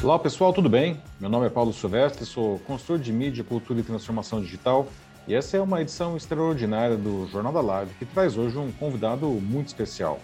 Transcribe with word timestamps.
Olá 0.00 0.16
pessoal, 0.16 0.52
tudo 0.52 0.68
bem? 0.68 1.02
Meu 1.18 1.28
nome 1.28 1.46
é 1.46 1.50
Paulo 1.50 1.72
Silvestre, 1.72 2.24
sou 2.24 2.60
consultor 2.60 3.00
de 3.00 3.12
mídia, 3.12 3.42
cultura 3.42 3.80
e 3.80 3.82
transformação 3.82 4.40
digital 4.40 4.86
e 5.26 5.34
essa 5.34 5.56
é 5.56 5.60
uma 5.60 5.82
edição 5.82 6.16
extraordinária 6.16 6.96
do 6.96 7.26
Jornal 7.26 7.52
da 7.52 7.60
Live 7.60 7.94
que 7.98 8.06
traz 8.06 8.38
hoje 8.38 8.56
um 8.56 8.70
convidado 8.70 9.26
muito 9.26 9.66
especial. 9.66 10.20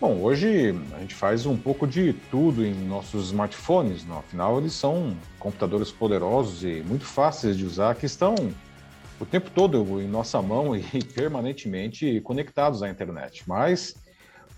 Bom, 0.00 0.22
hoje 0.22 0.74
a 0.96 1.00
gente 1.00 1.14
faz 1.14 1.44
um 1.44 1.54
pouco 1.54 1.86
de 1.86 2.14
tudo 2.30 2.64
em 2.64 2.72
nossos 2.72 3.26
smartphones, 3.26 4.06
no? 4.06 4.20
afinal 4.20 4.56
eles 4.58 4.72
são 4.72 5.14
computadores 5.38 5.92
poderosos 5.92 6.64
e 6.64 6.82
muito 6.86 7.04
fáceis 7.04 7.58
de 7.58 7.66
usar 7.66 7.94
que 7.94 8.06
estão 8.06 8.34
o 9.20 9.26
tempo 9.26 9.50
todo 9.50 10.00
em 10.00 10.08
nossa 10.08 10.40
mão 10.40 10.74
e 10.74 11.04
permanentemente 11.04 12.22
conectados 12.22 12.82
à 12.82 12.88
internet. 12.88 13.42
Mas 13.46 13.96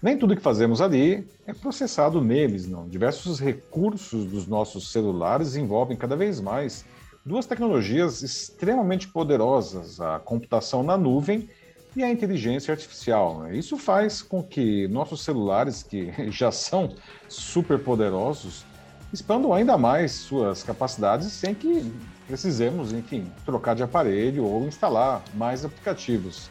nem 0.02 0.16
tudo 0.16 0.34
que 0.36 0.42
fazemos 0.42 0.80
ali 0.80 1.26
é 1.46 1.52
processado 1.52 2.20
neles, 2.20 2.66
não. 2.66 2.88
Diversos 2.88 3.38
recursos 3.38 4.24
dos 4.24 4.46
nossos 4.46 4.90
celulares 4.90 5.56
envolvem 5.56 5.96
cada 5.96 6.16
vez 6.16 6.40
mais 6.40 6.84
duas 7.24 7.46
tecnologias 7.46 8.22
extremamente 8.22 9.08
poderosas: 9.08 10.00
a 10.00 10.18
computação 10.18 10.82
na 10.82 10.96
nuvem 10.96 11.48
e 11.94 12.02
a 12.02 12.10
inteligência 12.10 12.72
artificial. 12.72 13.40
Né? 13.40 13.56
Isso 13.56 13.76
faz 13.76 14.22
com 14.22 14.42
que 14.42 14.86
nossos 14.88 15.22
celulares, 15.22 15.82
que 15.82 16.12
já 16.30 16.50
são 16.50 16.94
super 17.28 17.78
poderosos, 17.78 18.64
expandam 19.12 19.52
ainda 19.52 19.76
mais 19.76 20.12
suas 20.12 20.62
capacidades 20.62 21.32
sem 21.32 21.54
que 21.54 21.92
precisemos, 22.26 22.92
enfim, 22.92 23.26
trocar 23.44 23.74
de 23.74 23.82
aparelho 23.82 24.44
ou 24.44 24.66
instalar 24.66 25.22
mais 25.34 25.64
aplicativos. 25.64 26.48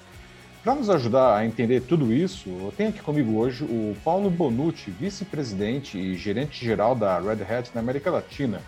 Para 0.61 0.75
nos 0.75 0.89
ajudar 0.89 1.37
a 1.37 1.45
entender 1.45 1.79
tudo 1.81 2.11
isso, 2.11 2.49
eu 2.49 2.73
tenho 2.75 2.89
aqui 2.89 3.01
comigo 3.01 3.37
hoje 3.37 3.63
o 3.63 3.95
Paulo 4.03 4.29
Bonucci, 4.29 4.91
vice-presidente 4.91 5.97
e 5.97 6.15
gerente-geral 6.15 6.95
da 6.95 7.17
Red 7.17 7.43
Hat 7.43 7.71
na 7.73 7.79
América 7.79 8.11
Latina. 8.11 8.61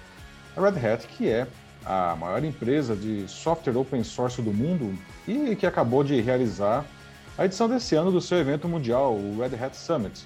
A 0.55 0.61
Red 0.61 0.79
Hat, 0.79 1.05
que 1.05 1.27
é 1.27 1.45
a 1.85 2.15
maior 2.15 2.45
empresa 2.45 2.95
de 2.95 3.27
software 3.27 3.75
open 3.75 4.05
source 4.05 4.41
do 4.41 4.53
mundo 4.53 4.97
e 5.27 5.53
que 5.53 5.65
acabou 5.65 6.01
de 6.01 6.21
realizar 6.21 6.85
a 7.37 7.43
edição 7.43 7.67
desse 7.67 7.93
ano 7.93 8.09
do 8.09 8.21
seu 8.21 8.37
evento 8.37 8.69
mundial, 8.69 9.13
o 9.13 9.41
Red 9.41 9.61
Hat 9.61 9.75
Summit. 9.75 10.25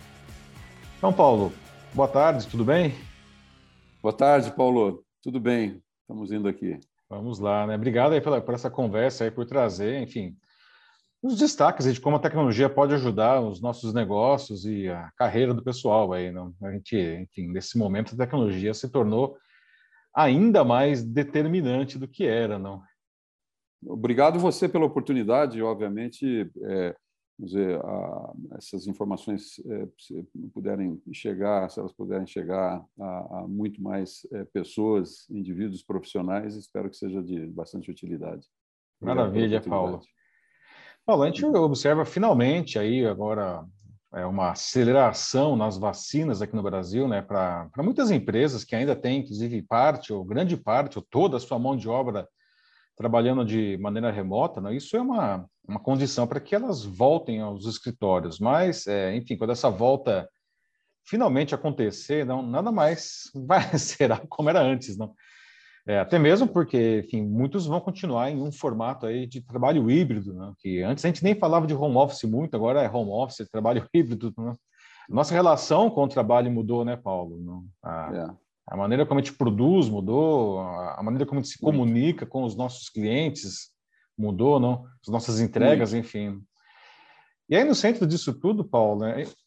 Então, 1.00 1.12
Paulo, 1.12 1.52
boa 1.96 2.08
tarde, 2.08 2.46
tudo 2.46 2.64
bem? 2.64 2.94
Boa 4.04 4.14
tarde, 4.14 4.52
Paulo. 4.52 5.04
Tudo 5.24 5.40
bem? 5.40 5.82
Estamos 6.02 6.32
indo 6.32 6.48
aqui. 6.48 6.80
Vamos 7.10 7.40
lá, 7.40 7.66
né? 7.66 7.74
Obrigado 7.74 8.14
aí 8.14 8.22
pela, 8.22 8.40
por 8.40 8.54
essa 8.54 8.70
conversa 8.70 9.24
aí, 9.24 9.32
por 9.32 9.46
trazer, 9.48 10.00
enfim, 10.04 10.36
os 11.22 11.38
destaques 11.38 11.92
de 11.92 12.00
como 12.00 12.18
a 12.18 12.20
tecnologia 12.20 12.70
pode 12.70 12.94
ajudar 12.94 13.42
os 13.42 13.62
nossos 13.62 13.94
negócios 13.94 14.66
e 14.66 14.88
a 14.88 15.12
carreira 15.18 15.54
do 15.54 15.64
pessoal 15.64 16.14
aí, 16.14 16.32
não? 16.32 16.54
A 16.62 16.72
gente, 16.72 16.96
enfim, 16.96 17.48
nesse 17.48 17.78
momento 17.78 18.14
a 18.14 18.18
tecnologia 18.18 18.74
se 18.74 18.90
tornou 18.90 19.38
ainda 20.16 20.64
mais 20.64 21.04
determinante 21.04 21.98
do 21.98 22.08
que 22.08 22.26
era, 22.26 22.60
não? 22.60 22.82
Obrigado 23.86 24.40
você 24.40 24.70
pela 24.70 24.86
oportunidade, 24.86 25.62
obviamente, 25.62 26.50
é, 26.64 26.96
dizer, 27.38 27.80
a, 27.84 28.34
essas 28.58 28.88
informações 28.88 29.60
é, 29.66 29.88
se 30.00 30.24
puderem 30.54 31.02
chegar, 31.12 31.70
se 31.70 31.80
elas 31.80 31.92
puderem 31.92 32.26
chegar 32.26 32.84
a, 33.00 33.40
a 33.40 33.48
muito 33.48 33.82
mais 33.82 34.26
é, 34.32 34.46
pessoas, 34.46 35.30
indivíduos 35.30 35.84
profissionais, 35.84 36.56
espero 36.56 36.90
que 36.90 36.98
seja 36.98 37.22
de 37.22 37.46
bastante 37.48 37.92
utilidade. 37.92 38.48
Obrigado 39.02 39.18
Maravilha, 39.18 39.62
Paulo. 39.62 40.02
Paulo, 41.06 41.22
a 41.22 41.28
gente 41.28 41.46
observa 41.46 42.04
finalmente 42.04 42.80
aí 42.80 43.06
agora 43.06 43.64
é 44.12 44.26
uma 44.26 44.52
aceleração 44.52 45.56
nas 45.56 45.78
vacinas 45.78 46.42
aqui 46.42 46.56
no 46.56 46.64
Brasil, 46.64 47.08
né, 47.08 47.22
para 47.22 47.70
muitas 47.78 48.10
empresas 48.10 48.64
que 48.64 48.76
ainda 48.76 48.96
têm, 48.96 49.20
inclusive, 49.20 49.62
parte 49.62 50.14
ou 50.14 50.24
grande 50.24 50.56
parte 50.56 50.98
ou 50.98 51.06
toda 51.08 51.38
a 51.38 51.40
sua 51.40 51.60
mão 51.60 51.76
de 51.76 51.88
obra 51.88 52.28
trabalhando 52.96 53.46
de 53.46 53.78
maneira 53.78 54.10
remota, 54.10 54.62
né, 54.62 54.74
isso 54.74 54.96
é 54.96 55.02
uma, 55.02 55.46
uma 55.68 55.80
condição 55.80 56.26
para 56.26 56.40
que 56.40 56.56
elas 56.56 56.84
voltem 56.84 57.42
aos 57.42 57.66
escritórios. 57.66 58.40
Mas, 58.40 58.88
é, 58.88 59.14
enfim, 59.16 59.36
quando 59.36 59.52
essa 59.52 59.70
volta 59.70 60.28
finalmente 61.06 61.54
acontecer, 61.54 62.26
não, 62.26 62.42
nada 62.42 62.72
mais 62.72 63.30
vai 63.46 63.78
será 63.78 64.20
como 64.30 64.50
era 64.50 64.62
antes, 64.62 64.98
não. 64.98 65.14
É, 65.88 66.00
até 66.00 66.18
mesmo 66.18 66.48
porque, 66.48 67.04
enfim, 67.06 67.22
muitos 67.22 67.68
vão 67.68 67.80
continuar 67.80 68.32
em 68.32 68.42
um 68.42 68.52
formato 68.52 69.06
aí 69.06 69.28
de 69.28 69.40
trabalho 69.40 69.90
híbrido, 69.90 70.34
né? 70.34 70.52
que 70.58 70.82
antes 70.82 71.06
a 71.06 71.08
gente 71.08 71.24
nem 71.24 71.36
falava 71.36 71.68
de 71.68 71.76
home 71.76 71.96
office 71.98 72.24
muito, 72.24 72.56
agora 72.56 72.82
é 72.82 72.90
home 72.90 73.12
office, 73.12 73.48
trabalho 73.52 73.88
híbrido. 73.94 74.34
Né? 74.36 74.54
Nossa 75.08 75.34
relação 75.34 75.92
com 75.92 76.04
o 76.04 76.10
trabalho 76.10 76.52
mudou, 76.52 76.84
né, 76.84 76.96
Paulo? 76.96 77.38
Né? 77.38 77.68
A, 77.84 78.12
é. 78.16 78.36
a, 78.68 78.76
maneira 78.76 79.06
como 79.06 79.20
a 79.20 79.24
gente 79.24 79.38
produz 79.38 79.88
mudou, 79.88 80.60
a 80.60 81.02
maneira 81.04 81.26
como 81.26 81.40
a 81.40 81.44
gente 81.44 81.54
se 81.54 81.60
comunica 81.60 82.26
com 82.26 82.44
os 82.44 82.56
nossos 82.56 82.90
clientes 82.90 83.70
mudou, 84.18 84.60
não? 84.60 84.86
As 85.06 85.12
nossas 85.12 85.40
entregas, 85.40 85.94
muito. 85.94 86.06
enfim. 86.06 86.42
E 87.48 87.56
aí, 87.56 87.64
no 87.64 87.76
centro 87.76 88.08
disso 88.08 88.34
tudo, 88.34 88.64
Paulo, 88.64 89.06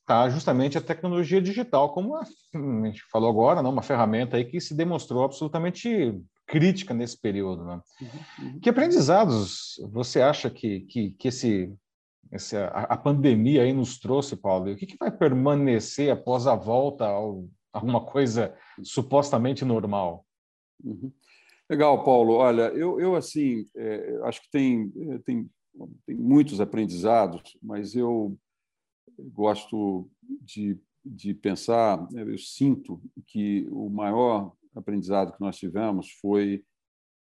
está 0.08 0.24
né, 0.24 0.30
justamente 0.30 0.78
a 0.78 0.80
tecnologia 0.80 1.40
digital, 1.40 1.92
como 1.92 2.16
a, 2.16 2.22
a, 2.22 2.86
gente 2.86 3.02
falou 3.12 3.28
agora, 3.28 3.62
não, 3.62 3.70
uma 3.70 3.82
ferramenta 3.82 4.38
aí 4.38 4.44
que 4.44 4.58
se 4.60 4.74
demonstrou 4.74 5.22
absolutamente 5.22 6.18
crítica 6.46 6.94
nesse 6.94 7.20
período. 7.20 7.64
Né? 7.64 7.80
Uhum, 8.00 8.46
uhum. 8.46 8.60
Que 8.60 8.70
aprendizados 8.70 9.78
você 9.92 10.22
acha 10.22 10.48
que, 10.48 10.80
que, 10.80 11.10
que 11.10 11.28
esse, 11.28 11.74
esse, 12.32 12.56
a, 12.56 12.68
a, 12.68 12.96
pandemia 12.96 13.62
aí 13.62 13.72
nos 13.72 13.98
trouxe, 13.98 14.34
Paulo? 14.34 14.70
E 14.70 14.72
o 14.72 14.76
que, 14.76 14.86
que 14.86 14.96
vai 14.98 15.10
permanecer 15.10 16.10
após 16.10 16.46
a 16.46 16.54
volta 16.54 17.04
a 17.04 17.18
alguma 17.72 18.00
coisa 18.00 18.54
supostamente 18.82 19.62
normal? 19.62 20.24
Uhum. 20.82 21.12
Legal, 21.68 22.02
Paulo. 22.02 22.36
Olha, 22.36 22.70
eu, 22.70 22.98
eu 22.98 23.14
assim, 23.14 23.68
é, 23.76 24.20
acho 24.24 24.40
que 24.40 24.50
tem, 24.50 24.90
é, 25.10 25.18
tem 25.18 25.50
tem 26.06 26.16
muitos 26.16 26.60
aprendizados, 26.60 27.56
mas 27.62 27.94
eu 27.94 28.36
gosto 29.18 30.08
de, 30.40 30.78
de 31.04 31.34
pensar, 31.34 32.10
né, 32.10 32.22
eu 32.22 32.38
sinto 32.38 33.00
que 33.26 33.66
o 33.70 33.88
maior 33.88 34.52
aprendizado 34.74 35.32
que 35.32 35.40
nós 35.40 35.56
tivemos 35.56 36.10
foi 36.20 36.64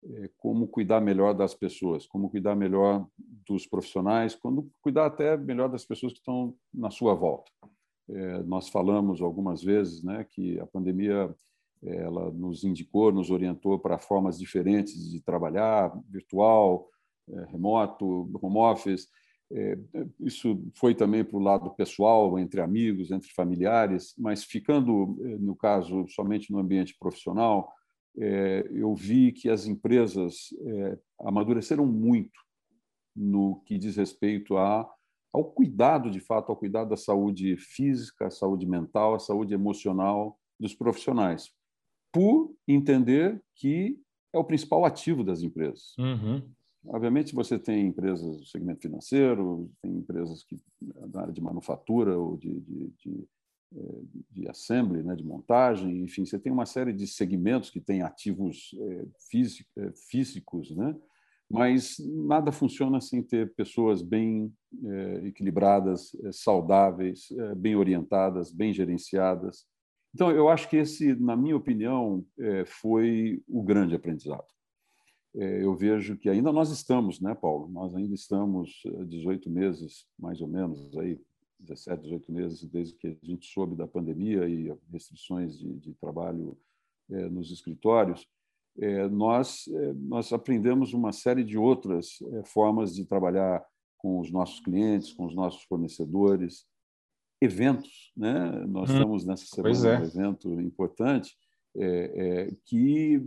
é, 0.06 0.30
como 0.36 0.68
cuidar 0.68 1.00
melhor 1.00 1.34
das 1.34 1.54
pessoas, 1.54 2.06
como 2.06 2.28
cuidar 2.28 2.54
melhor 2.54 3.06
dos 3.18 3.66
profissionais, 3.66 4.34
como 4.34 4.70
cuidar 4.80 5.06
até 5.06 5.36
melhor 5.36 5.68
das 5.68 5.84
pessoas 5.84 6.12
que 6.12 6.18
estão 6.18 6.54
na 6.72 6.90
sua 6.90 7.14
volta. 7.14 7.50
É, 8.08 8.42
nós 8.42 8.68
falamos 8.68 9.22
algumas 9.22 9.62
vezes 9.62 10.02
né, 10.02 10.24
que 10.30 10.60
a 10.60 10.66
pandemia 10.66 11.34
ela 11.82 12.30
nos 12.30 12.64
indicou, 12.64 13.12
nos 13.12 13.30
orientou 13.30 13.78
para 13.78 13.98
formas 13.98 14.38
diferentes 14.38 15.10
de 15.10 15.20
trabalhar, 15.20 15.92
virtual, 16.08 16.88
é, 17.28 17.44
remoto, 17.46 18.30
home 18.40 18.58
office. 18.58 19.08
É, 19.54 19.78
isso 20.20 20.60
foi 20.74 20.94
também 20.94 21.24
para 21.24 21.36
o 21.36 21.42
lado 21.42 21.70
pessoal, 21.70 22.38
entre 22.38 22.60
amigos, 22.60 23.10
entre 23.10 23.30
familiares, 23.30 24.14
mas 24.18 24.42
ficando, 24.42 25.16
é, 25.22 25.38
no 25.38 25.54
caso, 25.54 26.06
somente 26.08 26.50
no 26.50 26.58
ambiente 26.58 26.96
profissional, 26.98 27.72
eu 28.16 28.94
vi 28.94 29.32
que 29.32 29.50
as 29.50 29.66
empresas 29.66 30.54
amadureceram 31.18 31.84
muito 31.84 32.38
no 33.14 33.60
que 33.66 33.76
diz 33.76 33.96
respeito 33.96 34.56
a, 34.56 34.88
ao 35.32 35.44
cuidado, 35.44 36.08
de 36.08 36.20
fato, 36.20 36.50
ao 36.50 36.56
cuidado 36.56 36.90
da 36.90 36.96
saúde 36.96 37.56
física, 37.56 38.30
saúde 38.30 38.66
mental, 38.66 39.18
saúde 39.18 39.52
emocional 39.52 40.38
dos 40.60 40.72
profissionais, 40.72 41.50
por 42.12 42.54
entender 42.68 43.42
que 43.56 43.98
é 44.32 44.38
o 44.38 44.44
principal 44.44 44.84
ativo 44.84 45.24
das 45.24 45.42
empresas. 45.42 45.92
Uhum. 45.98 46.42
Obviamente, 46.86 47.34
você 47.34 47.58
tem 47.58 47.86
empresas 47.86 48.38
do 48.38 48.44
segmento 48.44 48.82
financeiro, 48.82 49.70
tem 49.80 49.90
empresas 49.92 50.44
que 50.44 50.60
na 50.80 51.22
área 51.22 51.32
de 51.32 51.40
manufatura 51.40 52.18
ou 52.18 52.36
de, 52.36 52.60
de, 52.60 52.92
de, 52.98 53.28
eh, 53.74 54.02
de 54.30 54.48
assembly, 54.48 55.02
né, 55.02 55.16
de 55.16 55.24
montagem, 55.24 56.02
enfim, 56.02 56.26
você 56.26 56.38
tem 56.38 56.52
uma 56.52 56.66
série 56.66 56.92
de 56.92 57.06
segmentos 57.06 57.70
que 57.70 57.80
têm 57.80 58.02
ativos 58.02 58.74
é, 58.78 59.92
físicos, 60.10 60.76
né? 60.76 60.94
mas 61.50 61.96
nada 61.98 62.50
funciona 62.50 63.00
sem 63.00 63.22
ter 63.22 63.54
pessoas 63.54 64.02
bem 64.02 64.52
equilibradas, 65.24 66.10
saudáveis, 66.32 67.28
bem 67.56 67.76
orientadas, 67.76 68.50
bem 68.50 68.72
gerenciadas. 68.72 69.66
Então, 70.14 70.30
eu 70.30 70.48
acho 70.48 70.68
que 70.68 70.76
esse, 70.76 71.14
na 71.14 71.36
minha 71.36 71.54
opinião, 71.54 72.24
foi 72.66 73.42
o 73.46 73.62
grande 73.62 73.94
aprendizado. 73.94 74.46
É, 75.36 75.64
eu 75.64 75.74
vejo 75.74 76.16
que 76.16 76.28
ainda 76.28 76.52
nós 76.52 76.70
estamos, 76.70 77.20
né, 77.20 77.34
Paulo? 77.34 77.68
Nós 77.68 77.94
ainda 77.94 78.14
estamos 78.14 78.82
18 79.08 79.48
eh, 79.48 79.52
meses, 79.52 80.06
mais 80.18 80.40
ou 80.40 80.46
menos, 80.46 80.96
aí, 80.96 81.20
17, 81.58 82.02
18 82.02 82.32
meses, 82.32 82.64
desde 82.64 82.94
que 82.94 83.08
a 83.08 83.26
gente 83.26 83.46
soube 83.46 83.74
da 83.74 83.86
pandemia 83.86 84.48
e 84.48 84.72
restrições 84.92 85.58
de, 85.58 85.72
de 85.80 85.94
trabalho 85.94 86.56
é, 87.10 87.28
nos 87.28 87.50
escritórios. 87.50 88.26
É, 88.78 89.08
nós, 89.08 89.64
nós 89.96 90.32
aprendemos 90.32 90.92
uma 90.92 91.12
série 91.12 91.44
de 91.44 91.56
outras 91.56 92.18
formas 92.44 92.94
de 92.94 93.04
trabalhar 93.04 93.64
com 93.98 94.18
os 94.20 94.30
nossos 94.30 94.60
clientes, 94.60 95.12
com 95.12 95.24
os 95.24 95.34
nossos 95.34 95.62
fornecedores, 95.62 96.66
eventos, 97.40 98.12
né? 98.16 98.50
Nós 98.66 98.90
hum, 98.90 98.94
estamos 98.94 99.24
nessa 99.24 99.46
semana 99.46 99.88
é. 99.88 100.00
um 100.00 100.04
evento 100.04 100.60
importante 100.60 101.36
é, 101.76 102.46
é, 102.46 102.50
que, 102.64 103.20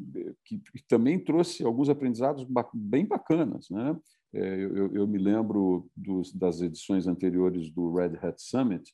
que, 0.45 0.61
também 0.87 1.19
trouxe 1.19 1.63
alguns 1.63 1.89
aprendizados 1.89 2.47
bem 2.73 3.05
bacanas. 3.05 3.69
Né? 3.69 3.95
É, 4.33 4.55
eu, 4.55 4.93
eu, 4.93 5.07
me 5.07 5.17
lembro 5.17 5.89
dos, 5.95 6.33
das 6.33 6.61
edições 6.61 7.07
anteriores 7.07 7.69
do 7.69 7.93
Red 7.93 8.17
Hat 8.21 8.41
Summit, 8.41 8.93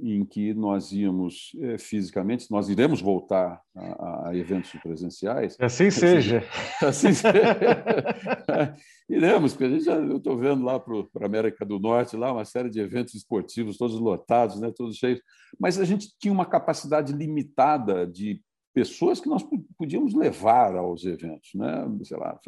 em 0.00 0.24
que 0.24 0.54
nós 0.54 0.90
íamos 0.90 1.52
é, 1.60 1.76
fisicamente, 1.76 2.50
nós 2.50 2.70
iremos 2.70 3.02
voltar 3.02 3.60
a, 3.76 4.28
a, 4.28 4.36
eventos 4.36 4.72
presenciais. 4.82 5.54
Assim 5.60 5.90
seja. 5.90 6.42
Assim 6.80 7.12
seja. 7.12 7.32
iremos, 9.08 9.52
porque 9.52 9.64
a 9.64 9.68
gente 9.68 9.84
já, 9.84 9.96
eu 9.96 10.16
estou 10.16 10.38
vendo 10.38 10.64
lá 10.64 10.80
para 10.80 10.96
a 11.20 11.26
América 11.26 11.66
do 11.66 11.78
Norte, 11.78 12.16
lá 12.16 12.32
uma 12.32 12.46
série 12.46 12.70
de 12.70 12.80
eventos 12.80 13.14
esportivos, 13.14 13.76
todos 13.76 13.98
lotados, 14.00 14.58
né, 14.58 14.72
todos 14.74 14.96
cheios. 14.96 15.20
Mas 15.60 15.78
a 15.78 15.84
gente 15.84 16.08
tinha 16.18 16.32
uma 16.32 16.46
capacidade 16.46 17.12
limitada 17.12 18.06
de 18.06 18.40
pessoas 18.72 19.20
que 19.20 19.28
nós 19.28 19.44
podíamos 19.76 20.14
levar 20.14 20.74
aos 20.76 21.04
eventos, 21.04 21.50
né? 21.54 21.84
sei 22.02 22.16
lá, 22.16 22.40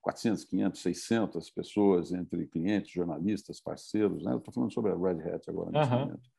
400, 0.00 0.44
500, 0.44 0.80
600 0.80 1.50
pessoas 1.50 2.12
entre 2.12 2.46
clientes, 2.46 2.92
jornalistas, 2.92 3.60
parceiros. 3.60 4.22
Né? 4.24 4.36
Estou 4.36 4.52
falando 4.52 4.72
sobre 4.72 4.92
a 4.92 4.96
Red 4.96 5.28
Hat 5.28 5.50
agora 5.50 5.70
nesse 5.70 5.92
uhum. 5.92 5.98
momento. 6.00 6.32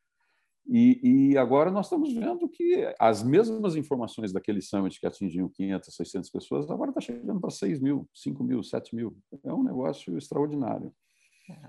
E, 0.66 1.32
e, 1.32 1.38
agora 1.38 1.70
nós 1.70 1.88
estamos 1.88 2.14
vendo 2.14 2.48
que 2.48 2.90
as 2.98 3.22
mesmas 3.22 3.76
informações 3.76 4.32
daquele 4.32 4.62
summit 4.62 4.98
que 4.98 5.06
atingiam 5.06 5.50
500, 5.50 5.94
600 5.94 6.30
pessoas, 6.30 6.72
agora 6.72 6.90
está 6.90 7.02
chegando 7.02 7.42
para 7.42 7.50
6 7.50 7.82
mil, 7.82 8.08
5 8.14 8.44
mil, 8.46 8.64
7 8.64 8.96
mil. 8.96 9.18
É 9.44 9.54
um 9.54 9.62
negócio 9.62 10.18
extraordinário. 10.18 10.94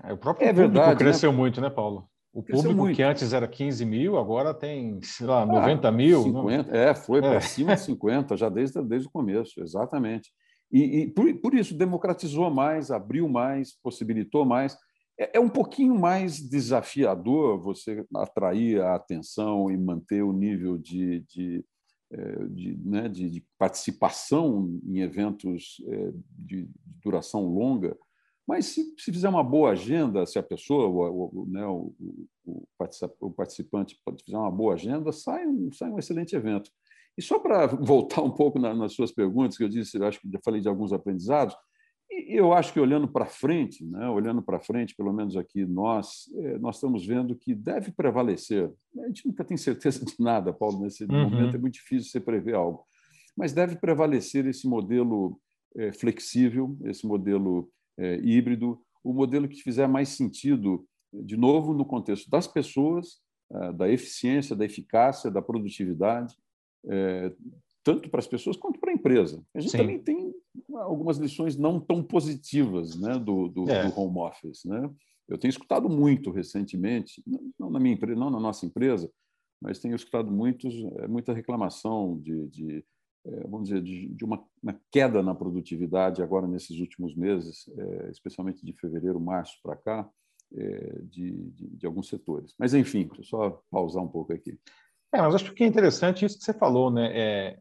É, 0.01 0.13
o 0.13 0.17
próprio 0.17 0.45
é 0.45 0.53
público 0.53 0.71
verdade, 0.71 0.91
né? 0.91 0.95
cresceu 0.95 1.31
né? 1.31 1.37
muito, 1.37 1.59
né, 1.59 1.69
Paulo? 1.69 2.09
O 2.35 2.43
público 2.43 2.73
muito. 2.75 2.97
que 2.97 3.01
antes 3.01 3.31
era 3.31 3.47
15 3.47 3.85
mil, 3.85 4.17
agora 4.17 4.53
tem, 4.53 4.99
sei 5.01 5.25
lá, 5.25 5.45
90 5.45 5.87
ah, 5.87 5.91
mil. 5.91 6.21
50, 6.21 6.69
né? 6.69 6.89
É, 6.89 6.93
foi 6.93 7.21
para 7.21 7.35
é. 7.35 7.39
cima 7.39 7.75
de 7.75 7.81
50, 7.81 8.35
já 8.35 8.49
desde, 8.49 8.83
desde 8.83 9.07
o 9.07 9.11
começo, 9.11 9.61
exatamente. 9.61 10.33
E, 10.69 10.81
e 10.81 11.07
por, 11.07 11.33
por, 11.35 11.53
isso 11.53 11.73
democratizou 11.73 12.51
mais, 12.51 12.91
abriu 12.91 13.29
mais, 13.29 13.71
possibilitou 13.81 14.43
mais. 14.43 14.77
É, 15.17 15.37
é, 15.37 15.39
um 15.39 15.47
pouquinho 15.47 15.97
mais 15.97 16.37
desafiador 16.37 17.57
você 17.57 18.05
atrair 18.13 18.81
a 18.81 18.95
atenção 18.95 19.71
e 19.71 19.77
manter 19.77 20.21
o 20.21 20.33
nível 20.33 20.77
de, 20.77 21.21
de, 21.21 21.65
é, 22.11 22.45
de, 22.49 22.77
né, 22.83 23.07
de, 23.07 23.29
de 23.29 23.45
participação 23.57 24.77
em 24.83 24.99
eventos 24.99 25.81
é, 25.87 26.11
de 26.37 26.67
duração 27.01 27.47
longa 27.47 27.95
mas 28.47 28.67
se, 28.67 28.93
se 28.97 29.11
fizer 29.11 29.27
uma 29.27 29.43
boa 29.43 29.71
agenda, 29.71 30.25
se 30.25 30.37
a 30.37 30.43
pessoa, 30.43 30.87
o, 30.87 31.41
o, 31.41 31.45
né, 31.47 31.65
o, 31.65 31.93
o 33.19 33.31
participante 33.31 33.99
fizer 34.23 34.37
uma 34.37 34.51
boa 34.51 34.75
agenda, 34.75 35.11
sai 35.11 35.47
um, 35.47 35.71
sai 35.71 35.89
um 35.89 35.97
excelente 35.97 36.35
evento. 36.35 36.69
E 37.17 37.21
só 37.21 37.39
para 37.39 37.65
voltar 37.75 38.21
um 38.21 38.31
pouco 38.31 38.59
na, 38.59 38.73
nas 38.73 38.93
suas 38.93 39.11
perguntas, 39.11 39.57
que 39.57 39.63
eu 39.63 39.69
disse, 39.69 39.97
eu 39.97 40.05
acho 40.05 40.19
que 40.19 40.29
já 40.31 40.39
falei 40.43 40.61
de 40.61 40.67
alguns 40.67 40.93
aprendizados, 40.93 41.55
e 42.11 42.37
eu 42.39 42.53
acho 42.53 42.71
que 42.71 42.79
olhando 42.79 43.07
para 43.07 43.25
frente, 43.25 43.83
né, 43.83 44.07
olhando 44.07 44.41
para 44.41 44.59
frente, 44.59 44.95
pelo 44.95 45.11
menos 45.11 45.35
aqui 45.35 45.65
nós, 45.65 46.31
é, 46.35 46.59
nós 46.59 46.75
estamos 46.75 47.03
vendo 47.03 47.35
que 47.35 47.55
deve 47.55 47.91
prevalecer. 47.91 48.71
A 48.99 49.07
gente 49.07 49.27
nunca 49.27 49.43
tem 49.43 49.57
certeza 49.57 50.05
de 50.05 50.13
nada, 50.19 50.53
Paulo, 50.53 50.81
nesse 50.81 51.03
uhum. 51.05 51.29
momento 51.29 51.55
é 51.55 51.59
muito 51.59 51.73
difícil 51.73 52.11
você 52.11 52.19
prever 52.19 52.53
algo, 52.53 52.85
mas 53.35 53.53
deve 53.53 53.75
prevalecer 53.75 54.45
esse 54.45 54.67
modelo 54.67 55.39
é, 55.75 55.91
flexível, 55.91 56.77
esse 56.83 57.07
modelo 57.07 57.69
é, 57.97 58.17
híbrido, 58.17 58.79
o 59.03 59.13
modelo 59.13 59.47
que 59.47 59.61
fizer 59.61 59.87
mais 59.87 60.09
sentido, 60.09 60.85
de 61.13 61.37
novo, 61.37 61.73
no 61.73 61.85
contexto 61.85 62.29
das 62.29 62.47
pessoas, 62.47 63.21
é, 63.51 63.73
da 63.73 63.89
eficiência, 63.89 64.55
da 64.55 64.65
eficácia, 64.65 65.29
da 65.29 65.41
produtividade, 65.41 66.35
é, 66.87 67.33
tanto 67.83 68.09
para 68.09 68.19
as 68.19 68.27
pessoas 68.27 68.57
quanto 68.57 68.79
para 68.79 68.91
a 68.91 68.95
empresa. 68.95 69.43
A 69.53 69.59
gente 69.59 69.71
Sim. 69.71 69.77
também 69.77 69.99
tem 69.99 70.33
algumas 70.73 71.17
lições 71.17 71.55
não 71.55 71.79
tão 71.79 72.03
positivas 72.03 72.99
né, 72.99 73.19
do, 73.19 73.47
do, 73.47 73.69
é. 73.69 73.87
do, 73.87 73.99
home 73.99 74.19
office. 74.19 74.65
Né? 74.65 74.89
Eu 75.29 75.37
tenho 75.37 75.51
escutado 75.51 75.87
muito 75.87 76.31
recentemente, 76.31 77.23
não 77.59 77.69
na 77.69 77.79
minha 77.79 77.93
empresa, 77.93 78.19
não 78.19 78.31
na 78.31 78.39
nossa 78.39 78.65
empresa, 78.65 79.11
mas 79.61 79.79
tenho 79.79 79.95
escutado 79.95 80.31
muitos, 80.31 80.73
muita 81.07 81.33
reclamação 81.33 82.19
de, 82.19 82.47
de 82.47 82.85
vamos 83.47 83.69
dizer, 83.69 83.81
de, 83.81 84.07
de 84.09 84.23
uma, 84.23 84.43
uma, 84.61 84.79
queda 84.91 85.21
na 85.23 85.33
produtividade 85.33 86.21
agora 86.21 86.47
nesses 86.47 86.79
últimos 86.79 87.15
meses, 87.15 87.69
é, 87.77 88.09
especialmente 88.11 88.65
de 88.65 88.73
fevereiro, 88.73 89.19
março 89.19 89.57
para 89.63 89.75
cá, 89.75 90.09
é, 90.55 90.99
de, 91.03 91.31
de, 91.51 91.67
de, 91.77 91.85
alguns 91.85 92.07
setores. 92.07 92.53
Mas, 92.57 92.73
enfim, 92.73 93.05
deixa 93.07 93.21
eu 93.21 93.25
só 93.25 93.61
pausar 93.71 94.03
um 94.03 94.07
pouco 94.07 94.31
aqui. 94.31 94.59
É, 95.11 95.21
mas 95.21 95.35
acho 95.35 95.53
que 95.53 95.63
é 95.63 95.67
interessante 95.67 96.25
isso 96.25 96.37
que 96.37 96.43
você 96.43 96.53
falou, 96.53 96.91
né? 96.91 97.11
É, 97.13 97.59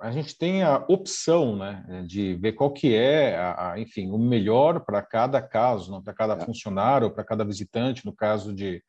a 0.00 0.12
gente 0.12 0.38
tem 0.38 0.62
a 0.62 0.84
opção, 0.88 1.56
né, 1.56 2.04
de 2.06 2.34
ver 2.34 2.52
qual 2.52 2.72
que 2.72 2.94
é, 2.94 3.36
a, 3.36 3.72
a 3.72 3.80
enfim, 3.80 4.10
o 4.10 4.18
melhor 4.18 4.80
para 4.80 5.02
cada 5.02 5.42
caso, 5.42 6.00
para 6.02 6.14
cada 6.14 6.34
é. 6.34 6.40
funcionário, 6.40 7.10
para 7.10 7.24
cada 7.24 7.44
visitante, 7.44 8.06
no 8.06 8.14
caso 8.14 8.54
de 8.54 8.82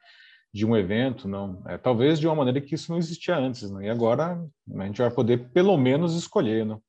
de 0.53 0.65
um 0.65 0.75
evento, 0.75 1.27
não. 1.27 1.61
É, 1.67 1.77
talvez 1.77 2.19
de 2.19 2.27
uma 2.27 2.35
maneira 2.35 2.61
que 2.61 2.75
isso 2.75 2.91
não 2.91 2.97
existia 2.97 3.37
antes, 3.37 3.69
né? 3.69 3.85
E 3.85 3.89
agora 3.89 4.43
a 4.75 4.85
gente 4.85 5.01
vai 5.01 5.11
poder 5.11 5.49
pelo 5.51 5.77
menos 5.77 6.15
escolher, 6.15 6.65
não? 6.65 6.81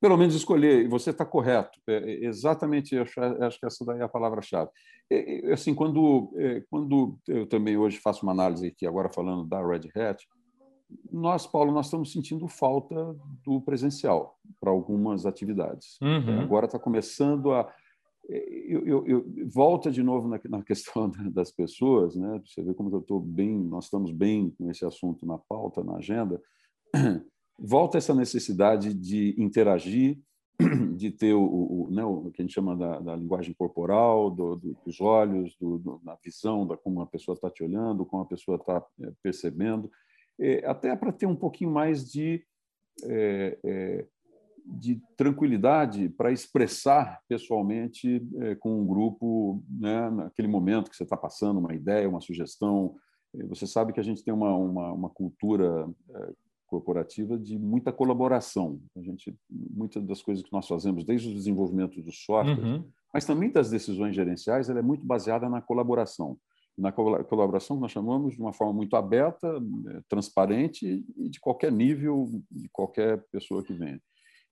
Pelo 0.00 0.18
menos 0.18 0.34
escolher, 0.34 0.84
e 0.84 0.88
você 0.88 1.10
está 1.10 1.24
correto. 1.24 1.80
É, 1.86 1.94
é 1.94 2.24
exatamente, 2.26 2.96
acho, 2.98 3.18
acho 3.20 3.58
que 3.58 3.66
essa 3.66 3.84
daí 3.86 4.00
é 4.00 4.02
a 4.02 4.08
palavra-chave. 4.08 4.70
É, 5.10 5.52
assim, 5.52 5.74
quando, 5.74 6.30
é, 6.36 6.62
quando 6.70 7.18
eu 7.26 7.46
também 7.46 7.76
hoje 7.76 7.98
faço 7.98 8.22
uma 8.22 8.32
análise 8.32 8.66
aqui, 8.66 8.86
agora 8.86 9.10
falando 9.12 9.46
da 9.46 9.66
Red 9.66 9.90
Hat, 9.96 10.26
nós, 11.10 11.46
Paulo, 11.46 11.72
nós 11.72 11.86
estamos 11.86 12.12
sentindo 12.12 12.46
falta 12.46 13.16
do 13.42 13.60
presencial 13.62 14.38
para 14.60 14.70
algumas 14.70 15.24
atividades. 15.26 15.98
Uhum. 16.02 16.40
Agora 16.40 16.66
está 16.66 16.78
começando 16.78 17.52
a 17.52 17.72
eu, 18.28 18.86
eu, 18.86 19.06
eu, 19.06 19.24
volta 19.46 19.90
de 19.90 20.02
novo 20.02 20.28
na, 20.28 20.40
na, 20.48 20.62
questão 20.62 21.10
das 21.30 21.50
pessoas, 21.50 22.16
né? 22.16 22.40
Você 22.44 22.62
vê 22.62 22.72
como 22.72 22.94
eu 22.94 23.00
estou 23.00 23.20
bem, 23.20 23.58
nós 23.58 23.84
estamos 23.84 24.10
bem 24.10 24.50
com 24.50 24.70
esse 24.70 24.84
assunto 24.84 25.26
na 25.26 25.38
pauta, 25.38 25.82
na 25.82 25.96
agenda. 25.96 26.40
Volta 27.56 27.98
essa 27.98 28.12
necessidade 28.12 28.92
de 28.92 29.32
interagir, 29.38 30.18
de 30.96 31.10
ter 31.10 31.34
o, 31.34 31.44
o, 31.44 31.88
né, 31.90 32.04
o 32.04 32.30
que 32.32 32.42
a 32.42 32.44
gente 32.44 32.54
chama 32.54 32.76
da, 32.76 32.98
da 32.98 33.14
linguagem 33.14 33.54
corporal, 33.54 34.28
do, 34.28 34.56
do, 34.56 34.76
dos 34.84 35.00
olhos, 35.00 35.56
do, 35.60 35.78
do, 35.78 36.00
da 36.02 36.16
visão, 36.16 36.66
da 36.66 36.76
como 36.76 37.00
a 37.00 37.06
pessoa 37.06 37.34
está 37.34 37.48
te 37.48 37.62
olhando, 37.62 38.04
como 38.04 38.24
a 38.24 38.26
pessoa 38.26 38.56
está 38.56 38.84
é, 39.02 39.12
percebendo, 39.22 39.88
é, 40.40 40.66
até 40.66 40.96
para 40.96 41.12
ter 41.12 41.26
um 41.26 41.36
pouquinho 41.36 41.70
mais 41.70 42.10
de 42.10 42.44
é, 43.04 43.58
é, 43.64 44.06
de 44.64 45.00
tranquilidade 45.16 46.08
para 46.08 46.32
expressar 46.32 47.20
pessoalmente 47.28 48.26
é, 48.38 48.54
com 48.54 48.80
um 48.80 48.86
grupo, 48.86 49.62
né, 49.68 50.10
naquele 50.10 50.48
momento 50.48 50.90
que 50.90 50.96
você 50.96 51.02
está 51.02 51.16
passando 51.16 51.58
uma 51.58 51.74
ideia, 51.74 52.08
uma 52.08 52.20
sugestão. 52.20 52.94
Eh, 53.34 53.46
você 53.46 53.66
sabe 53.66 53.92
que 53.92 54.00
a 54.00 54.02
gente 54.02 54.24
tem 54.24 54.32
uma, 54.32 54.56
uma, 54.56 54.92
uma 54.92 55.10
cultura 55.10 55.86
é, 56.14 56.32
corporativa 56.66 57.38
de 57.38 57.58
muita 57.58 57.92
colaboração. 57.92 58.80
A 58.96 59.02
gente, 59.02 59.36
muitas 59.50 60.02
das 60.04 60.22
coisas 60.22 60.42
que 60.42 60.52
nós 60.52 60.66
fazemos, 60.66 61.04
desde 61.04 61.28
o 61.28 61.34
desenvolvimento 61.34 62.00
do 62.00 62.10
software, 62.10 62.58
uhum. 62.58 62.84
mas 63.12 63.26
também 63.26 63.52
das 63.52 63.70
decisões 63.70 64.14
gerenciais, 64.14 64.70
ela 64.70 64.78
é 64.78 64.82
muito 64.82 65.04
baseada 65.04 65.48
na 65.48 65.60
colaboração. 65.60 66.38
Na 66.76 66.90
colaboração 66.90 67.78
nós 67.78 67.92
chamamos 67.92 68.34
de 68.34 68.40
uma 68.40 68.52
forma 68.52 68.72
muito 68.72 68.96
aberta, 68.96 69.48
transparente 70.08 71.04
e 71.16 71.28
de 71.28 71.38
qualquer 71.38 71.70
nível, 71.70 72.28
de 72.50 72.68
qualquer 72.70 73.24
pessoa 73.30 73.62
que 73.62 73.72
venha. 73.72 74.00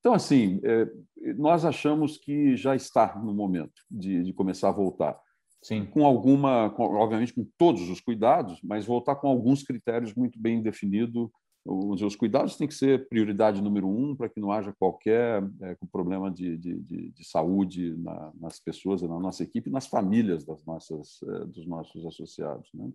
Então, 0.02 0.14
assim, 0.14 0.60
é, 0.64 0.90
nós 1.36 1.64
achamos 1.64 2.18
que 2.18 2.56
já 2.56 2.74
está 2.74 3.16
no 3.20 3.32
momento 3.32 3.82
de, 3.88 4.24
de 4.24 4.32
começar 4.32 4.68
a 4.68 4.72
voltar. 4.72 5.16
Sim. 5.62 5.86
Com 5.86 6.04
alguma, 6.04 6.70
com, 6.70 6.82
obviamente 6.82 7.32
com 7.32 7.46
todos 7.56 7.88
os 7.88 8.00
cuidados, 8.00 8.60
mas 8.64 8.84
voltar 8.84 9.14
com 9.14 9.28
alguns 9.28 9.62
critérios 9.62 10.12
muito 10.12 10.36
bem 10.40 10.60
definidos. 10.60 11.30
Os, 11.64 12.02
os 12.02 12.16
cuidados 12.16 12.56
têm 12.56 12.66
que 12.66 12.74
ser 12.74 13.08
prioridade 13.08 13.62
número 13.62 13.86
um 13.86 14.16
para 14.16 14.28
que 14.28 14.40
não 14.40 14.50
haja 14.50 14.74
qualquer 14.76 15.40
é, 15.60 15.76
problema 15.92 16.32
de, 16.32 16.58
de, 16.58 16.80
de, 16.80 17.10
de 17.10 17.24
saúde 17.24 17.96
na, 17.98 18.32
nas 18.40 18.58
pessoas, 18.58 19.02
na 19.02 19.20
nossa 19.20 19.44
equipe, 19.44 19.70
nas 19.70 19.86
famílias 19.86 20.44
das 20.44 20.64
nossas, 20.64 21.20
é, 21.22 21.44
dos 21.44 21.64
nossos 21.64 22.04
associados. 22.04 22.68
Né? 22.74 22.90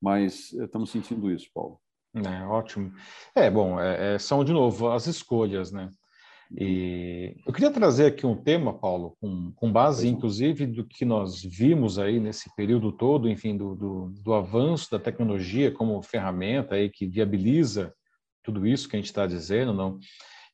Mas 0.00 0.54
é, 0.54 0.64
estamos 0.64 0.88
sentindo 0.88 1.30
isso, 1.30 1.50
Paulo. 1.52 1.78
É, 2.14 2.44
ótimo. 2.44 2.92
É, 3.34 3.50
bom, 3.50 3.80
é, 3.80 4.14
é, 4.14 4.18
são 4.18 4.44
de 4.44 4.52
novo 4.52 4.90
as 4.90 5.06
escolhas, 5.06 5.70
né? 5.70 5.90
E 6.58 7.36
eu 7.46 7.52
queria 7.52 7.70
trazer 7.70 8.06
aqui 8.06 8.26
um 8.26 8.34
tema, 8.34 8.76
Paulo, 8.76 9.16
com, 9.20 9.52
com 9.52 9.70
base, 9.70 10.08
inclusive, 10.08 10.66
do 10.66 10.84
que 10.84 11.04
nós 11.04 11.40
vimos 11.40 11.96
aí 11.96 12.18
nesse 12.18 12.52
período 12.56 12.90
todo, 12.90 13.28
enfim, 13.28 13.56
do, 13.56 13.76
do, 13.76 14.12
do 14.20 14.34
avanço 14.34 14.90
da 14.90 14.98
tecnologia 14.98 15.70
como 15.70 16.02
ferramenta 16.02 16.74
aí 16.74 16.90
que 16.90 17.06
viabiliza 17.06 17.94
tudo 18.42 18.66
isso 18.66 18.88
que 18.88 18.96
a 18.96 18.98
gente 18.98 19.06
está 19.06 19.26
dizendo, 19.26 19.72
não? 19.72 20.00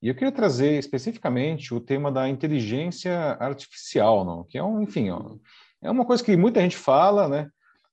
E 0.02 0.08
eu 0.08 0.14
queria 0.14 0.32
trazer 0.32 0.78
especificamente 0.78 1.72
o 1.72 1.80
tema 1.80 2.12
da 2.12 2.28
inteligência 2.28 3.16
artificial, 3.40 4.22
não? 4.22 4.44
Que 4.44 4.58
é 4.58 4.62
um, 4.62 4.82
enfim, 4.82 5.08
ó, 5.08 5.36
é 5.82 5.90
uma 5.90 6.04
coisa 6.04 6.22
que 6.22 6.36
muita 6.36 6.60
gente 6.60 6.76
fala, 6.76 7.26
né? 7.26 7.48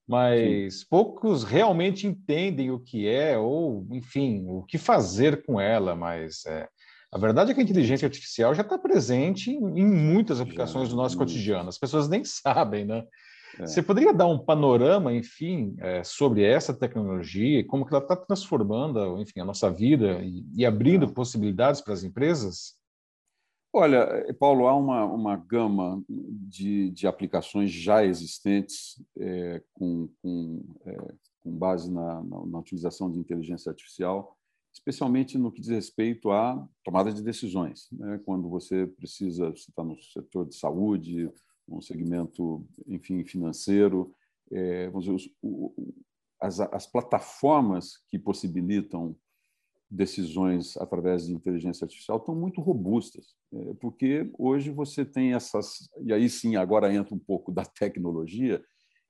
Mas 0.08 0.80
Sim. 0.80 0.86
poucos 0.90 1.44
realmente 1.44 2.06
entendem 2.06 2.72
o 2.72 2.80
que 2.80 3.08
é 3.08 3.38
ou, 3.38 3.88
enfim, 3.92 4.46
o 4.48 4.64
que 4.64 4.78
fazer 4.78 5.44
com 5.46 5.60
ela. 5.60 5.96
Mas 5.96 6.46
é, 6.46 6.68
a 7.12 7.18
verdade 7.18 7.52
é 7.52 7.54
que 7.54 7.62
a 7.62 7.64
inteligência 7.64 8.06
artificial 8.06 8.54
já 8.54 8.62
está 8.62 8.78
presente 8.78 9.52
em, 9.52 9.80
em, 9.80 9.86
muitas 9.86 10.42
aplicações 10.42 10.90
já, 10.90 10.96
do 10.96 10.98
nosso 10.98 11.18
muito. 11.18 11.30
cotidiano. 11.30 11.70
As 11.70 11.78
pessoas 11.78 12.10
nem 12.10 12.24
sabem, 12.26 12.86
né? 12.86 13.04
É. 13.60 13.68
Você 13.68 13.84
poderia 13.84 14.14
dar 14.14 14.26
um 14.26 14.40
panorama, 14.40 15.14
enfim, 15.14 15.76
é, 15.80 16.04
sobre 16.04 16.44
essa 16.44 16.74
tecnologia 16.74 17.60
e 17.60 17.64
como 17.64 17.86
que 17.86 17.94
ela 17.94 18.04
está 18.04 18.16
transformando, 18.16 19.22
enfim, 19.22 19.40
a 19.40 19.46
nossa 19.46 19.70
vida 19.70 20.20
e, 20.24 20.44
e 20.56 20.66
abrindo 20.66 21.06
é. 21.06 21.10
possibilidades 21.10 21.80
para 21.80 21.94
as 21.94 22.04
empresas? 22.04 22.74
Olha, 23.76 24.32
Paulo, 24.40 24.68
há 24.68 24.76
uma, 24.76 25.04
uma 25.06 25.36
gama 25.36 26.04
de, 26.08 26.92
de 26.92 27.08
aplicações 27.08 27.72
já 27.72 28.06
existentes 28.06 29.04
é, 29.18 29.64
com, 29.74 30.08
com, 30.22 30.64
é, 30.86 31.14
com, 31.42 31.58
base 31.58 31.92
na, 31.92 32.24
na, 32.24 32.46
na 32.46 32.60
utilização 32.60 33.12
de 33.12 33.20
inteligência 33.20 33.72
artificial 33.72 34.38
especialmente 34.74 35.38
no 35.38 35.52
que 35.52 35.62
diz 35.62 35.70
respeito 35.70 36.32
à 36.32 36.68
tomada 36.84 37.14
de 37.14 37.22
decisões. 37.22 37.88
Né? 37.92 38.20
Quando 38.26 38.50
você 38.50 38.88
precisa, 38.88 39.52
você 39.52 39.70
está 39.70 39.84
no 39.84 39.96
setor 40.02 40.48
de 40.48 40.56
saúde, 40.56 41.32
um 41.70 41.80
segmento, 41.80 42.66
enfim, 42.88 43.24
financeiro, 43.24 44.14
é, 44.52 44.90
vamos 44.90 45.06
dizer, 45.06 45.32
os, 45.42 45.72
as, 46.42 46.60
as 46.60 46.88
plataformas 46.88 48.04
que 48.10 48.18
possibilitam 48.18 49.16
decisões 49.94 50.76
através 50.78 51.28
de 51.28 51.34
inteligência 51.34 51.86
artificial 51.86 52.18
estão 52.18 52.36
muito 52.36 52.62
robustas, 52.62 53.36
é, 53.54 53.74
porque 53.76 54.32
hoje 54.38 54.72
você 54.72 55.06
tem 55.06 55.34
essas, 55.34 55.90
e 56.02 56.12
aí 56.12 56.30
sim, 56.30 56.56
agora 56.56 56.94
entra 56.94 57.14
um 57.14 57.20
pouco 57.20 57.52
da 57.52 57.64
tecnologia, 57.64 58.64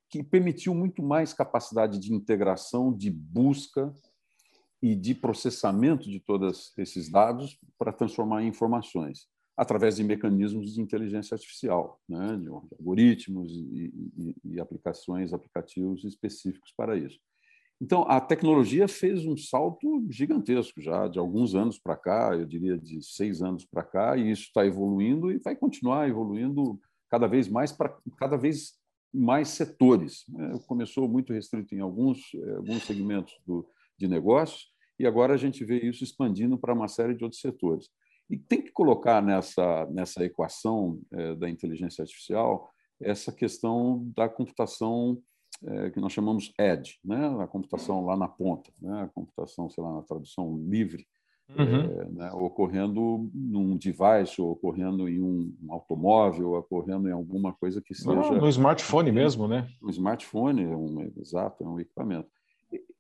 que 0.10 0.22
permitiu 0.22 0.76
muito 0.76 1.02
mais 1.02 1.34
capacidade 1.34 2.00
de 2.00 2.14
integração, 2.14 2.96
de 2.96 3.10
busca, 3.10 3.94
e 4.84 4.96
de 4.96 5.16
processamento 5.16 6.12
de 6.12 6.20
todos 6.20 6.78
esses 6.78 7.10
dados 7.10 7.58
para 7.80 7.94
transformar 7.94 8.44
em 8.44 8.50
informações 8.50 9.30
através 9.56 9.96
de 9.96 10.04
mecanismos 10.04 10.74
de 10.74 10.82
inteligência 10.82 11.36
artificial, 11.36 12.02
né, 12.10 12.36
de 12.36 12.50
algoritmos 12.50 13.50
e, 13.54 13.94
e, 14.18 14.36
e, 14.44 14.60
aplicações, 14.60 15.32
aplicativos 15.32 16.04
específicos 16.04 16.74
para 16.76 16.98
isso. 16.98 17.18
Então, 17.84 18.06
a 18.08 18.22
tecnologia 18.22 18.88
fez 18.88 19.26
um 19.26 19.36
salto 19.36 20.08
gigantesco 20.10 20.80
já 20.80 21.06
de 21.10 21.20
alguns 21.20 21.54
anos 21.54 21.78
para 21.78 21.98
cá, 21.98 22.34
eu 22.34 22.46
diria 22.46 22.78
de 22.78 23.04
seis 23.04 23.42
anos 23.42 23.66
para 23.66 23.84
cá, 23.84 24.16
e 24.16 24.32
isso 24.32 24.44
está 24.44 24.66
evoluindo 24.66 25.30
e 25.30 25.38
vai 25.38 25.54
continuar 25.54 26.08
evoluindo 26.08 26.80
cada 27.10 27.28
vez 27.28 27.50
mais 27.50 27.74
para 27.74 27.94
cada 28.18 28.38
vez 28.38 28.76
mais 29.14 29.50
setores. 29.50 30.24
Né. 30.30 30.58
Começou 30.66 31.10
muito 31.10 31.34
restrito 31.34 31.76
em 31.76 31.82
alguns, 31.82 32.34
eh, 32.34 32.56
alguns 32.56 32.84
segmentos 32.84 33.34
do, 33.46 33.68
de 33.98 34.08
negócios, 34.08 34.72
e 34.98 35.06
agora 35.06 35.34
a 35.34 35.38
gente 35.38 35.66
vê 35.66 35.82
isso 35.82 36.06
expandindo 36.06 36.58
para 36.58 36.74
uma 36.74 36.88
série 36.88 37.14
de 37.14 37.26
outros 37.26 37.42
setores. 37.42 37.90
E 38.30 38.38
tem 38.38 38.62
que 38.62 38.72
colocar 38.72 39.22
nessa, 39.22 39.86
nessa 39.88 40.24
equação 40.24 41.02
é, 41.12 41.36
da 41.36 41.50
inteligência 41.50 42.02
artificial 42.02 42.72
essa 43.02 43.30
questão 43.30 44.10
da 44.16 44.30
computação 44.30 45.22
é, 45.66 45.90
que 45.90 46.00
nós 46.00 46.12
chamamos 46.12 46.54
edge, 46.60 47.00
né? 47.04 47.38
a 47.40 47.48
computação 47.48 48.06
lá 48.06 48.18
na 48.18 48.28
ponta, 48.28 48.72
né? 48.82 49.04
a 49.04 49.08
computação, 49.08 49.70
sei 49.70 49.84
lá, 49.84 49.94
na 49.94 50.02
tradução 50.02 50.58
livre, 50.70 51.06
uhum. 51.50 51.80
é, 51.80 52.06
né? 52.10 52.32
ocorrendo 52.34 53.30
num 53.34 53.78
device, 53.78 54.42
ou 54.42 54.52
ocorrendo 54.52 55.08
em 55.08 55.22
um, 55.22 55.56
um 55.64 55.74
automóvel, 55.74 56.54
ocorrendo 56.54 57.08
em 57.08 57.14
alguma 57.14 57.54
coisa 57.54 57.82
que 57.82 57.96
seja... 57.96 58.14
No 58.14 58.50
smartphone 58.50 59.12
mesmo, 59.12 59.48
né? 59.48 59.70
No 59.82 59.90
smartphone, 59.90 60.64
é 60.64 60.76
um, 60.76 61.12
exato, 61.18 61.64
é 61.64 61.68
um 61.68 61.80
equipamento. 61.80 62.30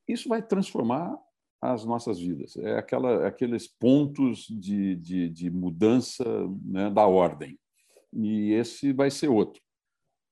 Isso 0.07 0.29
vai 0.29 0.41
transformar 0.41 1.17
as 1.61 1.85
nossas 1.85 2.19
vidas. 2.19 2.57
É 2.57 2.77
aquela, 2.77 3.25
aqueles 3.25 3.67
pontos 3.67 4.45
de, 4.49 4.95
de, 4.97 5.29
de 5.29 5.49
mudança 5.49 6.23
né, 6.61 6.89
da 6.89 7.07
ordem. 7.07 7.57
E 8.11 8.51
esse 8.51 8.91
vai 8.91 9.09
ser 9.09 9.29
outro, 9.29 9.61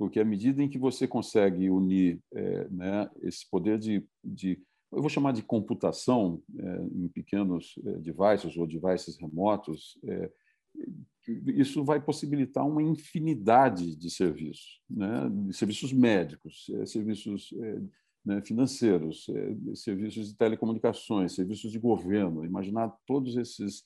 porque 0.02 0.20
à 0.20 0.26
medida 0.26 0.64
em 0.64 0.68
que 0.68 0.80
você 0.80 1.08
consegue 1.08 1.70
unir 1.70 2.20
é, 2.34 2.68
né, 2.70 3.08
esse 3.22 3.48
poder 3.48 3.78
de, 3.78 4.04
de, 4.24 4.60
eu 4.92 5.00
vou 5.00 5.12
chamar 5.12 5.32
de 5.32 5.44
computação 5.44 6.42
é, 6.58 6.82
em 6.96 7.08
pequenos 7.08 7.76
é, 7.86 7.92
devices 8.00 8.58
ou 8.58 8.66
devices 8.66 9.16
remotos, 9.22 10.00
é, 10.04 10.32
isso 11.56 11.84
vai 11.84 12.02
possibilitar 12.02 12.68
uma 12.68 12.82
infinidade 12.82 13.96
de 13.96 14.10
serviços, 14.10 14.82
né? 14.90 15.30
de 15.30 15.56
serviços 15.56 15.94
médicos, 15.94 16.66
é, 16.74 16.86
serviços 16.88 17.54
é, 17.62 17.82
né, 18.26 18.42
financeiros, 18.42 19.28
serviços 19.76 20.30
de 20.30 20.36
telecomunicações, 20.36 21.36
serviços 21.36 21.72
de 21.72 21.78
governo, 21.78 22.44
imaginar 22.44 22.92
todos 23.06 23.38
esses 23.38 23.84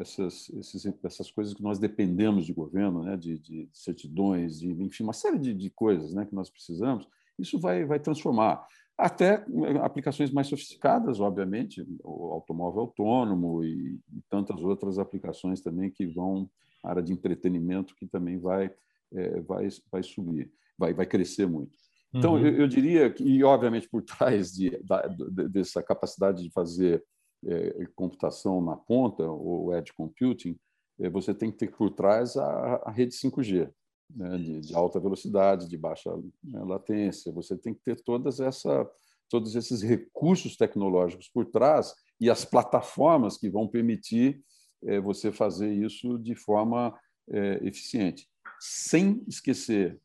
essas, 0.00 0.48
esses, 0.50 0.86
essas 1.04 1.30
coisas 1.30 1.52
que 1.52 1.62
nós 1.62 1.78
dependemos 1.78 2.46
de 2.46 2.52
governo, 2.52 3.02
né, 3.02 3.16
de, 3.16 3.38
de 3.38 3.68
certidões, 3.72 4.58
de, 4.58 4.70
enfim, 4.82 5.02
uma 5.02 5.12
série 5.12 5.38
de, 5.38 5.52
de 5.52 5.68
coisas 5.70 6.14
né, 6.14 6.24
que 6.24 6.34
nós 6.34 6.48
precisamos, 6.48 7.06
isso 7.38 7.58
vai, 7.58 7.84
vai 7.84 8.00
transformar. 8.00 8.66
Até 8.96 9.44
eh, 9.46 9.78
aplicações 9.82 10.30
mais 10.30 10.48
sofisticadas, 10.48 11.20
obviamente, 11.20 11.86
o 12.02 12.32
automóvel 12.32 12.80
autônomo 12.80 13.62
e, 13.62 14.00
e 14.12 14.22
tantas 14.28 14.62
outras 14.62 14.98
aplicações 14.98 15.60
também 15.60 15.90
que 15.90 16.06
vão, 16.06 16.50
a 16.82 16.90
área 16.90 17.02
de 17.02 17.12
entretenimento 17.12 17.94
que 17.94 18.06
também 18.06 18.38
vai, 18.38 18.72
é, 19.12 19.40
vai, 19.42 19.68
vai 19.92 20.02
subir, 20.02 20.50
vai, 20.76 20.94
vai 20.94 21.06
crescer 21.06 21.46
muito. 21.46 21.76
Então, 22.12 22.32
uhum. 22.34 22.46
eu, 22.46 22.62
eu, 22.62 22.68
diria 22.68 23.10
que, 23.10 23.22
e 23.22 23.44
obviamente 23.44 23.88
por 23.88 24.02
trás 24.02 24.52
de, 24.52 24.70
da, 24.82 25.02
dessa 25.48 25.82
capacidade 25.82 26.42
de 26.42 26.50
fazer 26.50 27.04
é, 27.46 27.86
computação 27.94 28.60
na 28.60 28.76
ponta, 28.76 29.24
ou 29.24 29.74
edge 29.74 29.92
computing, 29.92 30.58
é, 31.00 31.08
você 31.08 31.34
tem 31.34 31.50
que 31.50 31.58
ter 31.58 31.70
por 31.70 31.90
trás 31.90 32.36
a, 32.36 32.82
a 32.84 32.90
rede 32.90 33.14
5G, 33.14 33.70
né, 34.14 34.38
de, 34.38 34.60
de, 34.60 34.74
alta 34.74 34.98
velocidade, 34.98 35.68
de 35.68 35.76
baixa 35.76 36.10
né, 36.42 36.62
latência. 36.64 37.32
Você 37.32 37.56
tem 37.56 37.74
que 37.74 37.80
ter 37.82 38.02
todas 38.02 38.40
essa, 38.40 38.88
todos 39.28 39.54
esses 39.54 39.82
recursos 39.82 40.56
tecnológicos 40.56 41.28
por 41.28 41.46
trás 41.46 41.94
e 42.20 42.28
as 42.28 42.44
plataformas 42.44 43.36
que 43.36 43.48
vão 43.48 43.68
permitir 43.68 44.42
é, 44.84 45.00
você 45.00 45.30
fazer 45.30 45.72
isso 45.72 46.18
de 46.18 46.34
forma 46.34 46.98
é, 47.30 47.60
eficiente. 47.66 48.28
Sem 48.60 49.22
esquecer 49.28 50.00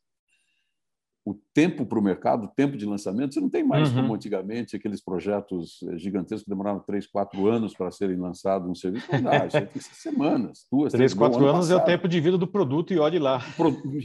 o 1.26 1.34
tempo 1.54 1.86
para 1.86 1.98
o 1.98 2.02
mercado, 2.02 2.46
o 2.46 2.48
tempo 2.50 2.76
de 2.76 2.86
lançamento, 2.86 3.34
você 3.34 3.40
não 3.40 3.50
tem 3.50 3.64
mais 3.64 3.90
uhum. 3.90 4.02
como 4.02 4.14
antigamente 4.14 4.76
aqueles 4.76 5.02
projetos 5.02 5.82
eh, 5.84 5.98
gigantescos 5.98 6.44
que 6.44 6.50
demoravam 6.50 6.82
três, 6.82 7.08
quatro 7.08 7.48
anos 7.48 7.74
para 7.74 7.92
serem 7.92 8.18
lançados 8.18 8.70
um 8.70 8.76
serviço. 8.76 9.08
Não 9.12 9.24
dá, 9.24 9.46
isso 9.46 9.58
tem 9.58 9.82
semanas, 9.82 10.68
duas, 10.70 10.92
três, 10.92 11.14
quatro 11.14 11.40
ano 11.40 11.50
anos 11.50 11.68
passado. 11.68 11.80
é 11.80 11.84
o 11.84 11.86
tempo 11.86 12.08
de 12.10 12.20
vida 12.20 12.38
do 12.38 12.48
produto 12.48 12.94
e 12.94 13.00
olhe 13.00 13.20
lá. 13.20 13.40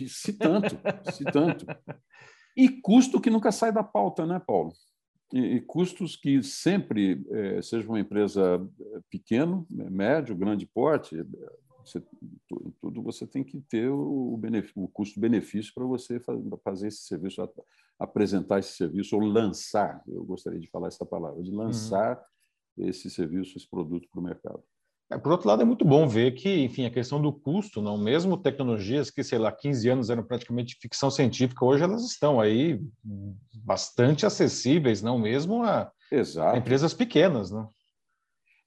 Se 0.09 0.33
tanto, 0.33 0.79
se 1.13 1.25
tanto. 1.25 1.67
E 2.57 2.69
custo 2.69 3.21
que 3.21 3.31
nunca 3.31 3.51
sai 3.51 3.73
da 3.73 3.83
pauta, 3.83 4.25
né, 4.25 4.41
Paulo? 4.45 4.73
E, 5.33 5.61
custos 5.61 6.17
que 6.17 6.43
sempre, 6.43 7.25
eh, 7.31 7.61
seja 7.63 7.87
uma 7.89 8.01
empresa 8.01 8.61
eh, 8.81 9.01
pequeno, 9.11 9.67
médio, 9.71 10.35
grande 10.35 10.67
porte, 10.67 11.17
você, 11.89 12.03
tudo 12.81 13.03
você 13.03 13.27
tem 13.27 13.43
que 13.43 13.61
ter 13.63 13.89
o, 13.89 14.41
o 14.75 14.89
custo-benefício 14.89 15.73
para 15.75 15.85
você 15.85 16.21
fazer 16.63 16.89
esse 16.89 17.03
serviço, 17.05 17.49
apresentar 17.99 18.59
esse 18.59 18.75
serviço 18.75 19.17
ou 19.17 19.23
lançar. 19.23 20.03
Eu 20.07 20.25
gostaria 20.25 20.61
de 20.61 20.69
falar 20.69 20.89
essa 20.89 21.05
palavra, 21.05 21.43
de 21.43 21.51
lançar 21.51 22.23
uhum. 22.77 22.89
esse 22.89 23.11
serviço, 23.11 23.57
esse 23.57 23.69
produto 23.69 24.09
para 24.11 24.21
o 24.21 24.25
mercado. 24.25 24.63
É, 25.11 25.17
por 25.17 25.33
outro 25.33 25.49
lado, 25.49 25.63
é 25.63 25.65
muito 25.65 25.87
bom 25.87 26.07
ver 26.07 26.33
que, 26.33 26.63
enfim, 26.63 26.85
a 26.85 26.91
questão 26.91 27.21
do 27.21 27.33
custo, 27.33 27.81
não, 27.81 27.97
mesmo 27.97 28.37
tecnologias 28.37 29.11
que, 29.11 29.25
sei 29.25 29.39
lá, 29.39 29.51
15 29.51 29.89
anos 29.89 30.11
eram 30.11 30.23
praticamente 30.23 30.77
ficção 30.81 31.11
científica, 31.11 31.65
hoje 31.65 31.83
elas 31.83 32.05
estão 32.05 32.39
aí 32.39 32.79
bastante 33.65 34.27
acessíveis, 34.27 35.01
não 35.01 35.19
mesmo 35.19 35.63
a, 35.63 35.91
a 36.53 36.59
empresas 36.59 36.93
pequenas, 36.93 37.51
não? 37.51 37.71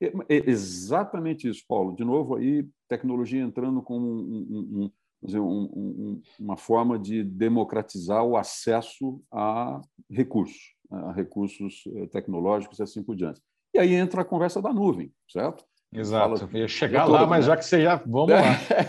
É, 0.01 0.35
é 0.35 0.49
exatamente 0.49 1.47
isso, 1.47 1.63
Paulo. 1.67 1.95
De 1.95 2.03
novo, 2.03 2.35
aí 2.35 2.67
tecnologia 2.87 3.41
entrando 3.41 3.81
como 3.81 4.07
um, 4.07 4.91
um, 5.23 5.39
um, 5.39 6.21
uma 6.39 6.57
forma 6.57 6.97
de 6.97 7.23
democratizar 7.23 8.23
o 8.23 8.35
acesso 8.35 9.21
a 9.31 9.79
recursos, 10.09 10.75
a 10.89 11.11
recursos 11.11 11.83
eh, 11.95 12.07
tecnológicos 12.07 12.79
e 12.79 12.83
assim 12.83 13.03
por 13.03 13.15
diante. 13.15 13.41
E 13.73 13.79
aí 13.79 13.93
entra 13.93 14.21
a 14.21 14.25
conversa 14.25 14.61
da 14.61 14.73
nuvem, 14.73 15.13
certo? 15.29 15.63
Exato. 15.93 16.37
Fala, 16.37 16.49
eu 16.53 16.59
ia 16.61 16.67
chegar 16.69 17.05
lá, 17.05 17.27
mas 17.27 17.45
já 17.45 17.57
que 17.57 17.65
você 17.65 17.81
já. 17.81 17.97
Vamos 18.05 18.29
lá. 18.29 18.41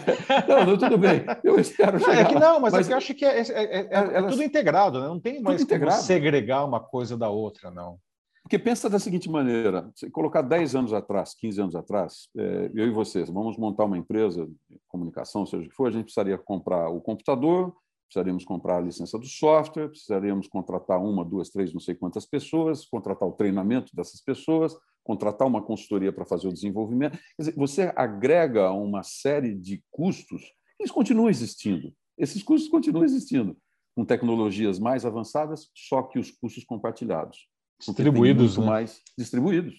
não, 0.48 0.66
não, 0.66 0.78
tudo 0.78 0.96
bem. 0.96 1.24
Eu 1.42 1.58
espero 1.58 1.98
chegar. 1.98 2.14
Não, 2.14 2.20
é 2.20 2.24
que 2.24 2.34
não, 2.34 2.60
mas, 2.60 2.72
mas 2.72 2.86
é 2.86 2.88
que 2.88 2.92
eu 2.92 2.96
acho 2.96 3.14
que 3.14 3.24
é, 3.24 3.40
é, 3.40 3.76
é, 3.80 3.88
é 3.90 4.22
tudo 4.22 4.42
integrado, 4.42 5.00
né? 5.00 5.08
não 5.08 5.18
tem 5.18 5.42
mais 5.42 5.64
como 5.64 5.90
segregar 5.90 6.64
uma 6.64 6.78
coisa 6.78 7.16
da 7.16 7.28
outra, 7.28 7.72
não. 7.72 7.98
Porque 8.42 8.58
pensa 8.58 8.90
da 8.90 8.98
seguinte 8.98 9.30
maneira: 9.30 9.90
se 9.94 10.10
colocar 10.10 10.42
10 10.42 10.74
anos 10.74 10.92
atrás, 10.92 11.34
15 11.34 11.60
anos 11.60 11.76
atrás, 11.76 12.28
é, 12.36 12.70
eu 12.74 12.86
e 12.86 12.90
vocês, 12.90 13.30
vamos 13.30 13.56
montar 13.56 13.84
uma 13.84 13.96
empresa 13.96 14.46
de 14.68 14.80
comunicação, 14.88 15.46
seja 15.46 15.64
o 15.64 15.68
que 15.68 15.74
for, 15.74 15.88
a 15.88 15.90
gente 15.90 16.04
precisaria 16.04 16.36
comprar 16.36 16.88
o 16.88 17.00
computador, 17.00 17.74
precisaríamos 18.12 18.44
comprar 18.44 18.76
a 18.76 18.80
licença 18.80 19.18
do 19.18 19.26
software, 19.26 19.88
precisaríamos 19.88 20.46
contratar 20.48 21.02
uma, 21.02 21.24
duas, 21.24 21.48
três, 21.48 21.72
não 21.72 21.80
sei 21.80 21.94
quantas 21.94 22.26
pessoas, 22.26 22.84
contratar 22.84 23.26
o 23.26 23.32
treinamento 23.32 23.94
dessas 23.96 24.20
pessoas, 24.20 24.76
contratar 25.02 25.48
uma 25.48 25.62
consultoria 25.62 26.12
para 26.12 26.26
fazer 26.26 26.48
o 26.48 26.52
desenvolvimento. 26.52 27.12
Quer 27.12 27.42
dizer, 27.42 27.54
você 27.56 27.92
agrega 27.96 28.70
uma 28.70 29.02
série 29.02 29.54
de 29.54 29.82
custos, 29.90 30.52
eles 30.78 30.92
continuam 30.92 31.30
existindo. 31.30 31.92
Esses 32.18 32.42
custos 32.42 32.70
continuam 32.70 33.04
existindo, 33.04 33.56
com 33.96 34.04
tecnologias 34.04 34.78
mais 34.78 35.06
avançadas, 35.06 35.70
só 35.74 36.02
que 36.02 36.18
os 36.18 36.30
custos 36.30 36.64
compartilhados. 36.64 37.48
Distribuídos, 37.86 38.56
né? 38.56 38.66
mais 38.66 39.00
distribuídos. 39.18 39.74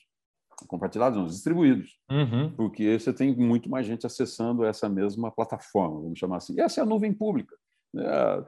Compartilhados, 0.68 1.18
não, 1.18 1.26
distribuídos. 1.26 1.98
Uhum. 2.10 2.52
Porque 2.56 3.00
você 3.00 3.12
tem 3.12 3.36
muito 3.36 3.70
mais 3.70 3.86
gente 3.86 4.06
acessando 4.06 4.64
essa 4.64 4.88
mesma 4.88 5.32
plataforma, 5.32 6.02
vamos 6.02 6.20
chamar 6.20 6.38
assim. 6.38 6.54
E 6.56 6.62
essa 6.62 6.82
é 6.82 6.84
a 6.84 6.86
nuvem 6.86 7.14
pública. 7.14 7.56
Né? 7.94 8.06
A 8.08 8.46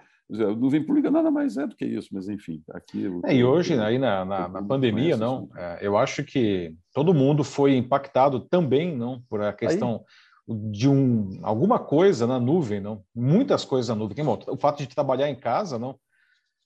nuvem 0.56 0.84
pública 0.84 1.12
nada 1.12 1.30
mais 1.30 1.56
é 1.58 1.68
do 1.68 1.76
que 1.76 1.86
isso, 1.86 2.10
mas 2.12 2.28
enfim, 2.28 2.62
aqui. 2.72 3.06
É, 3.26 3.36
e 3.36 3.44
hoje, 3.44 3.80
aí 3.80 4.00
na, 4.00 4.26
na, 4.26 4.48
na 4.48 4.64
pandemia, 4.64 5.16
não, 5.16 5.50
é, 5.56 5.80
eu 5.82 5.98
acho 5.98 6.24
que 6.24 6.76
todo 6.94 7.14
mundo 7.14 7.44
foi 7.44 7.76
impactado 7.76 8.40
também, 8.40 8.96
não, 8.96 9.22
por 9.30 9.42
a 9.42 9.54
questão 9.54 10.04
aí? 10.48 10.56
de 10.72 10.90
um, 10.90 11.40
alguma 11.44 11.78
coisa 11.78 12.26
na 12.26 12.40
nuvem, 12.40 12.80
não, 12.80 13.04
muitas 13.14 13.64
coisas 13.64 13.90
na 13.90 13.96
nuvem. 13.96 14.26
Bom, 14.26 14.40
o 14.48 14.58
fato 14.58 14.80
de 14.80 14.88
trabalhar 14.88 15.30
em 15.30 15.36
casa, 15.36 15.78
não, 15.78 15.96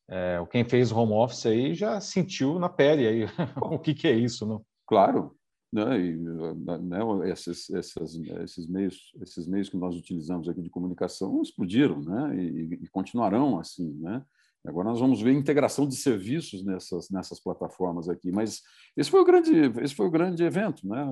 é, 0.09 0.43
quem 0.49 0.63
fez 0.63 0.91
home 0.91 1.13
office 1.13 1.45
aí 1.45 1.75
já 1.75 2.01
sentiu 2.01 2.57
na 2.57 2.67
pele 2.67 3.07
aí 3.07 3.25
o 3.61 3.77
que, 3.77 3.93
que 3.93 4.07
é 4.07 4.13
isso, 4.13 4.45
não? 4.45 4.65
Claro, 4.87 5.35
né? 5.71 5.99
E, 5.99 6.17
né, 6.17 7.29
esses, 7.31 7.69
esses, 7.69 8.15
esses, 8.41 8.67
meios, 8.67 9.13
esses 9.21 9.47
meios 9.47 9.69
que 9.69 9.77
nós 9.77 9.95
utilizamos 9.95 10.49
aqui 10.49 10.61
de 10.61 10.69
comunicação 10.69 11.41
explodiram 11.41 12.01
né? 12.01 12.35
e, 12.35 12.79
e 12.81 12.87
continuarão 12.87 13.59
assim. 13.59 13.93
Né? 13.99 14.23
Agora 14.65 14.89
nós 14.89 14.99
vamos 14.99 15.21
ver 15.21 15.33
integração 15.33 15.87
de 15.87 15.95
serviços 15.95 16.65
nessas, 16.65 17.09
nessas 17.11 17.39
plataformas 17.39 18.09
aqui. 18.09 18.31
Mas 18.31 18.61
esse 18.97 19.11
foi 19.11 19.21
o 19.21 19.25
grande, 19.25 19.51
esse 19.81 19.93
foi 19.93 20.07
o 20.07 20.11
grande 20.11 20.43
evento. 20.43 20.87
Né? 20.87 21.05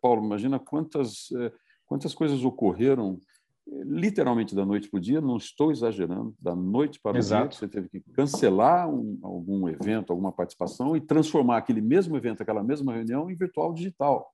Paulo, 0.00 0.24
imagina 0.24 0.58
quantas, 0.58 1.30
eh, 1.36 1.52
quantas 1.86 2.12
coisas 2.12 2.44
ocorreram 2.44 3.20
literalmente 3.66 4.54
da 4.54 4.64
noite 4.64 4.88
para 4.88 4.98
o 4.98 5.00
dia, 5.00 5.20
não 5.20 5.36
estou 5.36 5.70
exagerando, 5.70 6.34
da 6.40 6.54
noite 6.54 7.00
para 7.00 7.16
o 7.16 7.18
Exato. 7.18 7.50
dia, 7.50 7.58
você 7.58 7.68
teve 7.68 7.88
que 7.88 8.00
cancelar 8.12 8.88
um, 8.88 9.18
algum 9.22 9.68
evento, 9.68 10.10
alguma 10.10 10.32
participação 10.32 10.96
e 10.96 11.00
transformar 11.00 11.58
aquele 11.58 11.80
mesmo 11.80 12.16
evento, 12.16 12.42
aquela 12.42 12.62
mesma 12.62 12.92
reunião 12.92 13.30
em 13.30 13.36
virtual 13.36 13.72
digital, 13.72 14.32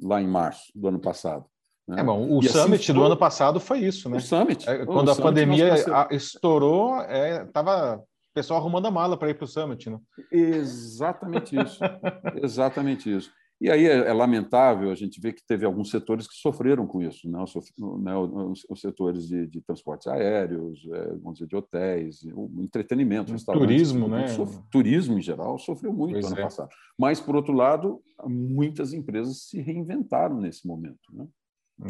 lá 0.00 0.20
em 0.20 0.26
março 0.26 0.72
do 0.74 0.88
ano 0.88 0.98
passado. 0.98 1.44
Né? 1.86 2.00
É 2.00 2.04
bom, 2.04 2.28
o 2.28 2.42
e 2.42 2.46
assim 2.46 2.58
Summit 2.58 2.82
assim, 2.82 2.92
do 2.92 3.04
ano 3.04 3.16
passado 3.16 3.60
foi 3.60 3.80
isso, 3.80 4.08
né? 4.08 4.16
O 4.16 4.20
Summit. 4.20 4.68
É, 4.68 4.86
quando 4.86 5.08
o 5.08 5.10
a 5.10 5.14
Summit 5.14 5.22
pandemia 5.22 5.74
estourou, 6.10 7.00
estava 7.02 7.94
é, 7.94 7.96
o 7.96 8.34
pessoal 8.34 8.60
arrumando 8.60 8.86
a 8.86 8.90
mala 8.90 9.16
para 9.16 9.30
ir 9.30 9.34
para 9.34 9.44
o 9.44 9.48
Summit, 9.48 9.90
né? 9.90 9.98
Exatamente 10.30 11.60
isso. 11.60 11.80
Exatamente 12.42 13.14
isso. 13.14 13.30
E 13.62 13.70
aí 13.70 13.86
é, 13.86 14.08
é, 14.08 14.12
lamentável 14.12 14.90
a 14.90 14.94
gente 14.96 15.20
ver 15.20 15.34
que 15.34 15.46
teve 15.46 15.64
alguns 15.64 15.88
setores 15.88 16.26
que 16.26 16.34
sofreram 16.34 16.84
com 16.84 17.00
isso, 17.00 17.30
né? 17.30 17.40
Os, 17.40 17.54
né? 18.02 18.16
os, 18.16 18.66
os, 18.68 18.80
setores 18.80 19.28
de, 19.28 19.46
de 19.46 19.60
transportes 19.60 20.08
aéreos, 20.08 20.84
é, 20.92 21.08
vamos 21.10 21.34
dizer, 21.34 21.46
de 21.46 21.54
hotéis, 21.54 22.24
o 22.34 22.60
entretenimento, 22.60 23.32
turismo, 23.44 24.08
né? 24.08 24.26
turismo 24.68 25.16
em 25.16 25.22
geral 25.22 25.60
sofreu 25.60 25.92
muito 25.92 26.14
pois 26.14 26.26
ano 26.26 26.40
é. 26.40 26.42
passado. 26.42 26.70
Mas 26.98 27.20
por 27.20 27.36
outro 27.36 27.52
lado, 27.52 28.02
muitas 28.26 28.92
empresas 28.92 29.44
se 29.44 29.60
reinventaram 29.60 30.40
nesse 30.40 30.66
momento, 30.66 30.98
né? 31.12 31.24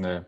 É. 0.05 0.25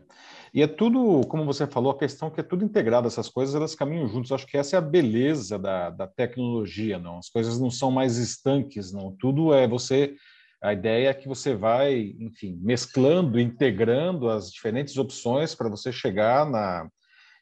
E 0.51 0.63
é 0.63 0.67
tudo, 0.67 1.21
como 1.27 1.45
você 1.45 1.67
falou, 1.67 1.91
a 1.91 1.97
questão 1.97 2.31
que 2.31 2.39
é 2.39 2.43
tudo 2.43 2.65
integrado, 2.65 3.07
essas 3.07 3.29
coisas 3.29 3.53
elas 3.53 3.75
caminham 3.75 4.07
juntos. 4.07 4.31
Acho 4.31 4.47
que 4.47 4.57
essa 4.57 4.75
é 4.75 4.79
a 4.79 4.81
beleza 4.81 5.59
da, 5.59 5.91
da 5.91 6.07
tecnologia, 6.07 6.97
não? 6.97 7.19
As 7.19 7.29
coisas 7.29 7.59
não 7.59 7.69
são 7.69 7.91
mais 7.91 8.17
estanques, 8.17 8.91
não. 8.91 9.15
Tudo 9.19 9.53
é 9.53 9.67
você 9.67 10.15
a 10.61 10.73
ideia 10.73 11.09
é 11.09 11.13
que 11.13 11.27
você 11.27 11.55
vai, 11.55 12.15
enfim, 12.19 12.57
mesclando, 12.61 13.39
integrando 13.39 14.29
as 14.29 14.51
diferentes 14.51 14.97
opções 14.97 15.53
para 15.53 15.69
você 15.69 15.91
chegar 15.91 16.49
na, 16.49 16.89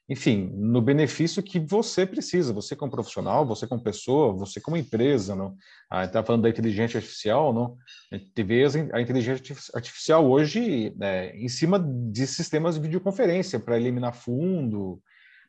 enfim, 0.10 0.52
no 0.54 0.82
benefício 0.82 1.42
que 1.42 1.60
você 1.60 2.06
precisa, 2.06 2.52
você 2.52 2.76
como 2.76 2.92
profissional, 2.92 3.46
você 3.46 3.66
como 3.66 3.82
pessoa, 3.82 4.34
você 4.34 4.60
como 4.60 4.76
empresa, 4.76 5.34
não? 5.34 5.56
Ah, 5.90 6.04
está 6.04 6.22
falando 6.22 6.44
da 6.44 6.50
inteligência 6.50 6.98
artificial, 6.98 7.54
não? 7.54 7.78
A 8.12 8.18
gente 8.18 8.44
vê 8.44 8.66
a 8.92 9.02
inteligência 9.02 9.56
artificial 9.74 10.30
hoje 10.30 10.94
né, 10.98 11.34
em 11.38 11.48
cima 11.48 11.80
de 11.80 12.28
sistemas 12.28 12.76
de 12.76 12.82
videoconferência 12.82 13.60
para 13.60 13.78
eliminar 13.78 14.14
fundo, 14.14 15.02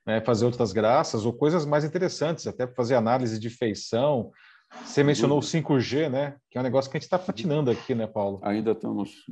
né, 0.06 0.20
fazer 0.20 0.44
outras 0.44 0.72
graças 0.72 1.26
ou 1.26 1.32
coisas 1.32 1.66
mais 1.66 1.82
interessantes, 1.82 2.46
até 2.46 2.66
fazer 2.66 2.94
análise 2.94 3.40
de 3.40 3.50
feição, 3.50 4.30
você 4.84 5.02
mencionou 5.02 5.38
o 5.38 5.42
5G, 5.42 6.08
né? 6.08 6.36
Que 6.50 6.56
é 6.56 6.60
um 6.60 6.64
negócio 6.64 6.90
que 6.90 6.96
a 6.96 7.00
gente 7.00 7.06
está 7.06 7.18
patinando 7.18 7.70
aqui, 7.70 7.94
né, 7.94 8.06
Paulo? 8.06 8.38
Ainda 8.42 8.72
estamos. 8.72 9.24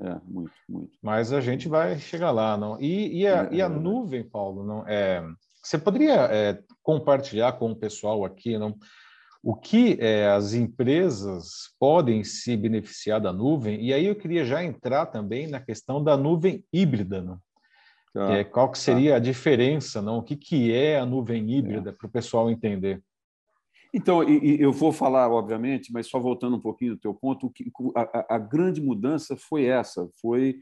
É, 0.00 0.16
muito, 0.24 0.52
muito. 0.68 0.98
Mas 1.02 1.32
a 1.32 1.40
gente 1.40 1.68
vai 1.68 1.98
chegar 1.98 2.30
lá, 2.30 2.56
não? 2.56 2.80
E, 2.80 3.20
e, 3.20 3.26
a, 3.26 3.44
é, 3.44 3.48
e 3.52 3.62
a 3.62 3.66
é 3.66 3.68
nuvem, 3.68 4.24
Paulo, 4.24 4.64
não? 4.64 4.86
É, 4.88 5.22
você 5.62 5.78
poderia 5.78 6.14
é, 6.30 6.58
compartilhar 6.82 7.52
com 7.52 7.70
o 7.70 7.76
pessoal 7.76 8.24
aqui, 8.24 8.56
não? 8.58 8.74
O 9.42 9.54
que 9.54 9.98
é, 10.00 10.26
as 10.28 10.54
empresas 10.54 11.74
podem 11.78 12.24
se 12.24 12.56
beneficiar 12.56 13.20
da 13.20 13.30
nuvem? 13.30 13.84
E 13.84 13.92
aí 13.92 14.06
eu 14.06 14.16
queria 14.16 14.44
já 14.44 14.64
entrar 14.64 15.06
também 15.06 15.46
na 15.46 15.60
questão 15.60 16.02
da 16.02 16.16
nuvem 16.16 16.64
híbrida, 16.72 17.20
não? 17.20 17.38
Tá, 18.14 18.44
qual 18.44 18.70
que 18.70 18.78
seria 18.78 19.10
tá. 19.10 19.16
a 19.16 19.20
diferença, 19.20 20.00
não? 20.00 20.18
O 20.18 20.22
que, 20.22 20.36
que 20.36 20.72
é 20.72 20.98
a 20.98 21.04
nuvem 21.04 21.50
híbrida 21.50 21.92
para 21.92 22.06
o 22.06 22.10
pessoal 22.10 22.48
entender? 22.48 23.02
Então, 23.96 24.24
eu 24.24 24.72
vou 24.72 24.92
falar, 24.92 25.30
obviamente, 25.30 25.92
mas 25.92 26.08
só 26.08 26.18
voltando 26.18 26.56
um 26.56 26.60
pouquinho 26.60 26.96
do 26.96 27.00
teu 27.00 27.14
ponto, 27.14 27.52
a, 28.28 28.38
grande 28.38 28.82
mudança 28.82 29.36
foi 29.36 29.66
essa, 29.66 30.10
foi 30.20 30.56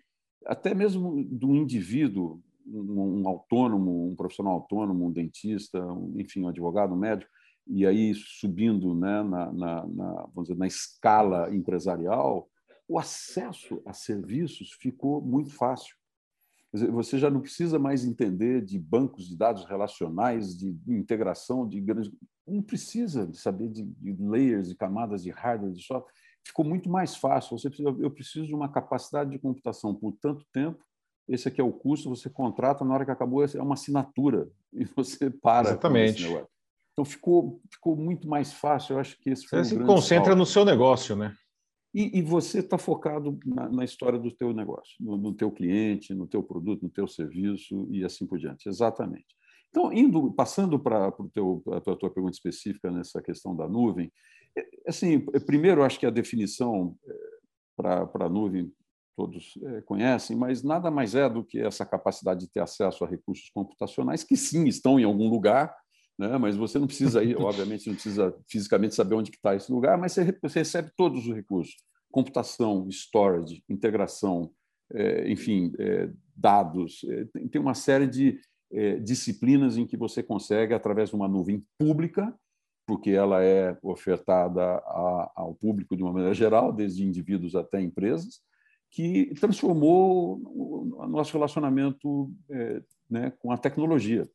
até 0.45 0.75
mesmo 0.75 1.25
do 1.25 1.55
indivíduo, 1.55 2.43
um, 2.67 3.27
autônomo, 3.27 4.11
um 4.11 4.15
profissional 4.15 4.53
autônomo, 4.53 5.07
um 5.07 5.11
dentista, 5.11 5.83
enfim, 6.15 6.43
um 6.43 6.49
advogado, 6.49 6.93
um 6.93 6.99
médico, 6.99 7.31
e 7.67 7.87
aí 7.87 8.15
subindo 8.15 8.95
né, 8.95 9.23
na, 9.23 9.51
na, 9.51 9.87
na, 9.87 10.13
vamos 10.35 10.49
dizer, 10.49 10.59
na 10.59 10.67
escala 10.67 11.55
empresarial, 11.55 12.47
o 12.87 12.99
acesso 12.99 13.81
a 13.87 13.95
serviços 13.95 14.73
ficou 14.73 15.23
muito 15.23 15.51
fácil. 15.55 15.97
Você 16.73 17.19
já 17.19 17.29
não 17.29 17.41
precisa 17.41 17.79
mais 17.79 18.03
entender 18.03 18.63
de 18.63 18.79
bancos 18.79 19.29
de 19.29 19.37
dados 19.37 19.65
relacionais, 19.67 20.57
de 20.57 20.75
integração 20.89 21.69
de 21.69 21.79
grandes. 21.81 22.11
Não 22.47 22.63
precisa 22.63 23.27
de 23.27 23.37
saber 23.37 23.69
de, 23.69 23.83
de 23.83 24.17
layers, 24.23 24.71
de 24.71 24.75
camadas 24.75 25.23
de 25.23 25.31
hardware, 25.31 25.73
de 25.73 25.83
software. 25.83 26.11
Ficou 26.43 26.65
muito 26.65 26.89
mais 26.89 27.15
fácil. 27.15 27.59
Você 27.59 27.69
precisa, 27.69 27.95
eu 28.01 28.11
preciso 28.11 28.47
de 28.47 28.55
uma 28.55 28.71
capacidade 28.71 29.31
de 29.31 29.39
computação 29.39 29.95
por 29.95 30.13
tanto 30.13 30.47
tempo. 30.51 30.83
Esse 31.29 31.47
aqui 31.47 31.61
é 31.61 31.65
o 31.65 31.73
custo. 31.73 32.09
Você 32.09 32.31
contrata 32.31 32.85
na 32.85 32.95
hora 32.95 33.05
que 33.05 33.11
acabou 33.11 33.45
é 33.45 33.63
uma 33.63 33.75
assinatura 33.75 34.49
e 34.73 34.87
você 34.87 35.29
para. 35.29 35.69
Exatamente. 35.69 36.27
Então 36.93 37.05
ficou 37.05 37.61
ficou 37.71 37.95
muito 37.97 38.27
mais 38.27 38.51
fácil. 38.53 38.95
Eu 38.95 38.99
acho 38.99 39.19
que 39.19 39.29
esse 39.29 39.47
foi 39.47 39.63
você 39.63 39.77
se 39.77 39.85
concentra 39.85 40.27
salto. 40.27 40.39
no 40.39 40.47
seu 40.47 40.65
negócio, 40.65 41.15
né? 41.15 41.37
E, 41.95 42.19
e 42.19 42.23
você 42.23 42.61
está 42.61 42.79
focado 42.79 43.39
na, 43.45 43.69
na, 43.69 43.85
história 43.85 44.19
do 44.19 44.31
teu 44.31 44.55
negócio, 44.55 44.95
no, 44.99 45.17
no 45.17 45.35
teu 45.35 45.51
cliente, 45.51 46.15
no 46.15 46.27
teu 46.27 46.43
produto, 46.43 46.83
no 46.83 46.89
teu 46.89 47.07
serviço 47.07 47.87
e 47.91 48.05
assim 48.05 48.27
por 48.27 48.39
diante. 48.39 48.69
Exatamente. 48.69 49.27
Então, 49.69 49.93
indo, 49.93 50.33
passando 50.33 50.79
para 50.79 51.09
a 51.09 51.97
tua 51.97 52.11
pergunta 52.11 52.35
específica 52.35 52.91
nessa 52.91 53.23
questão 53.23 53.57
da 53.57 53.69
nuvem, 53.69 54.13
é, 54.57 54.67
assim, 54.87 55.21
primeiro, 55.47 55.83
acho 55.83 55.99
que 55.99 56.07
a 56.07 56.11
definição 56.11 56.97
é, 57.07 57.15
para 57.77 58.27
a 58.27 58.29
nuvem 58.29 58.73
todos 59.17 59.59
é, 59.63 59.81
conhecem, 59.83 60.37
mas 60.37 60.63
nada 60.63 60.91
mais 60.91 61.15
é 61.15 61.29
do 61.29 61.45
que 61.45 61.59
essa 61.59 61.85
capacidade 61.85 62.41
de 62.41 62.51
ter 62.51 62.61
acesso 62.61 63.05
a 63.05 63.09
recursos 63.09 63.51
computacionais 63.51 64.25
que 64.25 64.37
sim 64.37 64.67
estão 64.67 64.99
em 64.99 65.05
algum 65.05 65.29
lugar, 65.29 65.75
né? 66.19 66.39
mas 66.39 66.57
você 66.57 66.79
não 66.79 66.87
precisa 66.87 67.23
ir, 67.23 67.37
obviamente, 67.37 67.87
não 67.87 67.95
precisa 67.95 68.35
fisicamente 68.49 68.95
saber 68.95 69.15
onde 69.15 69.31
está 69.31 69.55
esse 69.55 69.71
lugar, 69.73 69.99
mas 69.99 70.13
você, 70.13 70.59
recebe 70.59 70.91
todos 70.97 71.27
os 71.27 71.35
recursos: 71.35 71.77
computação, 72.11 72.89
storage, 72.89 73.63
integração, 73.69 74.51
é, 74.93 75.31
enfim, 75.31 75.73
é, 75.79 76.11
dados. 76.37 77.05
É, 77.09 77.25
tem, 77.33 77.49
tem, 77.49 77.61
uma 77.61 77.75
série 77.75 78.07
de 78.07 78.39
é, 78.73 78.97
disciplinas 78.99 79.77
em 79.77 79.87
que 79.87 79.97
você 79.97 80.23
consegue, 80.23 80.75
através 80.75 81.11
de 81.11 81.17
uma 81.17 81.29
nuvem 81.29 81.65
pública, 81.79 82.35
porque 82.87 83.11
ela 83.11 83.43
é 83.43 83.77
ofertada 83.83 84.63
a, 84.63 85.33
ao 85.37 85.55
público 85.55 85.97
de 85.97 86.03
uma 86.03 86.13
maneira 86.13 86.35
geral, 86.35 86.73
desde 86.73 87.05
indivíduos 87.05 87.55
até 87.55 87.81
empresas, 87.81 88.41
que 88.91 89.33
transformou 89.41 90.41
o 90.45 91.07
nosso 91.09 91.33
relacionamento 91.33 92.31
é, 92.51 92.83
né, 93.09 93.31
com 93.39 93.51
a 93.51 93.57
tecnologia. 93.57 94.29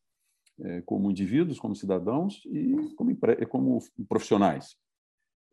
É, 0.59 0.81
como 0.81 1.11
indivíduos, 1.11 1.59
como 1.59 1.75
cidadãos 1.75 2.41
e 2.47 2.75
como, 2.95 3.15
como 3.47 3.79
profissionais. 4.09 4.75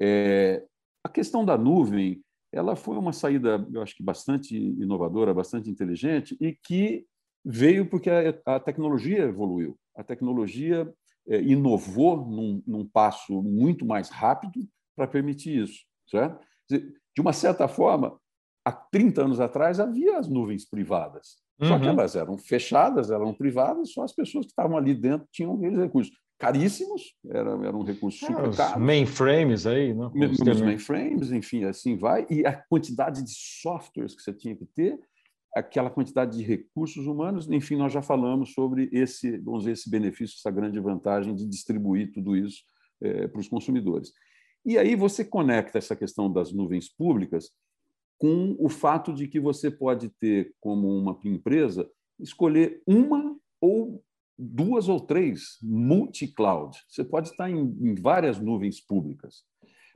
É, 0.01 0.65
a 1.05 1.09
questão 1.11 1.45
da 1.45 1.59
nuvem 1.59 2.25
ela 2.55 2.77
foi 2.77 2.97
uma 2.97 3.13
saída, 3.13 3.67
eu 3.73 3.83
acho 3.83 3.97
que 3.97 4.03
bastante 4.03 4.57
inovadora, 4.57 5.35
bastante 5.35 5.69
inteligente 5.69 6.37
e 6.41 6.55
que 6.55 7.05
veio 7.45 7.91
porque 7.91 8.09
a, 8.09 8.55
a 8.55 8.61
tecnologia 8.61 9.25
evoluiu. 9.25 9.77
A 9.95 10.05
tecnologia 10.05 10.91
é, 11.27 11.41
inovou 11.43 12.25
num, 12.25 12.63
num, 12.65 12.87
passo 12.87 13.43
muito 13.43 13.85
mais 13.85 14.09
rápido 14.09 14.67
para 14.97 15.09
permitir 15.09 15.65
isso. 15.65 15.85
Certo? 16.09 16.41
De 16.71 17.21
uma 17.21 17.33
certa 17.33 17.67
forma, 17.67 18.19
há 18.65 18.73
30 18.73 19.25
anos 19.25 19.41
atrás 19.41 19.81
havia 19.81 20.19
as 20.19 20.29
nuvens 20.29 20.65
privadas. 20.65 21.37
Só 21.63 21.79
que 21.79 21.85
uhum. 21.85 21.91
elas 21.91 22.17
eram 22.17 22.37
fechadas, 22.37 23.11
eram 23.11 23.33
privadas, 23.33 23.93
só 23.93 24.03
as 24.03 24.13
pessoas 24.13 24.47
que 24.47 24.53
estavam 24.53 24.77
ali 24.77 24.93
dentro 24.95 25.29
tinham 25.31 25.55
aqueles 25.55 25.79
recursos. 25.79 26.13
Caríssimos, 26.37 27.15
era, 27.29 27.51
era 27.51 27.77
um 27.77 27.85
recurso 27.85 28.25
é, 28.25 28.29
super 28.29 28.57
caro. 28.57 28.81
Mainframes 28.81 29.67
aí, 29.67 29.95
né? 29.95 30.11
Os 30.51 30.61
mainframes, 30.61 31.31
enfim, 31.31 31.65
assim 31.65 31.97
vai. 31.97 32.27
E 32.29 32.45
a 32.45 32.53
quantidade 32.53 33.23
de 33.23 33.31
softwares 33.33 34.17
que 34.17 34.23
você 34.23 34.33
tinha 34.33 34.57
que 34.57 34.67
ter, 34.67 34.99
aquela 35.55 35.89
quantidade 35.89 36.37
de 36.37 36.43
recursos 36.43 37.07
humanos, 37.07 37.49
enfim, 37.49 37.77
nós 37.77 37.93
já 37.93 38.03
falamos 38.03 38.53
sobre 38.53 38.91
esse, 38.93 39.39
vamos 39.39 39.61
dizer, 39.61 39.73
esse 39.73 39.89
benefício, 39.89 40.37
essa 40.37 40.51
grande 40.51 40.81
vantagem 40.81 41.35
de 41.35 41.47
distribuir 41.47 42.13
tudo 42.13 42.37
isso 42.37 42.63
é, 43.01 43.29
para 43.29 43.41
os 43.41 43.49
consumidores. 43.49 44.13
E 44.67 44.77
aí 44.77 44.97
você 44.97 45.25
conecta 45.25 45.79
essa 45.79 45.95
questão 45.95 46.31
das 46.33 46.53
nuvens 46.53 46.89
públicas 46.89 47.51
com 48.25 48.57
o 48.59 48.71
fato 48.71 49.13
de 49.13 49.29
que 49.29 49.39
você 49.39 49.71
pode 49.71 50.09
ter, 50.09 50.55
como 50.59 50.89
uma 50.89 51.21
empresa, 51.27 51.87
escolher 52.19 52.83
uma 52.87 53.37
ou 53.61 54.03
duas 54.39 54.89
ou 54.89 54.99
três 54.99 55.59
multi-cloud. 55.63 56.75
Você 56.89 57.05
pode 57.05 57.29
estar 57.29 57.51
em, 57.51 57.59
em 57.59 57.95
várias 57.95 58.41
nuvens 58.41 58.81
públicas. 58.81 59.45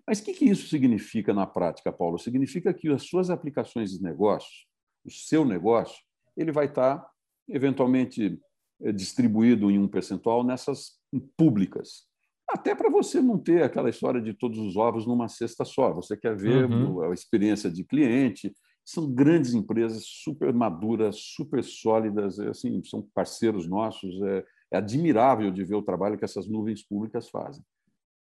Mas 0.07 0.19
o 0.19 0.25
que, 0.25 0.35
que 0.35 0.45
isso 0.45 0.69
significa 0.69 1.33
na 1.33 1.47
prática, 1.47 1.91
Paulo? 1.91 2.19
Significa 2.19 2.75
que 2.75 2.91
as 2.91 3.05
suas 3.05 3.31
aplicações 3.31 3.93
de 3.93 4.03
negócio, 4.03 4.67
o 5.07 5.11
seu 5.11 5.43
negócio, 5.43 5.97
ele 6.37 6.53
vai 6.53 6.67
estar 6.67 7.03
eventualmente 7.49 8.39
eh, 8.83 8.93
distribuído 8.93 9.71
em 9.71 9.79
um 9.79 9.89
percentual 9.89 10.45
nessas 10.45 10.99
públicas. 11.35 12.07
Até 12.51 12.75
para 12.75 12.89
você 12.89 13.21
não 13.21 13.39
ter 13.39 13.63
aquela 13.63 13.91
história 13.91 14.21
de 14.21 14.33
todos 14.33 14.59
os 14.59 14.77
ovos 14.77 15.07
numa 15.07 15.29
cesta 15.29 15.65
só. 15.65 15.93
Você 15.93 16.17
quer 16.17 16.35
ver 16.35 16.65
uhum. 16.65 17.03
a 17.03 17.13
experiência 17.13 17.71
de 17.71 17.85
cliente. 17.85 18.55
São 18.85 19.13
grandes 19.13 19.53
empresas, 19.53 20.05
super 20.07 20.53
maduras, 20.55 21.17
super 21.19 21.63
sólidas, 21.63 22.39
é 22.39 22.49
assim, 22.49 22.83
são 22.85 23.07
parceiros 23.15 23.69
nossos. 23.69 24.15
É, 24.23 24.45
é 24.73 24.77
admirável 24.79 25.51
de 25.51 25.63
ver 25.63 25.75
o 25.75 25.83
trabalho 25.83 26.17
que 26.17 26.25
essas 26.25 26.49
nuvens 26.49 26.83
públicas 26.83 27.29
fazem. 27.29 27.63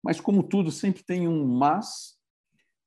Mas, 0.03 0.21
como 0.21 0.43
tudo, 0.43 0.71
sempre 0.71 1.03
tem 1.03 1.27
um 1.27 1.45
mas 1.47 2.17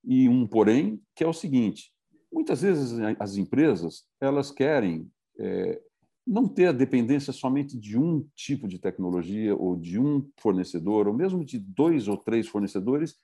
e 0.05 0.29
um 0.29 0.47
porém, 0.47 1.03
que 1.15 1.25
é 1.25 1.27
o 1.27 1.33
seguinte: 1.33 1.93
muitas 2.33 2.63
vezes 2.63 2.99
as 3.19 3.37
empresas 3.37 4.05
elas 4.21 4.53
querem 4.53 5.11
é, 5.39 5.81
não 6.27 6.49
ter 6.49 6.67
a 6.67 6.73
dependência 6.73 7.33
somente 7.33 7.79
de 7.79 7.97
um 7.97 8.27
tipo 8.35 8.67
de 8.67 8.79
tecnologia 8.79 9.55
ou 9.55 9.77
de 9.77 9.99
um 9.99 10.29
fornecedor, 10.39 11.07
ou 11.07 11.15
mesmo 11.15 11.45
de 11.45 11.59
dois 11.59 12.09
ou 12.09 12.17
três 12.17 12.49
fornecedores, 12.49 13.15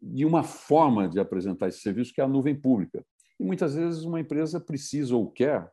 de 0.00 0.24
uma 0.24 0.42
forma 0.42 1.08
de 1.08 1.18
apresentar 1.18 1.68
esse 1.68 1.80
serviço 1.80 2.14
que 2.14 2.20
é 2.20 2.24
a 2.24 2.28
nuvem 2.28 2.54
pública. 2.54 3.04
E 3.38 3.44
muitas 3.44 3.74
vezes 3.74 4.04
uma 4.04 4.20
empresa 4.20 4.60
precisa 4.60 5.16
ou 5.16 5.30
quer 5.30 5.70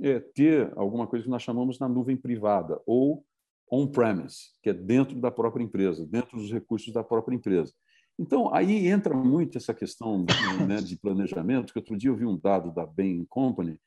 é, 0.00 0.20
ter 0.20 0.72
alguma 0.76 1.06
coisa 1.06 1.24
que 1.24 1.30
nós 1.30 1.42
chamamos 1.42 1.78
na 1.78 1.88
nuvem 1.88 2.16
privada 2.16 2.80
ou 2.86 3.24
on-premise, 3.70 4.52
que 4.62 4.68
é 4.68 4.74
dentro 4.74 5.18
da 5.18 5.30
própria 5.30 5.64
empresa, 5.64 6.06
dentro 6.06 6.36
dos 6.36 6.52
recursos 6.52 6.92
da 6.92 7.02
própria 7.02 7.34
empresa. 7.34 7.72
Então, 8.18 8.54
aí 8.54 8.86
entra 8.86 9.16
muito 9.16 9.56
essa 9.56 9.72
questão 9.72 10.26
né, 10.68 10.76
de 10.76 10.96
planejamento, 10.96 11.72
que 11.72 11.78
outro 11.78 11.96
dia 11.96 12.10
eu 12.10 12.16
vi 12.16 12.26
um 12.26 12.38
dado 12.38 12.70
da 12.70 12.84
Bain 12.84 13.24
Company, 13.24 13.78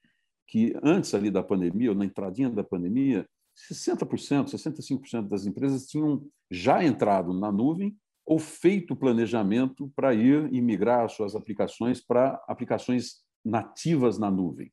que 0.47 0.75
antes 0.83 1.13
ali 1.13 1.31
da 1.31 1.43
pandemia, 1.43 1.89
ou 1.89 1.95
na 1.95 2.05
entradinha 2.05 2.49
da 2.49 2.63
pandemia, 2.63 3.27
60%, 3.71 4.49
65% 4.49 5.27
das 5.27 5.45
empresas 5.45 5.87
tinham 5.87 6.25
já 6.51 6.83
entrado 6.83 7.33
na 7.33 7.51
nuvem 7.51 7.95
ou 8.25 8.39
feito 8.39 8.95
planejamento 8.95 9.91
para 9.95 10.13
ir 10.13 10.51
e 10.51 10.59
migrar 10.61 11.07
suas 11.09 11.35
aplicações 11.35 12.01
para 12.01 12.43
aplicações 12.47 13.23
nativas 13.43 14.17
na 14.17 14.31
nuvem, 14.31 14.71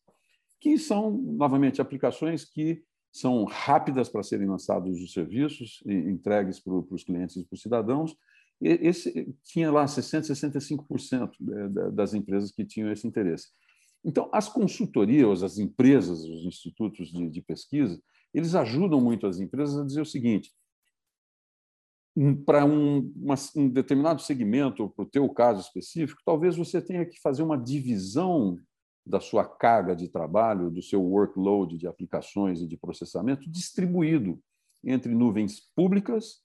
que 0.59 0.79
são, 0.79 1.11
novamente, 1.11 1.81
aplicações 1.81 2.45
que 2.45 2.83
são 3.13 3.45
rápidas 3.45 4.09
para 4.09 4.23
serem 4.23 4.49
lançados 4.49 4.99
os 5.01 5.13
serviços 5.13 5.83
e 5.85 5.93
entregues 5.93 6.59
para 6.59 6.73
os 6.73 7.05
clientes 7.05 7.37
e 7.37 7.45
para 7.45 7.55
os 7.55 7.61
cidadãos. 7.61 8.17
Esse 8.59 9.35
tinha 9.45 9.71
lá 9.71 9.85
60%, 9.85 10.23
65% 10.23 11.31
das 11.93 12.15
empresas 12.15 12.51
que 12.51 12.65
tinham 12.65 12.91
esse 12.91 13.07
interesse. 13.07 13.49
Então, 14.05 14.29
as 14.33 14.49
consultorias, 14.49 15.43
as 15.43 15.59
empresas, 15.59 16.25
os 16.25 16.45
institutos 16.45 17.09
de, 17.09 17.29
de 17.31 17.41
pesquisa, 17.41 18.01
eles 18.35 18.55
ajudam 18.55 19.01
muito 19.01 19.27
as 19.27 19.39
empresas 19.39 19.79
a 19.79 19.85
dizer 19.85 20.01
o 20.01 20.07
seguinte: 20.07 20.53
para 22.45 22.65
um, 22.65 23.13
uma, 23.17 23.35
um, 23.57 23.69
determinado 23.69 24.21
segmento, 24.21 24.89
para 24.91 25.05
o 25.05 25.09
teu 25.09 25.29
caso 25.31 25.61
específico, 25.61 26.21
talvez 26.25 26.57
você 26.57 26.81
tenha 26.81 27.07
que 27.07 27.21
fazer 27.21 27.43
uma 27.43 27.57
divisão 27.57 28.59
da 29.05 29.21
sua 29.21 29.45
carga 29.45 29.97
de 29.97 30.09
trabalho, 30.09 30.71
do 30.71 30.83
seu 30.83 31.03
workload 31.03 31.77
de 31.77 31.87
aplicações 31.87 32.61
e 32.61 32.67
de 32.67 32.77
processamento 32.77 33.51
distribuído 33.51 34.41
entre 34.85 35.15
nuvens 35.15 35.61
públicas, 35.75 36.43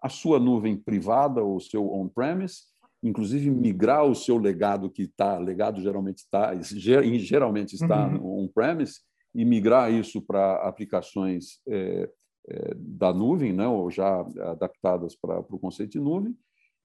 a 0.00 0.08
sua 0.08 0.38
nuvem 0.38 0.76
privada 0.76 1.42
ou 1.42 1.60
seu 1.60 1.92
on-premise 1.92 2.69
inclusive 3.02 3.50
migrar 3.50 4.04
o 4.04 4.14
seu 4.14 4.36
legado 4.36 4.90
que 4.90 5.02
está, 5.02 5.38
legado 5.38 5.80
geralmente 5.80 6.18
está, 6.18 6.54
geralmente 6.60 7.74
está 7.74 8.08
uhum. 8.08 8.44
on-premise, 8.44 9.00
e 9.34 9.44
migrar 9.44 9.92
isso 9.92 10.20
para 10.20 10.56
aplicações 10.66 11.60
é, 11.68 12.10
é, 12.48 12.74
da 12.76 13.12
nuvem, 13.12 13.52
né, 13.52 13.66
ou 13.66 13.90
já 13.90 14.20
adaptadas 14.50 15.14
para, 15.14 15.38
o 15.38 15.58
conceito 15.58 15.92
de 15.92 16.00
nuvem, 16.00 16.36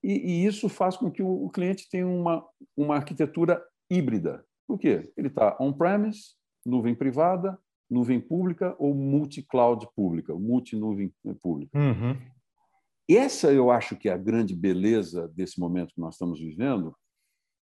e, 0.03 0.13
e, 0.13 0.45
isso 0.45 0.69
faz 0.69 0.95
com 0.95 1.09
que 1.09 1.23
o, 1.23 1.45
o 1.45 1.49
cliente 1.49 1.89
tenha 1.89 2.07
uma, 2.07 2.45
uma 2.77 2.95
arquitetura 2.95 3.59
híbrida. 3.89 4.45
Por 4.67 4.77
quê? 4.77 5.11
Ele 5.17 5.29
está 5.29 5.57
on-premise, 5.59 6.35
nuvem 6.63 6.93
privada, 6.93 7.57
nuvem 7.89 8.19
pública 8.19 8.75
ou 8.77 8.93
multi-cloud 8.93 9.87
pública, 9.95 10.35
multi-nuvem 10.35 11.11
pública. 11.41 11.77
Uhum. 11.77 12.15
Essa 13.07 13.51
eu 13.51 13.69
acho 13.69 13.95
que 13.95 14.09
é 14.09 14.13
a 14.13 14.17
grande 14.17 14.55
beleza 14.55 15.27
desse 15.29 15.59
momento 15.59 15.93
que 15.93 16.01
nós 16.01 16.15
estamos 16.15 16.39
vivendo, 16.39 16.95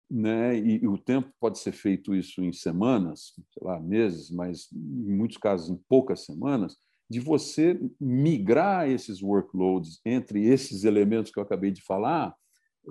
né? 0.10 0.58
E, 0.58 0.84
e, 0.84 0.88
o 0.88 0.98
tempo 0.98 1.32
pode 1.40 1.60
ser 1.60 1.72
feito 1.72 2.16
isso 2.16 2.44
em 2.44 2.54
semanas, 2.54 3.34
sei 3.52 3.68
lá, 3.68 3.80
meses, 3.80 4.30
mas 4.30 4.72
em 4.72 5.16
muitos 5.16 5.38
casos 5.38 5.70
em 5.70 5.78
poucas 5.90 6.26
semanas, 6.26 6.78
de 7.10 7.20
você 7.20 7.80
migrar 8.00 8.90
esses 8.90 9.22
workloads 9.22 10.00
entre 10.06 10.48
esses 10.48 10.84
elementos 10.84 11.32
que 11.32 11.40
eu 11.40 11.44
acabei 11.44 11.72
de 11.72 11.82
falar 11.82 12.36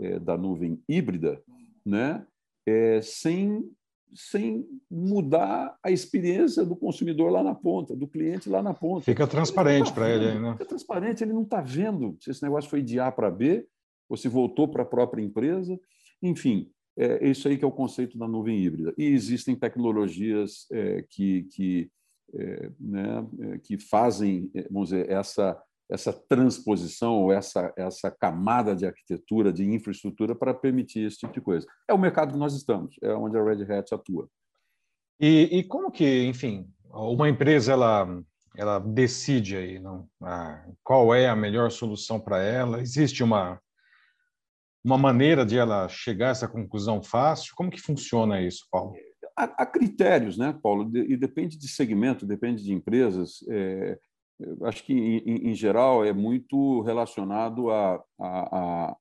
é, 0.00 0.18
da 0.18 0.36
nuvem 0.36 0.82
híbrida, 0.88 1.42
né? 1.84 2.26
É, 2.66 3.00
sem 3.02 3.62
sem 4.14 4.66
mudar 4.90 5.76
a 5.82 5.90
experiência 5.90 6.64
do 6.64 6.76
consumidor 6.76 7.30
lá 7.30 7.42
na 7.42 7.54
ponta, 7.54 7.96
do 7.96 8.06
cliente 8.06 8.48
lá 8.48 8.62
na 8.62 8.72
ponta. 8.72 9.04
Fica 9.04 9.26
transparente 9.26 9.88
tá 9.88 9.92
para 9.92 10.10
ele, 10.10 10.38
né? 10.38 10.52
Fica 10.52 10.66
transparente, 10.66 11.24
ele 11.24 11.32
não 11.32 11.42
está 11.42 11.60
vendo 11.60 12.16
se 12.20 12.30
esse 12.30 12.42
negócio 12.42 12.70
foi 12.70 12.82
de 12.82 13.00
A 13.00 13.10
para 13.10 13.30
B 13.30 13.66
ou 14.08 14.16
se 14.16 14.28
voltou 14.28 14.68
para 14.68 14.82
a 14.82 14.86
própria 14.86 15.22
empresa. 15.22 15.78
Enfim, 16.22 16.70
é 16.96 17.28
isso 17.28 17.48
aí 17.48 17.58
que 17.58 17.64
é 17.64 17.68
o 17.68 17.72
conceito 17.72 18.16
da 18.16 18.28
nuvem 18.28 18.62
híbrida. 18.62 18.94
E 18.96 19.04
existem 19.06 19.56
tecnologias 19.56 20.66
é, 20.70 21.04
que, 21.08 21.42
que, 21.44 21.90
é, 22.34 22.70
né, 22.78 23.26
é, 23.40 23.58
que 23.58 23.76
fazem, 23.78 24.50
é, 24.54 24.68
vamos 24.70 24.90
dizer, 24.90 25.10
essa 25.10 25.60
essa 25.90 26.12
transposição 26.12 27.22
ou 27.22 27.32
essa, 27.32 27.72
essa 27.76 28.10
camada 28.10 28.74
de 28.74 28.86
arquitetura, 28.86 29.52
de 29.52 29.64
infraestrutura 29.64 30.34
para 30.34 30.54
permitir 30.54 31.06
esse 31.06 31.18
tipo 31.18 31.32
de 31.32 31.40
coisa. 31.40 31.66
É 31.88 31.92
o 31.92 31.98
mercado 31.98 32.32
que 32.32 32.38
nós 32.38 32.54
estamos, 32.54 32.96
é 33.02 33.12
onde 33.14 33.36
a 33.36 33.42
Red 33.42 33.62
Hat 33.70 33.94
atua. 33.94 34.28
E, 35.20 35.58
e 35.58 35.64
como 35.64 35.90
que, 35.90 36.24
enfim, 36.24 36.68
uma 36.90 37.28
empresa 37.28 37.72
ela, 37.72 38.22
ela 38.56 38.78
decide 38.78 39.56
aí 39.56 39.78
não, 39.78 40.08
ah, 40.22 40.64
qual 40.82 41.14
é 41.14 41.28
a 41.28 41.36
melhor 41.36 41.70
solução 41.70 42.18
para 42.18 42.42
ela? 42.42 42.80
Existe 42.80 43.22
uma, 43.22 43.60
uma 44.82 44.98
maneira 44.98 45.44
de 45.44 45.56
ela 45.56 45.88
chegar 45.88 46.28
a 46.28 46.30
essa 46.30 46.48
conclusão 46.48 47.02
fácil? 47.02 47.54
Como 47.54 47.70
que 47.70 47.80
funciona 47.80 48.40
isso, 48.40 48.66
Paulo? 48.70 48.94
Há, 49.36 49.44
há 49.62 49.66
critérios, 49.66 50.38
né, 50.38 50.58
Paulo? 50.62 50.90
E 50.96 51.16
depende 51.16 51.58
de 51.58 51.68
segmento, 51.68 52.26
depende 52.26 52.62
de 52.62 52.72
empresas. 52.72 53.44
É, 53.48 53.98
acho 54.62 54.84
que, 54.84 54.92
em, 54.92 55.50
em, 55.50 55.54
geral, 55.54 56.04
é 56.04 56.12
muito 56.12 56.80
relacionado 56.82 57.70
a, 57.70 58.02
a, 58.20 58.96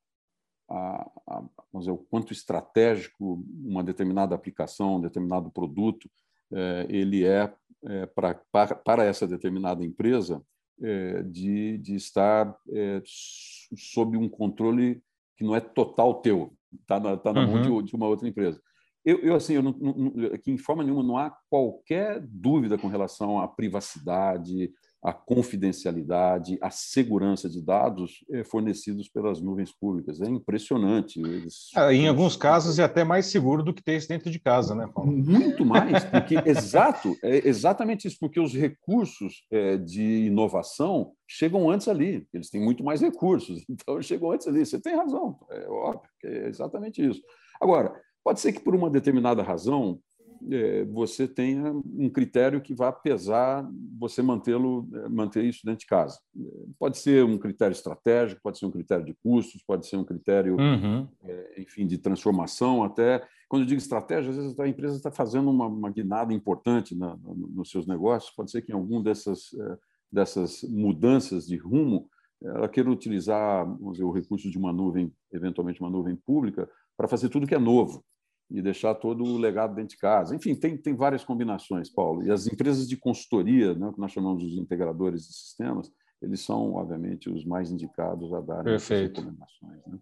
a, 0.70 1.12
a, 1.28 1.44
dizer, 1.76 1.92
o 1.92 1.98
quanto 1.98 2.34
estratégico 2.34 3.44
uma 3.64 3.84
determinada 3.84 4.36
aplicação, 4.36 4.98
um 4.98 5.02
determinado 5.02 5.52
produto, 5.52 6.10
é, 6.52 6.86
ele 6.90 7.26
é, 7.26 7.54
é 7.86 8.06
pra, 8.06 8.36
para, 8.52 8.76
para 8.76 9.04
essa 9.04 9.28
determinada 9.28 9.84
empresa 9.84 10.42
é, 10.82 11.24
de, 11.24 11.78
de 11.78 11.96
estar 11.96 12.56
é, 12.72 13.02
sob 13.06 14.18
um 14.18 14.30
controle 14.30 15.02
que 15.38 15.44
não 15.44 15.56
é 15.56 15.60
total 15.60 16.22
teu, 16.22 16.54
está 16.82 17.00
na, 17.00 17.18
tá 17.18 17.34
na 17.34 17.42
uhum. 17.42 17.48
mão 17.48 17.62
de, 17.62 17.70
uhum. 17.70 17.82
de, 17.84 17.96
uma 17.96 18.08
outra 18.08 18.28
empresa. 18.28 18.62
Eu, 19.06 19.20
eu 19.20 19.36
assim, 19.36 19.54
eu 19.54 19.62
não, 19.62 19.72
não, 19.74 20.26
aqui 20.34 20.52
em 20.52 20.58
forma 20.58 20.84
nenhuma 20.84 21.04
não 21.04 21.18
há 21.18 21.30
qualquer 21.50 22.22
dúvida 22.22 22.78
com 22.78 22.88
relação 22.88 23.40
à 23.40 23.48
privacidade, 23.48 24.72
a 25.04 25.12
confidencialidade, 25.12 26.58
a 26.62 26.70
segurança 26.70 27.50
de 27.50 27.62
dados 27.62 28.24
eh, 28.32 28.44
fornecidos 28.46 29.10
pelas 29.10 29.42
nuvens 29.42 29.70
públicas. 29.72 30.22
É 30.22 30.30
impressionante. 30.30 31.20
Eles... 31.20 31.72
É, 31.76 31.94
em 31.94 32.08
alguns 32.08 32.38
casos 32.38 32.80
é 32.80 32.84
até 32.84 33.04
mais 33.04 33.26
seguro 33.26 33.62
do 33.62 33.74
que 33.74 33.84
ter 33.84 33.98
isso 33.98 34.08
dentro 34.08 34.32
de 34.32 34.40
casa, 34.40 34.74
né, 34.74 34.90
Paulo? 34.94 35.12
Muito 35.12 35.66
mais, 35.66 36.06
porque 36.06 36.36
exato, 36.50 37.18
é 37.22 37.46
exatamente 37.48 38.08
isso, 38.08 38.18
porque 38.18 38.40
os 38.40 38.54
recursos 38.54 39.46
é, 39.52 39.76
de 39.76 40.28
inovação 40.28 41.12
chegam 41.28 41.70
antes 41.70 41.90
ali. 41.90 42.26
Eles 42.34 42.50
têm 42.50 42.62
muito 42.62 42.82
mais 42.82 43.02
recursos, 43.02 43.66
então 43.70 44.02
chegam 44.02 44.32
antes 44.32 44.48
ali. 44.48 44.66
Você 44.66 44.80
tem 44.80 44.96
razão, 44.96 45.38
é 45.52 45.68
óbvio, 45.68 46.10
é 46.24 46.48
exatamente 46.48 47.06
isso. 47.06 47.22
Agora, 47.62 47.94
pode 48.24 48.40
ser 48.40 48.54
que 48.54 48.62
por 48.62 48.74
uma 48.74 48.90
determinada 48.90 49.44
razão 49.44 50.00
é, 50.52 50.86
você 50.86 51.28
tenha 51.28 51.72
um 51.72 52.10
critério 52.10 52.62
que 52.62 52.74
vá 52.74 52.92
pesar 52.92 53.68
você 54.00 54.22
mantê-lo, 54.22 54.88
é, 54.94 55.10
manter 55.10 55.44
isso 55.44 55.62
dentro 55.66 55.82
de 55.82 55.86
casa. 55.86 56.20
Pode 56.80 56.98
ser 56.98 57.24
um 57.24 57.38
critério 57.38 57.74
estratégico, 57.74 58.42
pode 58.42 58.58
ser 58.58 58.66
um 58.66 58.72
critério 58.72 59.06
de 59.06 59.14
custos, 59.14 59.64
pode 59.66 59.88
ser 59.88 59.98
um 59.98 60.04
critério, 60.04 60.58
uhum. 60.58 61.08
É, 61.24 61.62
enfim, 61.62 61.86
de 61.86 61.98
transformação. 61.98 62.84
Até 62.84 63.26
quando 63.48 63.64
eu 63.64 63.68
digo 63.68 63.80
estratégia, 63.80 64.32
às 64.32 64.38
vezes 64.38 64.60
a 64.60 64.68
empresa 64.68 64.96
está 64.96 65.12
fazendo 65.12 65.50
uma, 65.50 65.68
uma 65.68 65.90
guinada 65.90 66.34
importante 66.34 66.96
na, 66.96 67.18
nos 67.24 67.70
seus 67.70 67.86
negócios. 67.86 68.34
Pode 68.36 68.52
ser 68.52 68.62
que 68.62 68.72
em 68.72 68.76
algum 68.76 69.02
dessas 69.02 69.52
dessas 70.12 70.62
mudanças 70.64 71.48
de 71.48 71.58
rumo 71.58 72.08
ela 72.44 72.70
queira 72.70 72.92
utilizar 72.92 73.66
dizer, 73.92 74.04
o 74.04 74.12
recurso 74.12 74.52
de 74.52 74.58
uma 74.58 74.72
nuvem, 74.72 75.12
eventualmente 75.32 75.80
uma 75.80 75.90
nuvem 75.90 76.16
pública, 76.16 76.70
para 76.96 77.08
fazer 77.08 77.30
tudo 77.30 77.48
que 77.48 77.56
é 77.56 77.60
novo 77.60 78.04
e 78.54 78.62
deixar 78.62 78.94
todo 78.94 79.24
o 79.24 79.38
legado 79.38 79.74
dentro 79.74 79.96
de 79.96 79.98
casa. 79.98 80.36
Enfim, 80.36 80.54
tem, 80.54 80.78
tem 80.78 80.96
várias 80.96 81.24
combinações, 81.24 81.90
Paulo. 81.90 82.24
E 82.24 82.32
as 82.32 82.46
empresas 82.46 82.88
de 82.88 82.96
consultoria, 82.96 83.74
né, 83.74 83.92
que 83.92 84.00
nós 84.00 84.12
chamamos 84.12 84.44
de 84.44 84.60
integradores 84.60 85.28
de 85.28 85.34
sistemas, 85.34 85.92
eles 86.22 86.42
são, 86.42 86.76
obviamente, 86.76 87.30
os 87.30 87.44
mais 87.44 87.72
indicados 87.72 88.32
a 88.32 88.40
dar 88.40 88.68
essas 88.68 89.02
recomendações. 89.02 89.82
Né? 89.88 89.98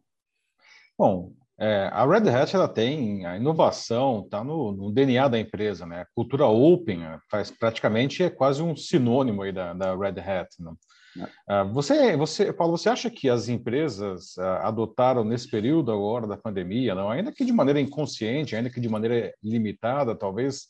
Bom, 1.00 1.34
é, 1.58 1.90
a 1.94 2.06
Red 2.06 2.30
Hat 2.30 2.54
ela 2.54 2.68
tem 2.68 3.26
a 3.26 3.38
inovação, 3.38 4.24
está 4.26 4.44
no, 4.44 4.74
no, 4.74 4.92
DNA 4.92 5.28
da 5.30 5.40
empresa, 5.40 5.86
né? 5.86 6.02
A 6.02 6.08
cultura 6.14 6.46
open 6.46 7.02
faz 7.30 7.52
praticamente 7.52 8.24
é 8.24 8.30
quase 8.30 8.62
um 8.62 8.76
sinônimo 8.76 9.44
aí 9.44 9.52
da, 9.52 9.74
da 9.74 9.96
Red 9.96 10.20
Hat. 10.20 10.50
Né? 10.60 10.74
Ah, 11.48 11.64
você, 11.64 12.16
você, 12.16 12.54
Paulo, 12.54 12.78
você 12.78 12.90
acha 12.90 13.10
que 13.10 13.30
as 13.30 13.50
empresas 13.50 14.38
ah, 14.38 14.68
adotaram 14.68 15.24
nesse 15.24 15.50
período 15.50 15.92
agora 15.92 16.26
da 16.26 16.38
pandemia, 16.38 16.96
não, 16.96 17.10
ainda 17.10 17.32
que 17.32 17.44
de 17.44 17.52
maneira 17.52 17.82
inconsciente, 17.82 18.56
ainda 18.56 18.70
que 18.70 18.80
de 18.80 18.90
maneira 18.90 19.34
limitada, 19.44 20.16
talvez, 20.16 20.68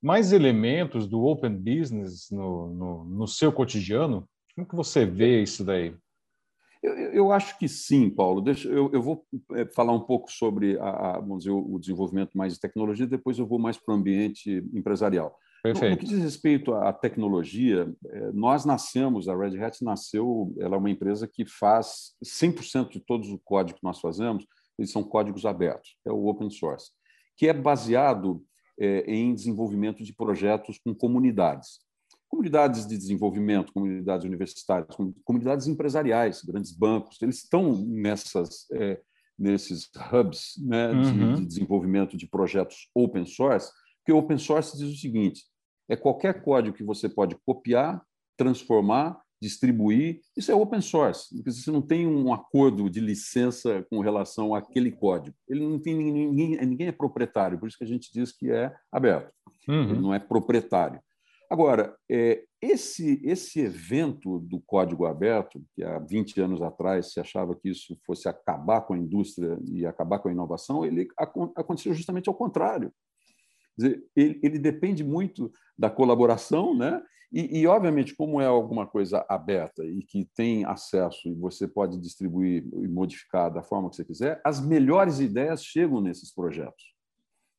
mais 0.00 0.32
elementos 0.32 1.06
do 1.06 1.24
open 1.24 1.56
business 1.56 2.28
no, 2.30 2.68
no, 2.74 3.04
no 3.04 3.26
seu 3.26 3.52
cotidiano? 3.52 4.28
Como 4.54 4.68
que 4.68 4.76
você 4.76 5.04
vê 5.04 5.42
isso 5.42 5.64
daí? 5.64 5.94
Eu, 6.82 6.92
eu 6.92 7.32
acho 7.32 7.58
que 7.58 7.66
sim, 7.66 8.10
Paulo. 8.10 8.42
Deixa, 8.42 8.68
eu, 8.68 8.90
eu 8.92 9.02
vou 9.02 9.24
é, 9.54 9.64
falar 9.64 9.92
um 9.92 10.00
pouco 10.00 10.30
sobre 10.30 10.78
a, 10.78 11.16
a, 11.16 11.20
dizer, 11.38 11.50
o 11.50 11.78
desenvolvimento 11.78 12.36
mais 12.36 12.52
de 12.52 12.60
tecnologia, 12.60 13.06
depois 13.06 13.38
eu 13.38 13.46
vou 13.46 13.58
mais 13.58 13.78
para 13.78 13.94
o 13.94 13.96
ambiente 13.96 14.62
empresarial. 14.74 15.34
Perfeito. 15.64 15.92
No, 15.92 15.96
que 15.96 16.04
diz 16.04 16.22
respeito 16.22 16.74
à 16.74 16.92
tecnologia, 16.92 17.90
é, 18.06 18.32
nós 18.32 18.66
nascemos, 18.66 19.30
a 19.30 19.34
Red 19.34 19.58
Hat 19.58 19.82
nasceu, 19.82 20.54
ela 20.58 20.76
é 20.76 20.78
uma 20.78 20.90
empresa 20.90 21.26
que 21.26 21.46
faz 21.46 22.12
100% 22.22 22.90
de 22.90 23.00
todos 23.00 23.30
o 23.30 23.38
código 23.38 23.78
que 23.78 23.84
nós 23.84 23.98
fazemos, 23.98 24.46
eles 24.78 24.90
são 24.90 25.02
códigos 25.02 25.46
abertos, 25.46 25.96
é 26.04 26.12
o 26.12 26.26
open 26.26 26.50
source, 26.50 26.90
que 27.34 27.48
é 27.48 27.54
baseado 27.54 28.44
é, 28.78 29.10
em 29.10 29.34
desenvolvimento 29.34 30.04
de 30.04 30.12
projetos 30.12 30.78
com 30.78 30.94
comunidades. 30.94 31.78
Comunidades 32.28 32.86
de 32.86 32.98
desenvolvimento, 32.98 33.72
comunidades 33.72 34.26
universitárias, 34.26 34.94
comunidades 35.24 35.66
empresariais, 35.66 36.42
grandes 36.42 36.72
bancos, 36.72 37.16
eles 37.22 37.36
estão 37.36 37.72
nessas, 37.86 38.70
é, 38.72 39.00
nesses 39.38 39.88
hubs 40.12 40.56
né, 40.58 40.90
uhum. 40.90 41.34
de, 41.36 41.40
de 41.40 41.46
desenvolvimento 41.46 42.18
de 42.18 42.26
projetos 42.26 42.90
open 42.94 43.24
source, 43.24 43.72
porque 44.00 44.12
o 44.12 44.18
open 44.18 44.36
source 44.36 44.76
diz 44.76 44.94
o 44.94 45.00
seguinte: 45.00 45.42
é 45.88 45.96
qualquer 45.96 46.42
código 46.42 46.76
que 46.76 46.84
você 46.84 47.08
pode 47.08 47.36
copiar, 47.46 48.02
transformar, 48.36 49.20
distribuir. 49.40 50.20
Isso 50.36 50.50
é 50.50 50.54
open 50.54 50.80
source, 50.80 51.34
porque 51.34 51.52
você 51.52 51.70
não 51.70 51.82
tem 51.82 52.06
um 52.06 52.32
acordo 52.32 52.88
de 52.88 53.00
licença 53.00 53.86
com 53.90 54.00
relação 54.00 54.54
àquele 54.54 54.90
código. 54.90 55.36
Ele 55.48 55.66
não 55.66 55.78
tem 55.78 55.94
ninguém, 55.94 56.56
ninguém 56.64 56.88
é 56.88 56.92
proprietário, 56.92 57.58
por 57.58 57.68
isso 57.68 57.78
que 57.78 57.84
a 57.84 57.88
gente 57.88 58.10
diz 58.12 58.32
que 58.32 58.50
é 58.50 58.74
aberto. 58.90 59.32
Uhum. 59.68 59.90
Ele 59.90 60.00
não 60.00 60.14
é 60.14 60.18
proprietário. 60.18 61.00
Agora, 61.50 61.94
é, 62.10 62.42
esse, 62.60 63.20
esse 63.22 63.60
evento 63.60 64.40
do 64.40 64.60
código 64.60 65.04
aberto, 65.04 65.62
que 65.74 65.84
há 65.84 65.98
20 65.98 66.40
anos 66.40 66.62
atrás 66.62 67.12
se 67.12 67.20
achava 67.20 67.54
que 67.54 67.68
isso 67.68 67.96
fosse 68.06 68.28
acabar 68.28 68.80
com 68.80 68.94
a 68.94 68.98
indústria 68.98 69.58
e 69.70 69.84
acabar 69.84 70.18
com 70.18 70.28
a 70.28 70.32
inovação, 70.32 70.84
ele 70.84 71.06
aconteceu 71.54 71.92
justamente 71.92 72.28
ao 72.28 72.34
contrário. 72.34 72.90
Dizer, 73.76 74.04
ele, 74.14 74.40
ele, 74.42 74.58
depende 74.58 75.02
muito 75.02 75.50
da 75.76 75.90
colaboração, 75.90 76.74
né? 76.74 77.02
E, 77.32 77.60
e, 77.60 77.66
obviamente, 77.66 78.14
como 78.14 78.40
é 78.40 78.46
alguma 78.46 78.86
coisa 78.86 79.26
aberta 79.28 79.84
e 79.84 80.04
que 80.04 80.24
tem 80.36 80.64
acesso 80.64 81.28
e 81.28 81.34
você 81.34 81.66
pode 81.66 81.98
distribuir 81.98 82.64
e 82.72 82.86
modificar 82.86 83.52
da 83.52 83.60
forma 83.60 83.90
que 83.90 83.96
você 83.96 84.04
quiser, 84.04 84.40
as 84.44 84.64
melhores 84.64 85.18
ideias 85.18 85.64
chegam 85.64 86.00
nesses 86.00 86.32
projetos. 86.32 86.94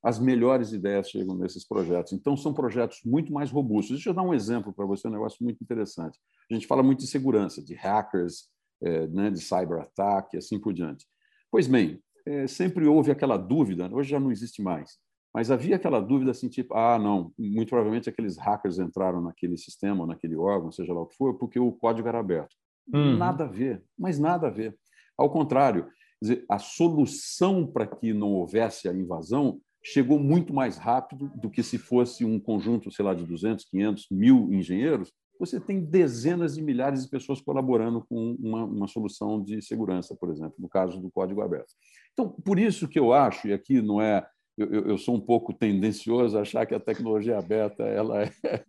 As 0.01 0.17
melhores 0.17 0.71
ideias 0.71 1.09
chegam 1.09 1.35
nesses 1.35 1.67
projetos. 1.67 2.13
Então, 2.13 2.37
são 2.37 2.53
projetos 2.53 3.01
muito 3.03 3.33
mais 3.33 3.51
robustos. 3.51 3.97
Deixa 3.97 4.11
eu 4.11 4.13
dar 4.13 4.21
um 4.21 4.33
exemplo 4.33 4.71
para 4.71 4.85
você, 4.85 5.09
um 5.09 5.11
negócio 5.11 5.43
muito 5.43 5.61
interessante. 5.61 6.17
A 6.49 6.53
gente 6.53 6.67
fala 6.67 6.81
muito 6.81 6.99
de 6.99 7.07
segurança, 7.07 7.61
de 7.61 7.73
hackers, 7.73 8.47
é, 8.81 9.07
né, 9.07 9.29
de 9.29 9.41
cyber-ataque 9.41 10.35
e 10.35 10.39
assim 10.39 10.57
por 10.57 10.73
diante. 10.73 11.05
Pois 11.51 11.67
bem, 11.67 11.99
é, 12.25 12.47
sempre 12.47 12.85
houve 12.85 13.11
aquela 13.11 13.35
dúvida, 13.35 13.89
hoje 13.91 14.11
já 14.11 14.19
não 14.19 14.31
existe 14.31 14.61
mais 14.61 15.03
mas 15.35 15.51
havia 15.51 15.75
aquela 15.75 15.99
dúvida 15.99 16.31
assim, 16.31 16.47
tipo, 16.47 16.73
ah, 16.73 16.97
não, 16.97 17.29
muito 17.37 17.67
provavelmente 17.67 18.07
aqueles 18.07 18.37
hackers 18.37 18.79
entraram 18.79 19.19
naquele 19.19 19.57
sistema, 19.57 20.07
naquele 20.07 20.37
órgão, 20.37 20.71
seja 20.71 20.93
lá 20.93 21.01
o 21.01 21.05
que 21.05 21.17
for, 21.17 21.37
porque 21.37 21.59
o 21.59 21.73
código 21.73 22.07
era 22.07 22.21
aberto. 22.21 22.55
Uhum. 22.93 23.17
Nada 23.17 23.43
a 23.43 23.47
ver, 23.47 23.83
mas 23.99 24.17
nada 24.17 24.47
a 24.47 24.49
ver. 24.49 24.77
Ao 25.17 25.29
contrário, 25.29 25.89
dizer, 26.21 26.45
a 26.49 26.57
solução 26.57 27.67
para 27.67 27.85
que 27.85 28.13
não 28.13 28.31
houvesse 28.31 28.87
a 28.87 28.93
invasão 28.93 29.59
chegou 29.83 30.17
muito 30.17 30.53
mais 30.53 30.77
rápido 30.77 31.29
do 31.35 31.49
que 31.49 31.61
se 31.61 31.77
fosse 31.77 32.23
um 32.23 32.39
conjunto, 32.39 32.89
sei 32.89 33.03
lá, 33.03 33.13
de 33.13 33.25
200, 33.25 33.65
500, 33.65 34.07
mil 34.09 34.53
engenheiros. 34.53 35.11
Você 35.37 35.59
tem 35.59 35.81
dezenas 35.81 36.55
de 36.55 36.61
milhares 36.61 37.03
de 37.03 37.09
pessoas 37.09 37.41
colaborando 37.41 38.05
com 38.07 38.37
uma, 38.39 38.63
uma 38.63 38.87
solução 38.87 39.43
de 39.43 39.61
segurança, 39.61 40.15
por 40.15 40.29
exemplo, 40.29 40.55
no 40.57 40.69
caso 40.69 40.97
do 41.01 41.11
código 41.11 41.41
aberto. 41.41 41.73
Então, 42.13 42.29
por 42.29 42.57
isso 42.57 42.87
que 42.87 42.97
eu 42.97 43.11
acho, 43.11 43.49
e 43.49 43.53
aqui 43.53 43.81
não 43.81 43.99
é 43.99 44.25
eu, 44.57 44.89
eu, 44.89 44.97
sou 44.97 45.15
um 45.15 45.21
pouco 45.21 45.53
tendencioso 45.53 46.37
a 46.37 46.41
achar 46.41 46.65
que 46.65 46.73
a 46.73 46.79
tecnologia 46.79 47.37
aberta 47.37 47.83
ela 47.83 48.23
é, 48.23 48.31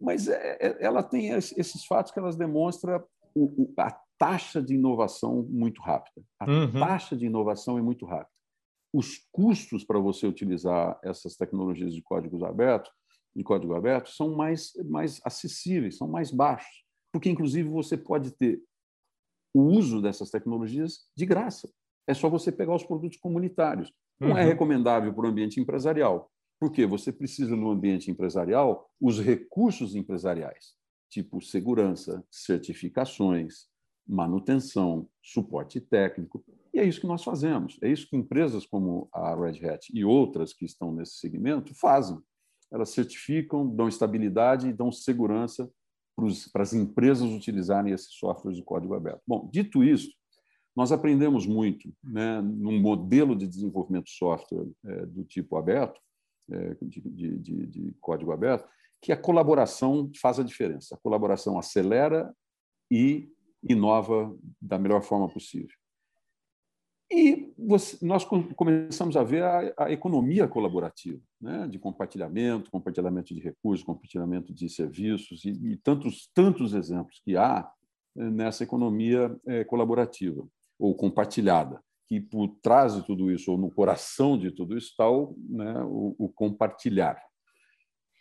mas 0.00 0.28
é, 0.28 0.58
é, 0.60 0.76
ela 0.80 1.02
tem 1.02 1.30
esses 1.30 1.84
fatos 1.84 2.12
que 2.12 2.18
elas 2.18 2.36
demonstram 2.36 3.04
o, 3.34 3.62
o, 3.62 3.74
a 3.78 3.90
taxa 4.18 4.62
de 4.62 4.74
inovação 4.74 5.42
muito 5.50 5.82
rápida. 5.82 6.24
A 6.38 6.48
uhum. 6.48 6.72
taxa 6.72 7.16
de 7.16 7.26
inovação 7.26 7.78
é 7.78 7.82
muito 7.82 8.06
rápida. 8.06 8.30
Os 8.92 9.26
custos 9.32 9.84
para 9.84 9.98
você 9.98 10.26
utilizar 10.26 10.98
essas 11.02 11.36
tecnologias 11.36 11.92
de 11.92 12.00
códigos 12.00 12.42
abertos, 12.44 12.92
de 13.34 13.42
código 13.42 13.74
aberto, 13.74 14.10
são 14.10 14.36
mais 14.36 14.72
mais 14.84 15.20
acessíveis, 15.24 15.96
são 15.96 16.06
mais 16.06 16.30
baixos, 16.30 16.84
porque 17.12 17.28
inclusive 17.28 17.68
você 17.68 17.96
pode 17.96 18.30
ter 18.30 18.62
o 19.52 19.62
uso 19.62 20.00
dessas 20.00 20.30
tecnologias 20.30 21.08
de 21.16 21.26
graça. 21.26 21.68
É 22.06 22.14
só 22.14 22.28
você 22.28 22.52
pegar 22.52 22.74
os 22.74 22.84
produtos 22.84 23.18
comunitários. 23.18 23.92
Não 24.20 24.30
é 24.30 24.32
uhum. 24.32 24.38
é 24.38 24.44
recomendável 24.44 25.12
para 25.12 25.26
o 25.26 25.28
ambiente 25.28 25.60
empresarial, 25.60 26.30
porque 26.60 26.86
você 26.86 27.12
precisa, 27.12 27.56
no 27.56 27.70
ambiente 27.70 28.10
empresarial, 28.10 28.88
os 29.00 29.20
recursos 29.20 29.94
empresariais, 29.94 30.74
tipo 31.10 31.40
segurança, 31.40 32.24
certificações, 32.30 33.66
manutenção, 34.06 35.08
suporte 35.22 35.80
técnico. 35.80 36.44
E 36.72 36.78
é 36.78 36.84
isso 36.84 37.00
que 37.00 37.06
nós 37.06 37.24
fazemos. 37.24 37.78
É 37.82 37.88
isso 37.88 38.08
que 38.08 38.16
empresas 38.16 38.66
como 38.66 39.08
a 39.12 39.34
Red 39.34 39.66
Hat 39.66 39.88
e 39.92 40.04
outras 40.04 40.52
que 40.52 40.64
estão 40.64 40.92
nesse 40.92 41.18
segmento 41.18 41.74
fazem. 41.74 42.18
Elas 42.72 42.90
certificam, 42.90 43.66
dão 43.66 43.88
estabilidade 43.88 44.68
e 44.68 44.72
dão 44.72 44.90
segurança 44.90 45.70
para 46.52 46.62
as 46.62 46.72
empresas 46.72 47.28
utilizarem 47.30 47.92
esses 47.92 48.14
softwares 48.14 48.56
de 48.56 48.64
código 48.64 48.94
aberto. 48.94 49.22
Bom, 49.26 49.48
dito 49.52 49.82
isso, 49.82 50.10
nós 50.76 50.90
aprendemos 50.90 51.46
muito 51.46 51.92
né, 52.02 52.40
num 52.40 52.80
modelo 52.80 53.36
de 53.36 53.46
desenvolvimento 53.46 54.06
de 54.06 54.12
software 54.12 54.66
é, 54.84 55.06
do 55.06 55.24
tipo 55.24 55.56
aberto, 55.56 56.00
é, 56.50 56.76
de, 56.82 57.00
de, 57.38 57.66
de, 57.66 57.94
código 58.00 58.32
aberto, 58.32 58.68
que 59.00 59.12
a 59.12 59.16
colaboração 59.16 60.10
faz 60.20 60.40
a 60.40 60.42
diferença. 60.42 60.94
A 60.94 60.98
colaboração 60.98 61.58
acelera 61.58 62.34
e 62.90 63.30
inova 63.62 64.36
da 64.60 64.78
melhor 64.78 65.02
forma 65.02 65.28
possível. 65.28 65.76
E 67.10 67.52
você, 67.56 68.04
nós 68.04 68.24
começamos 68.24 69.16
a 69.16 69.22
ver 69.22 69.44
a, 69.44 69.74
a 69.78 69.92
economia 69.92 70.48
colaborativa, 70.48 71.20
né? 71.40 71.68
de 71.68 71.78
compartilhamento, 71.78 72.70
compartilhamento 72.70 73.32
de 73.32 73.40
recursos, 73.40 73.84
compartilhamento 73.84 74.52
de 74.52 74.68
serviços 74.68 75.44
e, 75.44 75.50
e 75.50 75.76
tantos, 75.76 76.28
tantos 76.34 76.74
exemplos 76.74 77.20
que 77.24 77.36
há 77.36 77.70
eh, 78.16 78.30
nessa 78.30 78.64
economia 78.64 79.38
é, 79.46 79.64
colaborativa 79.64 80.44
ou 80.84 80.94
compartilhada, 80.94 81.82
que 82.06 82.20
por 82.20 82.48
trás 82.62 82.94
de 82.94 83.06
tudo 83.06 83.30
isso, 83.30 83.50
ou 83.50 83.56
no 83.56 83.70
coração 83.70 84.38
de 84.38 84.50
tudo 84.50 84.76
isso, 84.76 84.90
está 84.90 85.08
o, 85.08 85.34
né, 85.48 85.82
o, 85.84 86.14
o 86.18 86.28
compartilhar. 86.28 87.16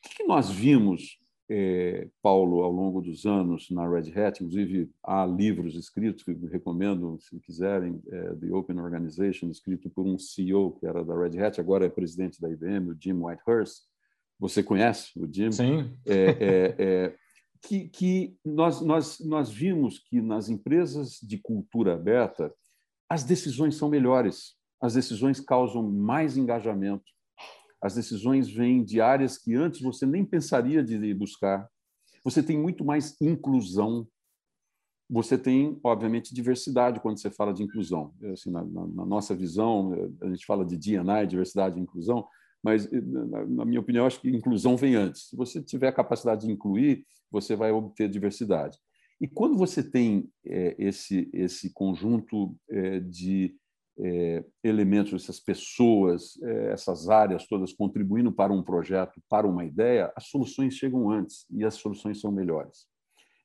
O 0.06 0.10
que 0.16 0.24
nós 0.24 0.50
vimos 0.50 1.20
é, 1.50 2.08
Paulo, 2.22 2.64
ao 2.64 2.72
longo 2.72 3.02
dos 3.02 3.26
anos 3.26 3.70
na 3.70 3.88
Red 3.88 4.18
Hat, 4.18 4.42
inclusive 4.42 4.90
há 5.04 5.26
livros 5.26 5.76
escritos 5.76 6.24
que 6.24 6.32
recomendo, 6.48 7.20
se 7.20 7.38
quiserem, 7.42 8.02
é, 8.10 8.34
The 8.36 8.54
Open 8.54 8.80
Organization, 8.80 9.50
escrito 9.50 9.90
por 9.90 10.06
um 10.06 10.18
CEO 10.18 10.72
que 10.72 10.86
era 10.86 11.04
da 11.04 11.20
Red 11.20 11.38
Hat, 11.38 11.60
agora 11.60 11.86
é 11.86 11.90
presidente 11.90 12.40
da 12.40 12.50
IBM, 12.50 12.92
o 12.92 12.98
Jim 12.98 13.22
Whitehurst. 13.22 13.84
Você 14.40 14.64
conhece 14.64 15.12
o 15.18 15.28
Jim? 15.32 15.52
Sim. 15.52 15.94
É, 16.06 16.16
é, 16.16 16.76
é, 16.80 17.16
que, 17.64 17.88
que 17.88 18.38
nós, 18.46 18.82
nós, 18.82 19.20
nós 19.20 19.50
vimos 19.50 20.00
que 20.00 20.22
nas 20.22 20.50
empresas 20.50 21.18
de 21.22 21.38
cultura 21.38 21.94
aberta 21.94 22.54
as 23.10 23.24
decisões 23.24 23.76
são 23.76 23.90
melhores, 23.90 24.56
as 24.82 24.96
decisões 24.96 25.40
causam 25.40 25.82
mais 25.90 26.36
engajamento, 26.36 27.06
as 27.82 27.96
decisões 27.96 28.50
vêm 28.50 28.84
de 28.84 29.00
áreas 29.00 29.38
que 29.38 29.56
antes 29.56 29.82
você 29.82 30.06
nem 30.06 30.26
pensaria 30.26 30.84
de 30.84 31.14
buscar. 31.14 31.68
Você 32.24 32.42
tem 32.42 32.58
muito 32.58 32.84
mais 32.84 33.20
inclusão. 33.22 34.08
Você 35.10 35.38
tem, 35.38 35.80
obviamente, 35.84 36.34
diversidade 36.34 37.02
quando 37.02 37.20
você 37.20 37.30
fala 37.30 37.54
de 37.54 37.62
inclusão. 37.62 38.14
É, 38.22 38.32
assim, 38.32 38.50
na, 38.50 38.64
na, 38.64 38.88
na, 38.88 39.06
nossa 39.06 39.36
visão, 39.36 39.94
a 40.22 40.30
gente 40.30 40.46
fala 40.46 40.66
de 40.66 40.78
D&I, 40.78 41.28
diversidade 41.28 41.78
e 41.78 41.82
inclusão, 41.84 42.26
mas, 42.64 42.90
na, 42.90 43.46
na 43.46 43.66
minha 43.66 43.82
opinião, 43.82 44.06
acho 44.06 44.22
que 44.22 44.30
inclusão 44.30 44.78
vem 44.78 44.96
antes. 44.96 45.30
Se 45.30 45.36
você 45.36 45.62
tiver 45.62 45.90
a 45.90 45.94
capacidade 45.94 46.46
de 46.46 46.52
incluir, 46.52 47.06
você 47.30 47.56
vai 47.56 47.72
obter 47.72 48.08
diversidade. 48.08 48.78
E 49.20 49.28
quando 49.28 49.58
você 49.58 49.84
tem 49.84 50.30
é, 50.46 50.76
esse, 50.80 51.30
esse 51.34 51.74
conjunto 51.74 52.56
é, 52.70 53.00
de 53.02 53.56
é, 54.00 54.44
elementos, 54.64 55.14
essas 55.14 55.40
pessoas, 55.40 56.42
essas 56.42 57.10
áreas 57.10 57.48
todas 57.48 57.74
contribuindo 57.74 58.32
para 58.32 58.52
um 58.52 58.64
projeto, 58.64 59.22
para 59.30 59.48
uma 59.48 59.66
ideia, 59.66 60.12
as 60.16 60.28
soluções 60.28 60.74
chegam 60.74 61.12
antes 61.12 61.46
e 61.52 61.64
as 61.64 61.76
soluções 61.76 62.20
são 62.20 62.32
melhores. 62.32 62.88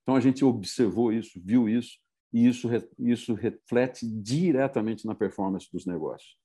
Então 0.03 0.17
a 0.17 0.21
gente 0.21 0.45
observou 0.45 1.13
isso, 1.13 1.39
viu 1.45 1.69
isso 1.69 1.99
e 2.33 2.47
isso 2.47 2.69
isso 2.99 3.35
reflete 3.35 4.07
diretamente 4.07 5.07
na 5.07 5.15
performance 5.15 5.69
dos 5.71 5.85
negócios. 5.85 6.37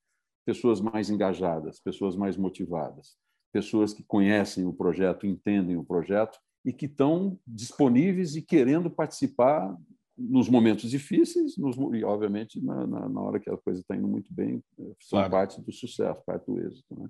Pessoas 0.45 0.81
mais 0.81 1.09
engajadas, 1.09 1.79
pessoas 1.79 2.15
mais 2.15 2.35
motivadas, 2.37 3.15
pessoas 3.51 3.93
que 3.93 4.03
conhecem 4.03 4.65
o 4.65 4.73
projeto, 4.73 5.25
entendem 5.25 5.77
o 5.77 5.83
projeto 5.83 6.37
e 6.65 6.71
que 6.71 6.85
estão 6.85 7.37
disponíveis 7.45 8.35
e 8.35 8.41
querendo 8.41 8.89
participar 8.89 9.75
nos 10.17 10.47
momentos 10.47 10.89
difíceis 10.89 11.57
nos, 11.57 11.75
e, 11.93 12.03
obviamente, 12.03 12.63
na, 12.63 12.85
na, 12.85 13.09
na, 13.09 13.21
hora 13.21 13.39
que 13.39 13.49
a 13.49 13.57
coisa 13.57 13.81
está 13.81 13.95
indo 13.95 14.07
muito 14.07 14.31
bem, 14.33 14.63
eh, 14.79 14.93
são 14.99 15.17
claro. 15.19 15.31
parte 15.31 15.61
do 15.61 15.71
sucesso, 15.71 16.21
parte 16.25 16.45
do 16.45 16.59
êxito. 16.59 16.95
Né? 16.95 17.09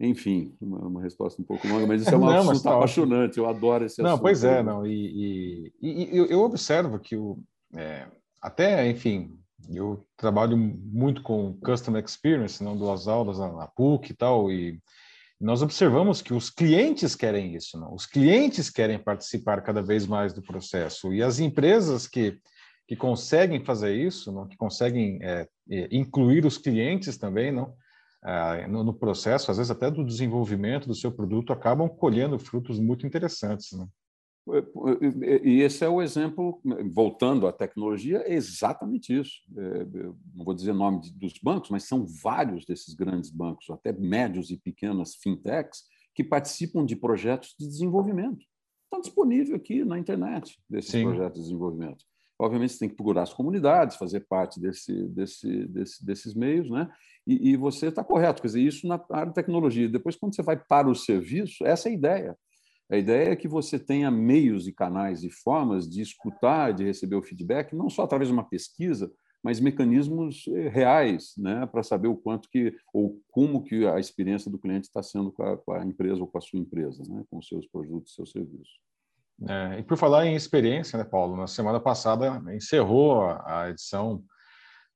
Enfim, 0.00 0.54
uma, 0.60 0.78
uma, 0.86 1.02
resposta 1.02 1.42
um 1.42 1.44
pouco 1.44 1.66
longa, 1.66 1.86
mas 1.86 2.02
isso 2.02 2.14
é 2.14 2.16
uma 2.16 2.42
não, 2.42 2.62
tá 2.62 2.76
apaixonante, 2.76 3.38
eu 3.38 3.46
adoro 3.46 3.84
esse 3.84 4.00
não, 4.00 4.10
assunto. 4.10 4.22
Pois 4.22 4.44
é, 4.44 4.62
não, 4.62 4.86
e, 4.86 5.72
e, 5.80 6.14
e 6.14 6.16
eu 6.16 6.40
observo 6.40 6.98
que 7.00 7.16
o, 7.16 7.38
é, 7.74 8.06
até, 8.40 8.88
enfim, 8.88 9.36
eu 9.68 10.06
trabalho 10.16 10.56
muito 10.56 11.22
com 11.22 11.58
Customer 11.60 12.02
Experience, 12.04 12.62
não 12.62 12.76
duas 12.76 13.08
aulas 13.08 13.38
na, 13.38 13.66
PUC 13.66 14.12
e 14.12 14.16
tal, 14.16 14.50
e 14.50 14.80
nós 15.40 15.62
observamos 15.62 16.22
que 16.22 16.34
os 16.34 16.50
clientes 16.50 17.14
querem 17.14 17.54
isso, 17.54 17.78
não? 17.78 17.94
os 17.94 18.06
clientes 18.06 18.70
querem 18.70 18.98
participar 18.98 19.62
cada 19.62 19.82
vez 19.82 20.06
mais 20.06 20.32
do 20.32 20.42
processo, 20.42 21.12
e 21.12 21.22
as 21.22 21.38
empresas 21.38 22.06
que, 22.06 22.38
que 22.86 22.96
conseguem 22.96 23.64
fazer 23.64 23.94
isso, 23.94 24.32
não? 24.32 24.46
que 24.46 24.56
conseguem 24.56 25.18
é, 25.22 25.46
é 25.70 25.88
incluir 25.90 26.44
os 26.44 26.58
clientes 26.58 27.16
também 27.16 27.52
não? 27.52 27.74
Ah, 28.22 28.66
no, 28.66 28.82
no, 28.82 28.92
processo, 28.92 29.50
às 29.50 29.58
vezes 29.58 29.70
até 29.70 29.90
do 29.90 30.04
desenvolvimento 30.04 30.88
do 30.88 30.94
seu 30.94 31.12
produto, 31.12 31.52
acabam 31.52 31.88
colhendo 31.88 32.38
frutos 32.38 32.78
muito 32.78 33.06
interessantes. 33.06 33.70
Não? 33.72 33.88
E 35.44 35.60
esse 35.60 35.84
é 35.84 35.88
o 35.88 36.00
exemplo, 36.00 36.60
voltando 36.92 37.46
à 37.46 37.52
tecnologia, 37.52 38.22
é 38.26 38.34
exatamente 38.34 39.18
isso. 39.18 39.42
É, 39.56 39.84
não 40.34 40.44
vou 40.44 40.54
dizer 40.54 40.72
nome 40.72 41.00
dos 41.14 41.34
bancos, 41.42 41.70
mas 41.70 41.84
são 41.84 42.06
vários 42.06 42.64
desses 42.64 42.94
grandes 42.94 43.30
bancos, 43.30 43.68
até 43.70 43.92
médios 43.92 44.50
e 44.50 44.56
pequenas 44.56 45.14
fintechs, 45.16 45.84
que 46.14 46.24
participam 46.24 46.84
de 46.84 46.96
projetos 46.96 47.54
de 47.58 47.66
desenvolvimento. 47.66 48.44
Estão 48.84 49.00
disponíveis 49.00 49.52
aqui 49.52 49.84
na 49.84 49.98
internet, 49.98 50.58
desses 50.68 50.90
Sim. 50.90 51.02
projetos 51.02 51.38
de 51.38 51.44
desenvolvimento. 51.44 52.04
Obviamente, 52.40 52.72
você 52.72 52.78
tem 52.78 52.88
que 52.88 52.94
procurar 52.94 53.22
as 53.22 53.34
comunidades, 53.34 53.96
fazer 53.96 54.20
parte 54.20 54.60
desse, 54.60 55.08
desse, 55.08 55.66
desse 55.66 56.04
desses 56.04 56.34
meios, 56.34 56.70
né? 56.70 56.88
E, 57.26 57.50
e 57.50 57.56
você 57.56 57.88
está 57.88 58.04
correto, 58.04 58.40
quer 58.40 58.48
dizer, 58.48 58.62
isso 58.62 58.86
na 58.86 59.04
área 59.10 59.28
de 59.28 59.34
tecnologia. 59.34 59.88
Depois, 59.88 60.14
quando 60.16 60.34
você 60.34 60.42
vai 60.42 60.56
para 60.56 60.88
o 60.88 60.94
serviço, 60.94 61.66
essa 61.66 61.88
é 61.88 61.92
a 61.92 61.94
ideia. 61.94 62.38
A 62.90 62.96
ideia 62.96 63.32
é 63.32 63.36
que 63.36 63.46
você 63.46 63.78
tenha 63.78 64.10
meios 64.10 64.66
e 64.66 64.72
canais 64.72 65.22
e 65.22 65.30
formas 65.30 65.88
de 65.88 66.00
escutar, 66.00 66.72
de 66.72 66.84
receber 66.84 67.16
o 67.16 67.22
feedback, 67.22 67.74
não 67.74 67.90
só 67.90 68.02
através 68.02 68.28
de 68.28 68.32
uma 68.32 68.48
pesquisa, 68.48 69.12
mas 69.42 69.60
mecanismos 69.60 70.46
eh, 70.48 70.68
reais, 70.68 71.34
né, 71.36 71.66
para 71.66 71.82
saber 71.82 72.08
o 72.08 72.16
quanto 72.16 72.48
que 72.48 72.74
ou 72.92 73.20
como 73.30 73.62
que 73.62 73.86
a 73.86 74.00
experiência 74.00 74.50
do 74.50 74.58
cliente 74.58 74.88
está 74.88 75.02
sendo 75.02 75.30
com 75.30 75.42
a, 75.42 75.56
com 75.56 75.72
a, 75.72 75.84
empresa 75.84 76.20
ou 76.20 76.26
com 76.26 76.38
a 76.38 76.40
sua 76.40 76.58
empresa, 76.58 77.02
né, 77.08 77.22
com 77.30 77.40
seus 77.42 77.66
produtos, 77.66 78.14
seus 78.14 78.30
serviços. 78.30 78.80
É, 79.46 79.78
e 79.78 79.82
por 79.84 79.96
falar 79.96 80.26
em 80.26 80.34
experiência, 80.34 80.98
né, 80.98 81.04
Paulo, 81.04 81.36
na 81.36 81.46
semana 81.46 81.78
passada 81.78 82.42
encerrou 82.52 83.22
a, 83.22 83.62
a 83.62 83.70
edição 83.70 84.24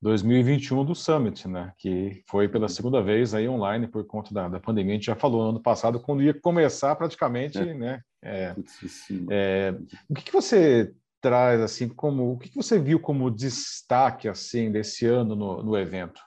2021 0.02 0.84
do 0.84 0.96
Summit, 0.96 1.46
né? 1.46 1.72
Que 1.78 2.24
foi 2.26 2.48
pela 2.48 2.64
uhum. 2.64 2.68
segunda 2.68 3.00
vez 3.00 3.34
aí 3.34 3.48
online 3.48 3.86
por 3.86 4.04
conta 4.04 4.34
da, 4.34 4.48
da 4.48 4.58
pandemia. 4.58 4.94
A 4.94 4.96
gente 4.96 5.06
já 5.06 5.14
falou 5.14 5.50
ano 5.50 5.62
passado 5.62 6.00
quando 6.00 6.24
ia 6.24 6.34
começar 6.34 6.96
praticamente, 6.96 7.58
é. 7.58 7.72
né? 7.72 8.00
É, 8.20 8.54
é, 9.30 9.74
o 10.08 10.14
que, 10.14 10.24
que, 10.24 10.32
você 10.32 10.92
traz 11.20 11.60
assim 11.60 11.88
como 11.88 12.32
o 12.32 12.38
que, 12.38 12.48
que, 12.48 12.56
você 12.56 12.80
viu 12.80 12.98
como 13.00 13.30
destaque 13.30 14.28
assim 14.28 14.72
desse 14.72 15.06
ano 15.06 15.36
no, 15.36 15.62
no 15.62 15.76
evento? 15.76 16.20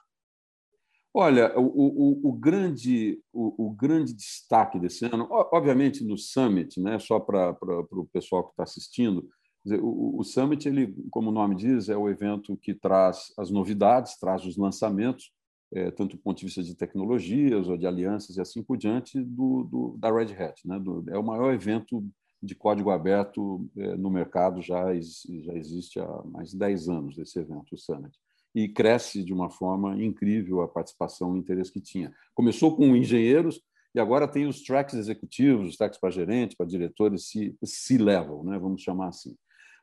Olha, 1.12 1.58
o, 1.58 1.62
o, 1.62 2.30
o 2.30 2.32
grande 2.32 3.18
o, 3.32 3.68
o, 3.68 3.70
grande 3.70 4.14
destaque 4.14 4.78
desse 4.78 5.04
ano, 5.06 5.26
obviamente 5.30 6.02
no 6.02 6.16
Summit, 6.16 6.80
né? 6.80 6.98
Só 6.98 7.20
para 7.20 7.54
o 7.62 8.08
pessoal 8.10 8.44
que 8.44 8.50
está 8.50 8.62
assistindo 8.62 9.28
Dizer, 9.66 9.80
o, 9.82 10.16
o 10.16 10.22
Summit, 10.22 10.68
ele, 10.68 10.94
como 11.10 11.30
o 11.30 11.32
nome 11.32 11.56
diz, 11.56 11.88
é 11.88 11.96
o 11.96 12.08
evento 12.08 12.56
que 12.56 12.72
traz 12.72 13.32
as 13.36 13.50
novidades, 13.50 14.16
traz 14.16 14.44
os 14.44 14.56
lançamentos, 14.56 15.32
é, 15.74 15.90
tanto 15.90 16.16
do 16.16 16.22
ponto 16.22 16.38
de 16.38 16.44
vista 16.44 16.62
de 16.62 16.72
tecnologias 16.76 17.68
ou 17.68 17.76
de 17.76 17.84
alianças 17.84 18.36
e 18.36 18.40
assim 18.40 18.62
por 18.62 18.76
diante, 18.76 19.20
do, 19.20 19.64
do 19.64 19.96
da 19.98 20.08
Red 20.12 20.32
Hat. 20.40 20.60
Né? 20.64 20.78
Do, 20.78 21.04
é 21.08 21.18
o 21.18 21.22
maior 21.24 21.52
evento 21.52 22.08
de 22.40 22.54
código 22.54 22.90
aberto 22.90 23.68
é, 23.76 23.96
no 23.96 24.08
mercado, 24.08 24.62
já, 24.62 24.84
já 24.94 25.54
existe 25.54 25.98
há 25.98 26.22
mais 26.26 26.52
de 26.52 26.58
10 26.58 26.88
anos 26.88 27.18
esse 27.18 27.40
evento, 27.40 27.74
o 27.74 27.76
Summit. 27.78 28.16
E 28.54 28.68
cresce 28.68 29.24
de 29.24 29.32
uma 29.32 29.50
forma 29.50 30.00
incrível 30.00 30.60
a 30.60 30.68
participação 30.68 31.34
e 31.34 31.38
o 31.38 31.40
interesse 31.40 31.72
que 31.72 31.80
tinha. 31.80 32.14
Começou 32.36 32.76
com 32.76 32.94
engenheiros, 32.94 33.60
e 33.92 33.98
agora 33.98 34.28
tem 34.28 34.46
os 34.46 34.62
tracks 34.62 34.94
executivos, 34.94 35.70
os 35.70 35.76
tracks 35.76 35.98
para 35.98 36.10
gerentes, 36.10 36.56
para 36.56 36.66
diretores, 36.66 37.32
C-level, 37.64 38.44
né? 38.44 38.58
vamos 38.60 38.82
chamar 38.82 39.08
assim. 39.08 39.34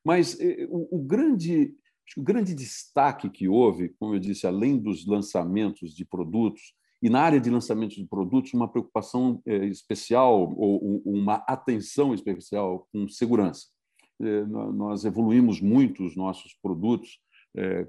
Mas 0.03 0.39
eh, 0.39 0.67
o, 0.69 0.97
o 0.97 1.03
grande 1.03 1.73
o 2.17 2.21
grande 2.21 2.53
destaque 2.53 3.29
que 3.29 3.47
houve, 3.47 3.89
como 3.97 4.13
eu 4.13 4.19
disse, 4.19 4.45
além 4.45 4.77
dos 4.77 5.07
lançamentos 5.07 5.95
de 5.95 6.05
produtos, 6.05 6.73
e 7.01 7.09
na 7.09 7.21
área 7.21 7.39
de 7.39 7.49
lançamentos 7.49 7.95
de 7.95 8.05
produtos, 8.05 8.53
uma 8.53 8.67
preocupação 8.67 9.41
eh, 9.45 9.65
especial 9.67 10.53
ou 10.57 11.01
uma 11.05 11.35
atenção 11.47 12.13
especial 12.13 12.87
com 12.91 13.07
segurança. 13.07 13.67
Eh, 14.21 14.45
nós 14.45 15.05
evoluímos 15.05 15.61
muito 15.61 16.05
os 16.05 16.15
nossos 16.15 16.53
produtos 16.61 17.19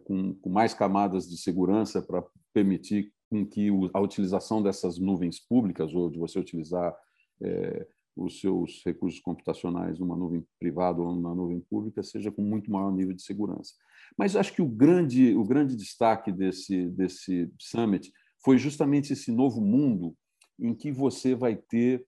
com 0.05 0.37
mais 0.51 0.75
camadas 0.75 1.27
de 1.27 1.39
segurança 1.39 2.03
para 2.03 2.23
permitir 2.53 3.11
com 3.31 3.47
que 3.47 3.71
a 3.95 4.01
utilização 4.01 4.63
dessas 4.63 4.99
nuvens 4.99 5.41
públicas 5.41 5.95
ou 5.95 6.11
de 6.11 6.19
você 6.19 6.39
utilizar 6.39 6.95
os 8.17 8.41
seus 8.41 8.83
recursos 8.85 9.21
computacionais 9.21 9.99
numa 9.99 10.17
nuvem 10.17 10.47
privada 10.59 11.01
ou 11.01 11.15
numa 11.15 11.35
nuvem 11.35 11.61
pública 11.61 12.03
seja 12.03 12.31
com 12.31 12.43
muito 12.43 12.71
maior 12.71 12.93
nível 12.93 13.15
de 13.15 13.23
segurança. 13.23 13.75
Mas 14.17 14.37
acho 14.37 14.53
que 14.53 14.63
o 14.63 14.69
grande, 14.69 15.35
o 15.35 15.45
grande 15.45 15.75
destaque 15.75 16.31
desse, 16.31 16.89
desse 16.91 17.53
summit 17.59 18.13
foi 18.45 18.59
justamente 18.59 19.13
esse 19.13 19.33
novo 19.33 19.61
mundo 19.61 20.17
em 20.59 20.75
que 20.75 20.93
você 20.93 21.35
vai 21.35 21.57
ter, 21.57 22.07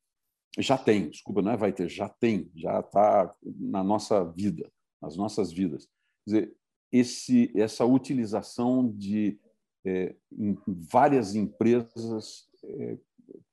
já 0.59 0.79
tem, 0.79 1.11
desculpa, 1.11 1.43
não 1.43 1.53
é 1.53 1.57
vai 1.57 1.73
ter, 1.73 1.89
já 1.89 2.09
tem, 2.09 2.51
já 2.55 2.81
está 2.81 3.35
na 3.43 3.83
nossa 3.83 4.25
vida, 4.25 4.71
nas 5.03 5.17
nossas 5.17 5.53
vidas. 5.53 5.89
Quer 6.25 6.31
dizer, 6.31 6.57
esse, 6.93 7.53
essa 7.57 7.85
utilização 7.85 8.89
de 8.89 9.39
é, 9.85 10.15
em 10.33 10.57
várias 10.67 11.35
empresas 11.35 12.49
é, 12.65 12.99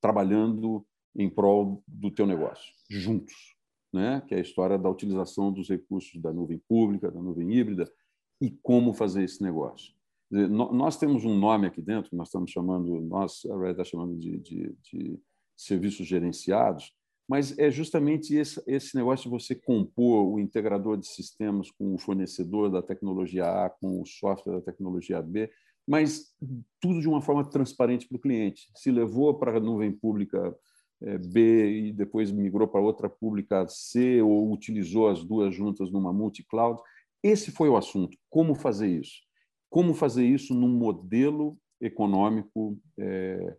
trabalhando 0.01 0.85
em 1.15 1.29
prol 1.29 1.83
do 1.87 2.11
teu 2.11 2.25
negócio, 2.25 2.73
juntos, 2.89 3.55
né? 3.93 4.21
que 4.27 4.33
é 4.33 4.37
a 4.37 4.41
história 4.41 4.77
da 4.77 4.89
utilização 4.89 5.51
dos 5.51 5.69
recursos 5.69 6.21
da 6.21 6.33
nuvem 6.33 6.61
pública, 6.67 7.11
da 7.11 7.21
nuvem 7.21 7.53
híbrida, 7.53 7.91
e 8.41 8.51
como 8.61 8.93
fazer 8.93 9.23
esse 9.23 9.41
negócio. 9.41 9.93
Nós 10.29 10.97
temos 10.97 11.23
um 11.23 11.37
nome 11.37 11.67
aqui 11.67 11.81
dentro, 11.81 12.15
nós 12.17 12.27
estamos 12.27 12.49
chamando, 12.49 12.99
nós, 13.01 13.45
a 13.45 13.57
Red 13.57 13.71
está 13.71 13.83
chamando 13.83 14.17
de, 14.17 14.39
de, 14.39 14.75
de, 14.81 15.19
serviços 15.55 16.07
gerenciados, 16.07 16.91
mas 17.29 17.57
é 17.59 17.69
justamente 17.69 18.35
esse, 18.35 18.61
esse 18.65 18.97
negócio 18.97 19.25
de 19.25 19.29
você 19.29 19.53
compor 19.53 20.27
o 20.27 20.39
integrador 20.39 20.97
de 20.97 21.07
sistemas 21.07 21.69
com 21.71 21.93
o 21.93 21.99
fornecedor 21.99 22.71
da 22.71 22.81
tecnologia 22.81 23.45
A, 23.45 23.69
com 23.69 24.01
o 24.01 24.05
software 24.05 24.55
da 24.55 24.61
tecnologia 24.61 25.21
B, 25.21 25.51
mas 25.87 26.33
tudo 26.81 26.99
de 26.99 27.07
uma 27.07 27.21
forma 27.21 27.47
transparente 27.47 28.07
para 28.07 28.17
o 28.17 28.21
cliente. 28.21 28.69
Se 28.75 28.89
levou 28.89 29.37
para 29.37 29.57
a 29.57 29.59
nuvem 29.59 29.91
pública 29.91 30.55
B 31.17 31.87
e 31.87 31.93
depois 31.93 32.31
migrou 32.31 32.67
para 32.67 32.81
outra 32.81 33.09
pública 33.09 33.67
C 33.67 34.21
ou 34.21 34.51
utilizou 34.51 35.09
as 35.09 35.23
duas 35.23 35.53
juntas 35.53 35.91
numa 35.91 36.13
multi-cloud, 36.13 36.81
esse 37.21 37.51
foi 37.51 37.69
o 37.69 37.77
assunto. 37.77 38.17
Como 38.29 38.55
fazer 38.55 38.87
isso? 38.87 39.21
Como 39.69 39.93
fazer 39.93 40.25
isso 40.25 40.53
num 40.53 40.69
modelo 40.69 41.57
econômico 41.81 42.77
é, 42.97 43.57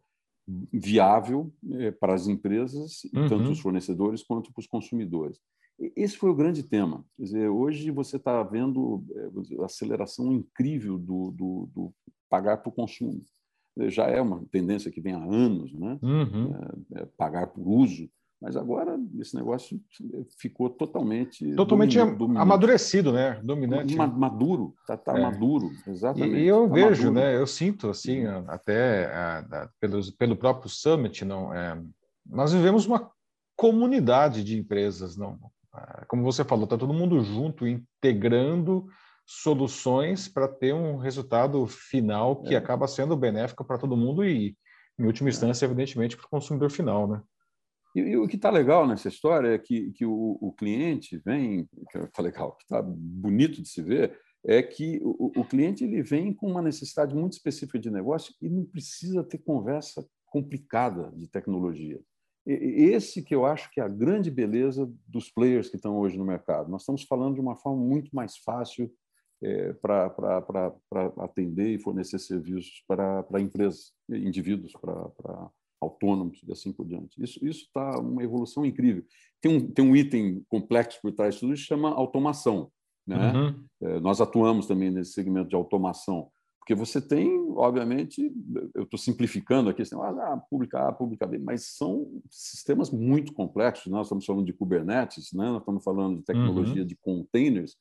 viável 0.73 1.53
é, 1.73 1.91
para 1.91 2.15
as 2.15 2.27
empresas, 2.27 3.05
uhum. 3.15 3.29
tanto 3.29 3.51
os 3.51 3.61
fornecedores 3.61 4.23
quanto 4.23 4.53
para 4.53 4.61
os 4.61 4.67
consumidores. 4.67 5.39
Esse 5.97 6.17
foi 6.17 6.31
o 6.31 6.35
grande 6.35 6.63
tema. 6.63 7.05
Quer 7.17 7.23
dizer, 7.23 7.49
hoje 7.49 7.91
você 7.91 8.17
está 8.17 8.43
vendo 8.43 9.05
a 9.59 9.63
é, 9.63 9.65
aceleração 9.65 10.33
incrível 10.33 10.99
do, 10.99 11.31
do, 11.33 11.69
do 11.75 11.95
pagar 12.29 12.59
por 12.59 12.73
consumo. 12.73 13.23
Já 13.89 14.07
é 14.07 14.21
uma 14.21 14.45
tendência 14.51 14.91
que 14.91 15.01
vem 15.01 15.15
há 15.15 15.25
anos, 15.25 15.73
né? 15.75 15.99
Uhum. 16.03 16.55
É, 16.95 17.03
é, 17.03 17.07
pagar 17.17 17.49
por 17.49 17.67
uso. 17.67 18.09
Mas 18.41 18.57
agora 18.57 18.99
esse 19.19 19.35
negócio 19.35 19.81
ficou 20.39 20.69
totalmente 20.69 21.55
totalmente 21.55 21.97
dominante. 21.97 22.43
amadurecido, 22.43 23.11
né? 23.11 23.41
Dominante. 23.43 23.97
Maduro, 23.97 24.75
está 24.81 24.97
tá 24.99 25.19
é. 25.19 25.23
maduro, 25.23 25.71
exatamente. 25.87 26.37
E, 26.37 26.47
eu 26.47 26.69
tá 26.69 26.75
vejo, 26.75 27.05
maduro. 27.05 27.13
né? 27.13 27.37
Eu 27.37 27.47
sinto 27.47 27.89
assim, 27.89 28.27
uhum. 28.27 28.45
até 28.47 29.07
a, 29.07 29.69
pelo, 29.81 30.01
pelo 30.19 30.37
próprio 30.37 30.69
summit, 30.69 31.25
não? 31.25 31.55
É, 31.55 31.81
nós 32.27 32.53
vivemos 32.53 32.87
uma 32.87 33.11
comunidade 33.57 34.45
de 34.45 34.59
empresas, 34.59 35.17
não? 35.17 35.39
É, 35.75 36.05
como 36.07 36.23
você 36.23 36.45
falou, 36.45 36.65
está 36.65 36.77
todo 36.77 36.93
mundo 36.93 37.21
junto, 37.23 37.67
integrando 37.67 38.87
soluções 39.27 40.29
para 40.29 40.49
ter 40.49 40.75
um 40.75 40.97
resultado 40.97 41.67
final 41.67 42.43
que 42.43 42.55
é. 42.55 42.59
acaba 42.59 42.87
sendo 42.87 43.17
benéfico 43.17 43.65
para 43.65 43.79
todo 43.79 43.97
mundo 43.97 44.25
e, 44.25 44.57
em 44.99 45.05
última 45.07 45.29
é. 45.29 45.33
instância, 45.33 45.65
evidentemente, 45.65 46.17
para 46.17 46.27
o 46.27 46.31
consumidor 46.31 46.71
final, 46.71 47.09
né? 47.09 47.23
E, 47.95 48.01
e 48.01 48.17
o 48.17 48.27
que 48.27 48.37
está 48.37 48.51
legal 48.51 48.87
nessa 48.87 49.09
história 49.09 49.55
é 49.55 49.59
que, 49.59 49.93
que 49.93 50.05
o, 50.05 50.39
o 50.41 50.53
cliente 50.53 51.17
vem, 51.25 51.69
que 51.91 51.99
está 51.99 52.23
legal, 52.23 52.57
que 52.57 52.65
está 52.65 52.83
bonito 52.83 53.63
de 53.63 53.69
se 53.69 53.83
ver, 53.83 54.19
é 54.45 54.63
que 54.63 55.01
o, 55.03 55.33
o, 55.41 55.45
cliente 55.45 55.85
ele 55.85 56.03
vem 56.03 56.35
com 56.35 56.51
uma 56.51 56.61
necessidade 56.61 57.15
muito 57.15 57.33
específica 57.33 57.79
de 57.79 57.91
negócio 57.91 58.35
e 58.43 58.49
não 58.49 58.65
precisa 58.65 59.25
ter 59.25 59.39
conversa 59.39 60.07
complicada 60.27 61.11
de 61.17 61.27
tecnologia. 61.29 61.99
E, 62.47 62.91
esse 62.93 63.23
que 63.23 63.35
eu 63.35 63.47
acho 63.47 63.71
que 63.71 63.81
é 63.81 63.85
a 63.85 63.89
grande 63.89 64.31
beleza 64.31 64.93
dos 65.07 65.31
players 65.31 65.71
que 65.71 65.77
estão 65.77 65.97
hoje 65.97 66.19
no 66.19 66.27
mercado. 66.27 66.71
Nós 66.71 66.83
estamos 66.83 67.05
falando 67.05 67.37
de 67.37 67.41
uma 67.41 67.57
forma 67.57 67.83
muito 67.83 68.15
mais 68.15 68.37
fácil 68.37 68.93
é, 69.45 69.73
para 69.75 70.73
atender 71.19 71.75
e 71.75 71.79
fornecer 71.79 72.19
serviços 72.19 72.83
para 72.87 73.41
empresas, 73.41 73.93
indivíduos, 74.09 74.73
para 74.73 75.51
autônomos 75.81 76.41
e 76.47 76.51
assim 76.51 76.73
por 76.73 76.87
diante. 76.87 77.23
Isso 77.23 77.45
está 77.45 78.01
uma 78.01 78.23
evolução 78.23 78.65
incrível. 78.65 79.05
Tem 79.41 79.55
um, 79.55 79.71
tem 79.71 79.85
um 79.85 79.95
item 79.95 80.43
complexo 80.49 80.99
por 81.03 81.13
trás 81.13 81.35
de 81.35 81.41
tudo 81.41 81.53
isso, 81.53 81.65
chama 81.65 81.91
automação. 81.91 82.71
Né? 83.07 83.33
Uhum. 83.33 83.65
É, 83.83 84.01
nós 84.01 84.21
atuamos 84.21 84.67
também 84.67 84.91
nesse 84.91 85.13
segmento 85.13 85.51
de 85.51 85.55
automação, 85.55 86.31
porque 86.59 86.75
você 86.75 86.99
tem, 86.99 87.29
obviamente, 87.51 88.33
eu 88.75 88.85
estou 88.85 88.99
simplificando 88.99 89.69
aqui, 89.69 89.83
assim, 89.83 89.95
ah, 90.01 90.43
pública 90.49 90.89
A, 90.89 90.93
pública 90.93 91.27
B, 91.27 91.39
mas 91.39 91.77
são 91.77 92.11
sistemas 92.31 92.91
muito 92.91 93.35
complexos. 93.35 93.93
Nós 93.93 94.07
estamos 94.07 94.25
falando 94.25 94.47
de 94.47 94.55
Kubernetes, 94.55 95.31
né? 95.35 95.45
nós 95.45 95.61
estamos 95.61 95.85
falando 95.85 96.17
de 96.17 96.25
tecnologia 96.25 96.81
uhum. 96.81 96.89
de 96.89 96.97
containers, 96.97 97.77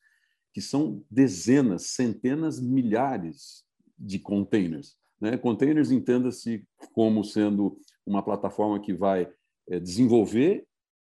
que 0.53 0.61
são 0.61 1.03
dezenas, 1.09 1.87
centenas, 1.87 2.61
milhares 2.61 3.65
de 3.97 4.19
containers. 4.19 4.95
Né? 5.19 5.37
Containers 5.37 5.91
entenda-se 5.91 6.65
como 6.93 7.23
sendo 7.23 7.77
uma 8.05 8.21
plataforma 8.21 8.79
que 8.79 8.93
vai 8.93 9.27
é, 9.69 9.79
desenvolver 9.79 10.65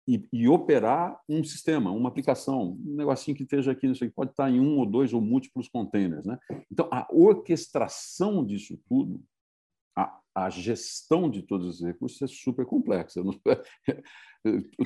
e, 0.08 0.26
e, 0.32 0.48
operar 0.48 1.20
um 1.28 1.44
sistema, 1.44 1.90
uma 1.90 2.08
aplicação, 2.08 2.78
um 2.84 2.96
negocinho 2.96 3.36
que 3.36 3.42
esteja 3.42 3.72
aqui, 3.72 3.86
isso 3.86 4.02
aqui 4.02 4.12
pode 4.14 4.30
estar 4.30 4.50
em 4.50 4.58
um 4.58 4.78
ou 4.78 4.86
dois 4.86 5.12
ou 5.12 5.20
múltiplos 5.20 5.68
containers. 5.68 6.24
Né? 6.24 6.38
Então, 6.72 6.88
a 6.90 7.06
orquestração 7.12 8.44
disso 8.44 8.80
tudo, 8.88 9.22
a, 10.34 10.50
gestão 10.50 11.30
de 11.30 11.42
todos 11.42 11.66
os 11.66 11.86
recursos 11.86 12.20
é 12.22 12.26
super 12.26 12.64
complexa. 12.64 13.22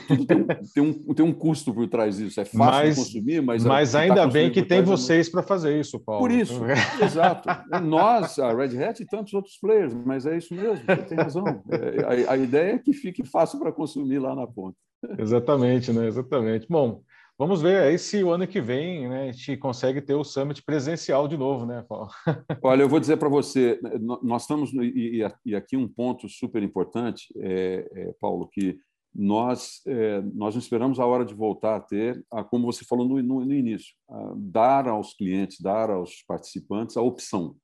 Tudo 0.09 0.26
tem 0.26 0.36
um, 0.38 0.47
tem, 0.47 0.82
um, 0.82 1.14
tem 1.14 1.26
um 1.26 1.32
custo 1.32 1.74
por 1.74 1.86
trás 1.86 2.16
disso. 2.16 2.40
É 2.40 2.45
fácil 2.45 2.59
mas, 2.59 2.97
consumir, 2.97 3.43
mas. 3.43 3.64
Mas 3.64 3.95
ainda 3.95 4.22
tá 4.22 4.26
bem 4.26 4.51
que 4.51 4.62
tem 4.62 4.78
é 4.78 4.82
vocês 4.82 5.28
para 5.28 5.43
fazer 5.43 5.78
isso, 5.78 6.01
Paulo. 6.01 6.22
Por 6.22 6.30
isso, 6.30 6.61
exato. 7.05 7.49
Nós, 7.82 8.38
a 8.38 8.53
Red 8.53 8.82
Hat 8.82 9.01
e 9.01 9.07
tantos 9.07 9.34
outros 9.34 9.59
players, 9.59 9.93
mas 9.93 10.24
é 10.24 10.38
isso 10.38 10.55
mesmo, 10.55 10.84
você 10.84 10.97
tem 11.05 11.18
razão. 11.18 11.45
É, 11.70 12.24
a, 12.26 12.32
a 12.32 12.36
ideia 12.38 12.74
é 12.74 12.78
que 12.78 12.95
fique 12.95 13.24
fácil 13.24 13.59
para 13.59 13.70
consumir 13.70 14.18
lá 14.18 14.34
na 14.34 14.47
ponta. 14.47 14.76
Exatamente, 15.18 15.93
né? 15.93 16.07
Exatamente. 16.07 16.66
Bom, 16.68 17.03
vamos 17.39 17.62
ver 17.62 17.83
aí 17.83 17.99
se 17.99 18.22
o 18.22 18.30
ano 18.30 18.47
que 18.47 18.61
vem 18.61 19.09
né, 19.09 19.28
a 19.28 19.33
gente 19.33 19.57
consegue 19.57 20.01
ter 20.01 20.14
o 20.14 20.24
Summit 20.24 20.62
presencial 20.62 21.26
de 21.26 21.37
novo, 21.37 21.66
né, 21.66 21.85
Paulo? 21.89 22.09
Olha, 22.62 22.83
eu 22.83 22.89
vou 22.89 23.01
dizer 23.01 23.16
para 23.16 23.28
você, 23.28 23.80
nós 24.22 24.43
estamos, 24.43 24.72
e, 24.72 25.22
aqui 25.55 25.76
um 25.76 25.89
ponto 25.89 26.28
super 26.28 26.62
importante, 26.62 27.26
é, 27.39 27.89
é, 27.93 28.14
Paulo, 28.20 28.49
que 28.49 28.78
nós, 29.14 29.83
é, 29.87 30.22
nós 30.35 30.57
esperamos 30.57 30.99
a 30.99 31.07
hora 31.07 31.24
de 31.24 31.35
voltar 31.35 31.76
a 31.76 31.80
ter, 31.80 32.24
a, 32.30 32.43
como 32.43 32.70
você 32.70 32.85
falou 32.85 33.07
no, 33.07 33.22
no, 33.22 33.45
no 33.45 33.55
início, 33.55 33.95
dar 34.37 34.89
aos 34.89 35.14
clientes, 35.14 35.61
dar 35.61 35.91
aos 35.91 36.22
participantes 36.26 36.97
a 36.97 37.03
opção. 37.03 37.55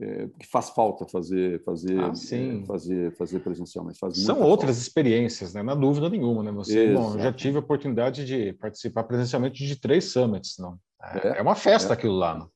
É, 0.00 0.26
que 0.40 0.46
faz 0.46 0.70
falta 0.70 1.04
fazer 1.04 1.62
fazer 1.64 2.00
ah, 2.00 2.12
é, 2.12 2.64
fazer 2.64 3.14
fazer 3.14 3.40
presencial 3.40 3.84
mas 3.84 3.98
faz 3.98 4.24
são 4.24 4.40
outras 4.40 4.76
falta. 4.76 4.80
experiências 4.80 5.52
né 5.52 5.62
na 5.62 5.74
dúvida 5.74 6.08
nenhuma 6.08 6.42
né 6.42 6.50
você 6.50 6.94
bom, 6.94 7.18
já 7.18 7.30
tive 7.30 7.58
a 7.58 7.60
oportunidade 7.60 8.24
de 8.24 8.54
participar 8.54 9.04
presencialmente 9.04 9.66
de 9.66 9.76
três 9.76 10.04
summits 10.06 10.56
não 10.58 10.78
é, 11.22 11.36
é 11.38 11.42
uma 11.42 11.54
festa 11.54 11.92
é. 11.92 11.94
aquilo 11.94 12.14
lá 12.14 12.38
não? 12.38 12.48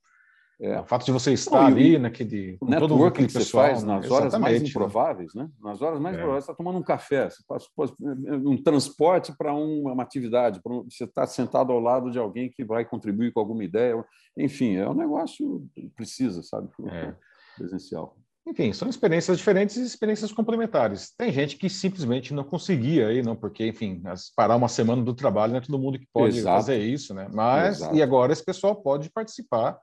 É. 0.58 0.80
O 0.80 0.86
fato 0.86 1.04
de 1.04 1.12
você 1.12 1.32
estar 1.34 1.60
Não, 1.60 1.66
ali 1.66 1.98
naquele. 1.98 2.56
O 2.60 2.66
networking 2.66 3.26
que 3.26 3.32
você 3.32 3.40
pessoal, 3.40 3.66
faz 3.66 3.82
nas 3.82 4.10
horas 4.10 4.38
mais 4.38 4.62
né? 4.62 4.68
improváveis, 4.68 5.34
né? 5.34 5.50
Nas 5.62 5.82
horas 5.82 6.00
mais 6.00 6.14
é. 6.14 6.18
improváveis, 6.18 6.44
você 6.44 6.50
está 6.50 6.56
tomando 6.56 6.78
um 6.78 6.82
café, 6.82 7.28
você 7.28 7.42
passa, 7.46 7.68
um 8.00 8.56
transporte 8.62 9.36
para 9.36 9.52
uma 9.52 10.02
atividade, 10.02 10.60
você 10.88 11.04
está 11.04 11.26
sentado 11.26 11.72
ao 11.72 11.80
lado 11.80 12.10
de 12.10 12.18
alguém 12.18 12.48
que 12.48 12.64
vai 12.64 12.86
contribuir 12.86 13.32
com 13.32 13.40
alguma 13.40 13.64
ideia. 13.64 14.02
Enfim, 14.36 14.76
é 14.76 14.88
um 14.88 14.94
negócio 14.94 15.66
que 15.74 15.90
precisa, 15.90 16.42
sabe? 16.42 16.70
É. 16.86 17.14
Presencial. 17.56 18.16
Enfim, 18.48 18.72
são 18.72 18.88
experiências 18.88 19.38
diferentes 19.38 19.76
e 19.76 19.82
experiências 19.82 20.30
complementares. 20.30 21.12
Tem 21.16 21.32
gente 21.32 21.56
que 21.56 21.68
simplesmente 21.68 22.32
não 22.32 22.44
conseguia 22.44 23.08
aí, 23.08 23.20
não, 23.20 23.34
porque, 23.34 23.66
enfim, 23.66 24.00
parar 24.36 24.54
uma 24.54 24.68
semana 24.68 25.02
do 25.02 25.12
trabalho 25.12 25.52
não 25.52 25.58
é 25.58 25.62
todo 25.62 25.78
mundo 25.78 25.98
que 25.98 26.06
pode 26.12 26.38
Exato. 26.38 26.56
fazer 26.56 26.78
isso, 26.78 27.12
né? 27.12 27.28
Mas, 27.32 27.78
Exato. 27.78 27.96
e 27.96 28.02
agora 28.02 28.32
esse 28.32 28.44
pessoal 28.44 28.76
pode 28.76 29.10
participar 29.10 29.76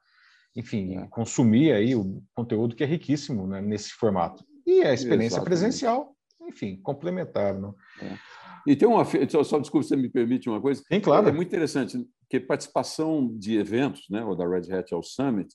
enfim, 0.55 0.97
é. 0.97 1.07
consumir 1.07 1.71
aí 1.71 1.95
o 1.95 2.21
conteúdo 2.35 2.75
que 2.75 2.83
é 2.83 2.87
riquíssimo 2.87 3.47
né, 3.47 3.61
nesse 3.61 3.91
formato. 3.91 4.45
E 4.65 4.81
a 4.83 4.93
experiência 4.93 5.37
Exatamente. 5.37 5.45
presencial, 5.45 6.15
enfim, 6.47 6.79
complementar. 6.81 7.59
Né? 7.59 7.73
É. 8.01 8.17
E 8.67 8.75
tem 8.75 8.87
uma. 8.87 9.03
Só 9.43 9.59
desculpa, 9.59 9.85
você 9.85 9.95
me 9.95 10.09
permite 10.09 10.49
uma 10.49 10.61
coisa. 10.61 10.81
Sim, 10.87 11.01
claro. 11.01 11.27
É 11.27 11.31
muito 11.31 11.47
interessante, 11.47 11.97
que 12.29 12.39
participação 12.39 13.35
de 13.37 13.57
eventos, 13.57 14.05
né, 14.09 14.23
ou 14.23 14.35
da 14.35 14.47
Red 14.47 14.71
Hat 14.71 14.93
ao 14.93 15.03
Summit, 15.03 15.53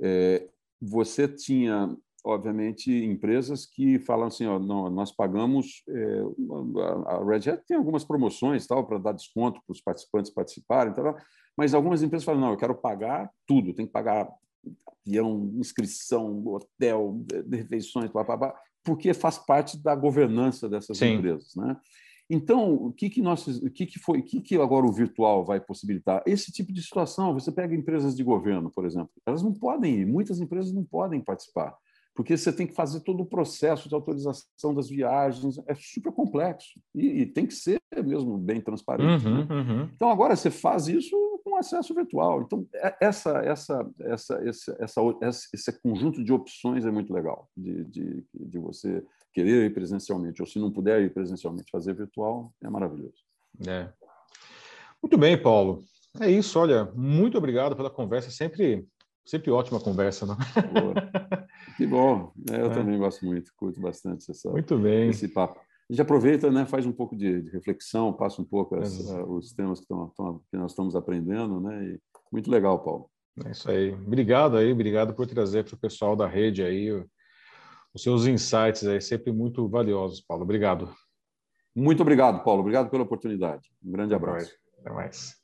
é, 0.00 0.48
você 0.80 1.28
tinha, 1.28 1.96
obviamente, 2.24 2.92
empresas 2.92 3.66
que 3.66 3.98
falam 3.98 4.28
assim: 4.28 4.46
ó, 4.46 4.58
não, 4.58 4.88
nós 4.90 5.12
pagamos. 5.12 5.82
É, 5.88 6.22
a 7.06 7.24
Red 7.24 7.50
Hat 7.50 7.62
tem 7.66 7.76
algumas 7.76 8.04
promoções 8.04 8.66
tal 8.66 8.86
para 8.86 8.98
dar 8.98 9.12
desconto 9.12 9.60
para 9.66 9.72
os 9.72 9.80
participantes 9.80 10.32
participarem. 10.32 10.92
Tal, 10.92 11.16
mas 11.58 11.74
algumas 11.74 12.04
empresas 12.04 12.24
falam, 12.24 12.40
não, 12.40 12.50
eu 12.52 12.56
quero 12.56 12.74
pagar 12.74 13.28
tudo, 13.44 13.74
tem 13.74 13.84
que 13.84 13.90
pagar 13.90 14.28
avião, 15.04 15.50
inscrição, 15.58 16.46
hotel, 16.46 17.20
refeições, 17.50 18.12
blá, 18.12 18.22
blá, 18.22 18.36
blá, 18.36 18.54
porque 18.84 19.12
faz 19.12 19.38
parte 19.38 19.76
da 19.82 19.96
governança 19.96 20.68
dessas 20.68 20.98
Sim. 20.98 21.14
empresas. 21.14 21.54
Né? 21.56 21.76
Então, 22.30 22.74
o 22.74 22.92
que, 22.92 23.08
que, 23.08 23.22
nós, 23.22 23.46
o 23.46 23.70
que, 23.70 23.86
que 23.86 23.98
foi, 23.98 24.18
o 24.18 24.22
que, 24.22 24.40
que 24.40 24.56
agora 24.56 24.84
o 24.84 24.92
virtual 24.92 25.44
vai 25.44 25.58
possibilitar? 25.58 26.22
Esse 26.26 26.52
tipo 26.52 26.72
de 26.72 26.82
situação, 26.82 27.32
você 27.32 27.50
pega 27.50 27.74
empresas 27.74 28.14
de 28.14 28.22
governo, 28.22 28.70
por 28.70 28.84
exemplo, 28.84 29.10
elas 29.24 29.42
não 29.42 29.52
podem 29.52 30.00
ir, 30.00 30.06
muitas 30.06 30.38
empresas 30.38 30.72
não 30.72 30.84
podem 30.84 31.20
participar. 31.20 31.74
porque 32.14 32.36
você 32.36 32.52
tem 32.52 32.66
que 32.66 32.74
fazer 32.74 33.00
todo 33.00 33.22
o 33.22 33.26
processo 33.26 33.88
de 33.88 33.94
autorização 33.94 34.74
das 34.74 34.88
viagens, 34.88 35.58
é 35.66 35.74
super 35.74 36.12
complexo 36.12 36.80
e, 36.94 37.22
e 37.22 37.26
tem 37.26 37.46
que 37.46 37.54
ser 37.54 37.80
mesmo 38.04 38.36
bem 38.36 38.60
transparente. 38.60 39.26
Uhum, 39.26 39.38
né? 39.38 39.46
uhum. 39.48 39.88
Então 39.94 40.10
agora 40.10 40.34
você 40.34 40.50
faz 40.50 40.88
isso 40.88 41.16
com 41.44 41.56
acesso 41.56 41.94
virtual. 41.94 42.42
Então 42.42 42.66
é, 42.74 42.96
essa, 43.00 43.38
essa, 43.38 43.90
essa, 44.00 44.48
esse, 44.48 44.76
essa, 44.80 45.00
esse 45.54 45.80
conjunto 45.80 46.22
de 46.22 46.32
opções 46.32 46.84
é 46.84 46.90
muito 46.90 47.12
legal 47.12 47.48
de, 47.56 47.84
de, 47.84 48.24
de 48.34 48.58
você 48.58 49.04
querer 49.32 49.66
ir 49.66 49.74
presencialmente 49.74 50.40
ou 50.42 50.46
se 50.46 50.58
não 50.58 50.70
puder 50.70 51.00
ir 51.02 51.12
presencialmente 51.12 51.70
fazer 51.70 51.94
virtual 51.94 52.52
é 52.62 52.68
maravilhoso. 52.68 53.18
É. 53.66 53.88
Muito 55.02 55.16
bem, 55.16 55.40
Paulo. 55.40 55.84
É 56.20 56.30
isso. 56.30 56.58
Olha, 56.58 56.90
muito 56.94 57.38
obrigado 57.38 57.76
pela 57.76 57.90
conversa. 57.90 58.30
Sempre 58.30 58.86
Sempre 59.28 59.50
ótima 59.50 59.78
conversa, 59.78 60.24
não? 60.24 60.36
Que 61.76 61.86
bom. 61.86 62.32
É, 62.50 62.62
eu 62.62 62.70
é. 62.70 62.74
também 62.74 62.98
gosto 62.98 63.26
muito, 63.26 63.52
curto 63.54 63.78
bastante 63.78 64.28
essa, 64.30 64.50
muito 64.50 64.76
bem. 64.78 65.10
esse 65.10 65.28
papo. 65.28 65.60
A 65.60 65.92
gente 65.92 66.00
aproveita, 66.00 66.50
né, 66.50 66.64
faz 66.64 66.86
um 66.86 66.92
pouco 66.92 67.14
de, 67.14 67.42
de 67.42 67.50
reflexão, 67.50 68.12
passa 68.12 68.40
um 68.40 68.44
pouco 68.44 68.76
essa, 68.76 69.22
os 69.24 69.52
temas 69.52 69.80
que, 69.80 69.86
tão, 69.86 70.08
tão, 70.16 70.40
que, 70.50 70.56
nós 70.56 70.72
estamos 70.72 70.96
aprendendo, 70.96 71.60
né? 71.60 71.84
E 71.84 72.00
muito 72.32 72.50
legal, 72.50 72.82
Paulo. 72.82 73.10
É 73.44 73.50
isso 73.50 73.70
aí. 73.70 73.92
Obrigado 73.92 74.56
aí, 74.56 74.72
obrigado 74.72 75.14
por 75.14 75.26
trazer 75.26 75.62
para 75.64 75.74
o 75.74 75.78
pessoal 75.78 76.16
da 76.16 76.26
rede 76.26 76.62
aí 76.62 76.90
os 77.94 78.02
seus 78.02 78.26
insights 78.26 78.86
aí, 78.86 79.00
sempre 79.00 79.32
muito 79.32 79.68
valiosos, 79.68 80.20
Paulo. 80.20 80.42
Obrigado. 80.44 80.94
Muito 81.74 82.02
obrigado, 82.02 82.42
Paulo. 82.42 82.60
Obrigado 82.60 82.90
pela 82.90 83.02
oportunidade. 83.02 83.70
Um 83.84 83.92
grande 83.92 84.14
abraço. 84.14 84.52
Até 84.80 84.90
mais. 84.90 85.36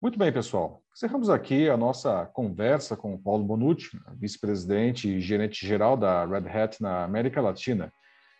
Muito 0.00 0.18
bem, 0.18 0.32
pessoal. 0.32 0.82
Encerramos 0.94 1.30
aqui 1.30 1.68
a 1.68 1.76
nossa 1.76 2.26
conversa 2.34 2.96
com 2.96 3.14
o 3.14 3.18
Paulo 3.18 3.44
Bonucci, 3.44 3.96
vice-presidente 4.18 5.08
e 5.08 5.20
gerente-geral 5.20 5.96
da 5.96 6.26
Red 6.26 6.48
Hat 6.48 6.82
na 6.82 7.04
América 7.04 7.40
Latina. 7.40 7.92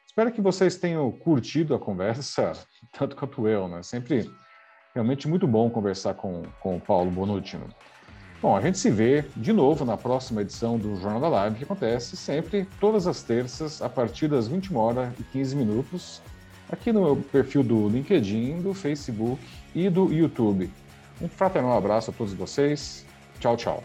Espero 0.07 0.33
que 0.33 0.43
vocês 0.43 0.77
tenham 0.77 1.11
curtido 1.11 1.75
a 1.75 1.79
conversa, 1.79 2.53
tanto 2.99 3.17
quanto 3.17 3.47
eu, 3.49 3.69
né? 3.69 3.83
Sempre 3.83 4.31
realmente 4.93 5.27
muito 5.27 5.47
bom 5.47 5.71
conversar 5.71 6.15
com, 6.15 6.43
com 6.61 6.77
o 6.77 6.81
Paulo 6.81 7.11
Bonucci. 7.11 7.57
Bom, 8.43 8.57
a 8.57 8.61
gente 8.61 8.77
se 8.77 8.91
vê 8.91 9.25
de 9.37 9.53
novo 9.53 9.85
na 9.85 9.97
próxima 9.97 10.43
edição 10.43 10.77
do 10.77 10.97
Jornal 10.97 11.21
da 11.21 11.29
Live, 11.29 11.59
que 11.59 11.63
acontece 11.63 12.17
sempre 12.17 12.67
todas 12.81 13.07
as 13.07 13.23
terças, 13.23 13.81
a 13.81 13.89
partir 13.89 14.27
das 14.27 14.49
21 14.49 14.77
horas 14.77 15.13
e 15.21 15.23
15 15.23 15.55
minutos, 15.55 16.21
aqui 16.69 16.93
no 16.93 17.03
meu 17.03 17.17
perfil 17.17 17.63
do 17.63 17.89
LinkedIn, 17.89 18.61
do 18.61 18.75
Facebook 18.75 19.41
e 19.73 19.89
do 19.89 20.13
YouTube. 20.13 20.69
Um 21.21 21.29
fraternal 21.29 21.79
abraço 21.79 22.11
a 22.11 22.15
todos 22.15 22.35
vocês. 22.35 23.07
Tchau, 23.39 23.57
tchau. 23.57 23.85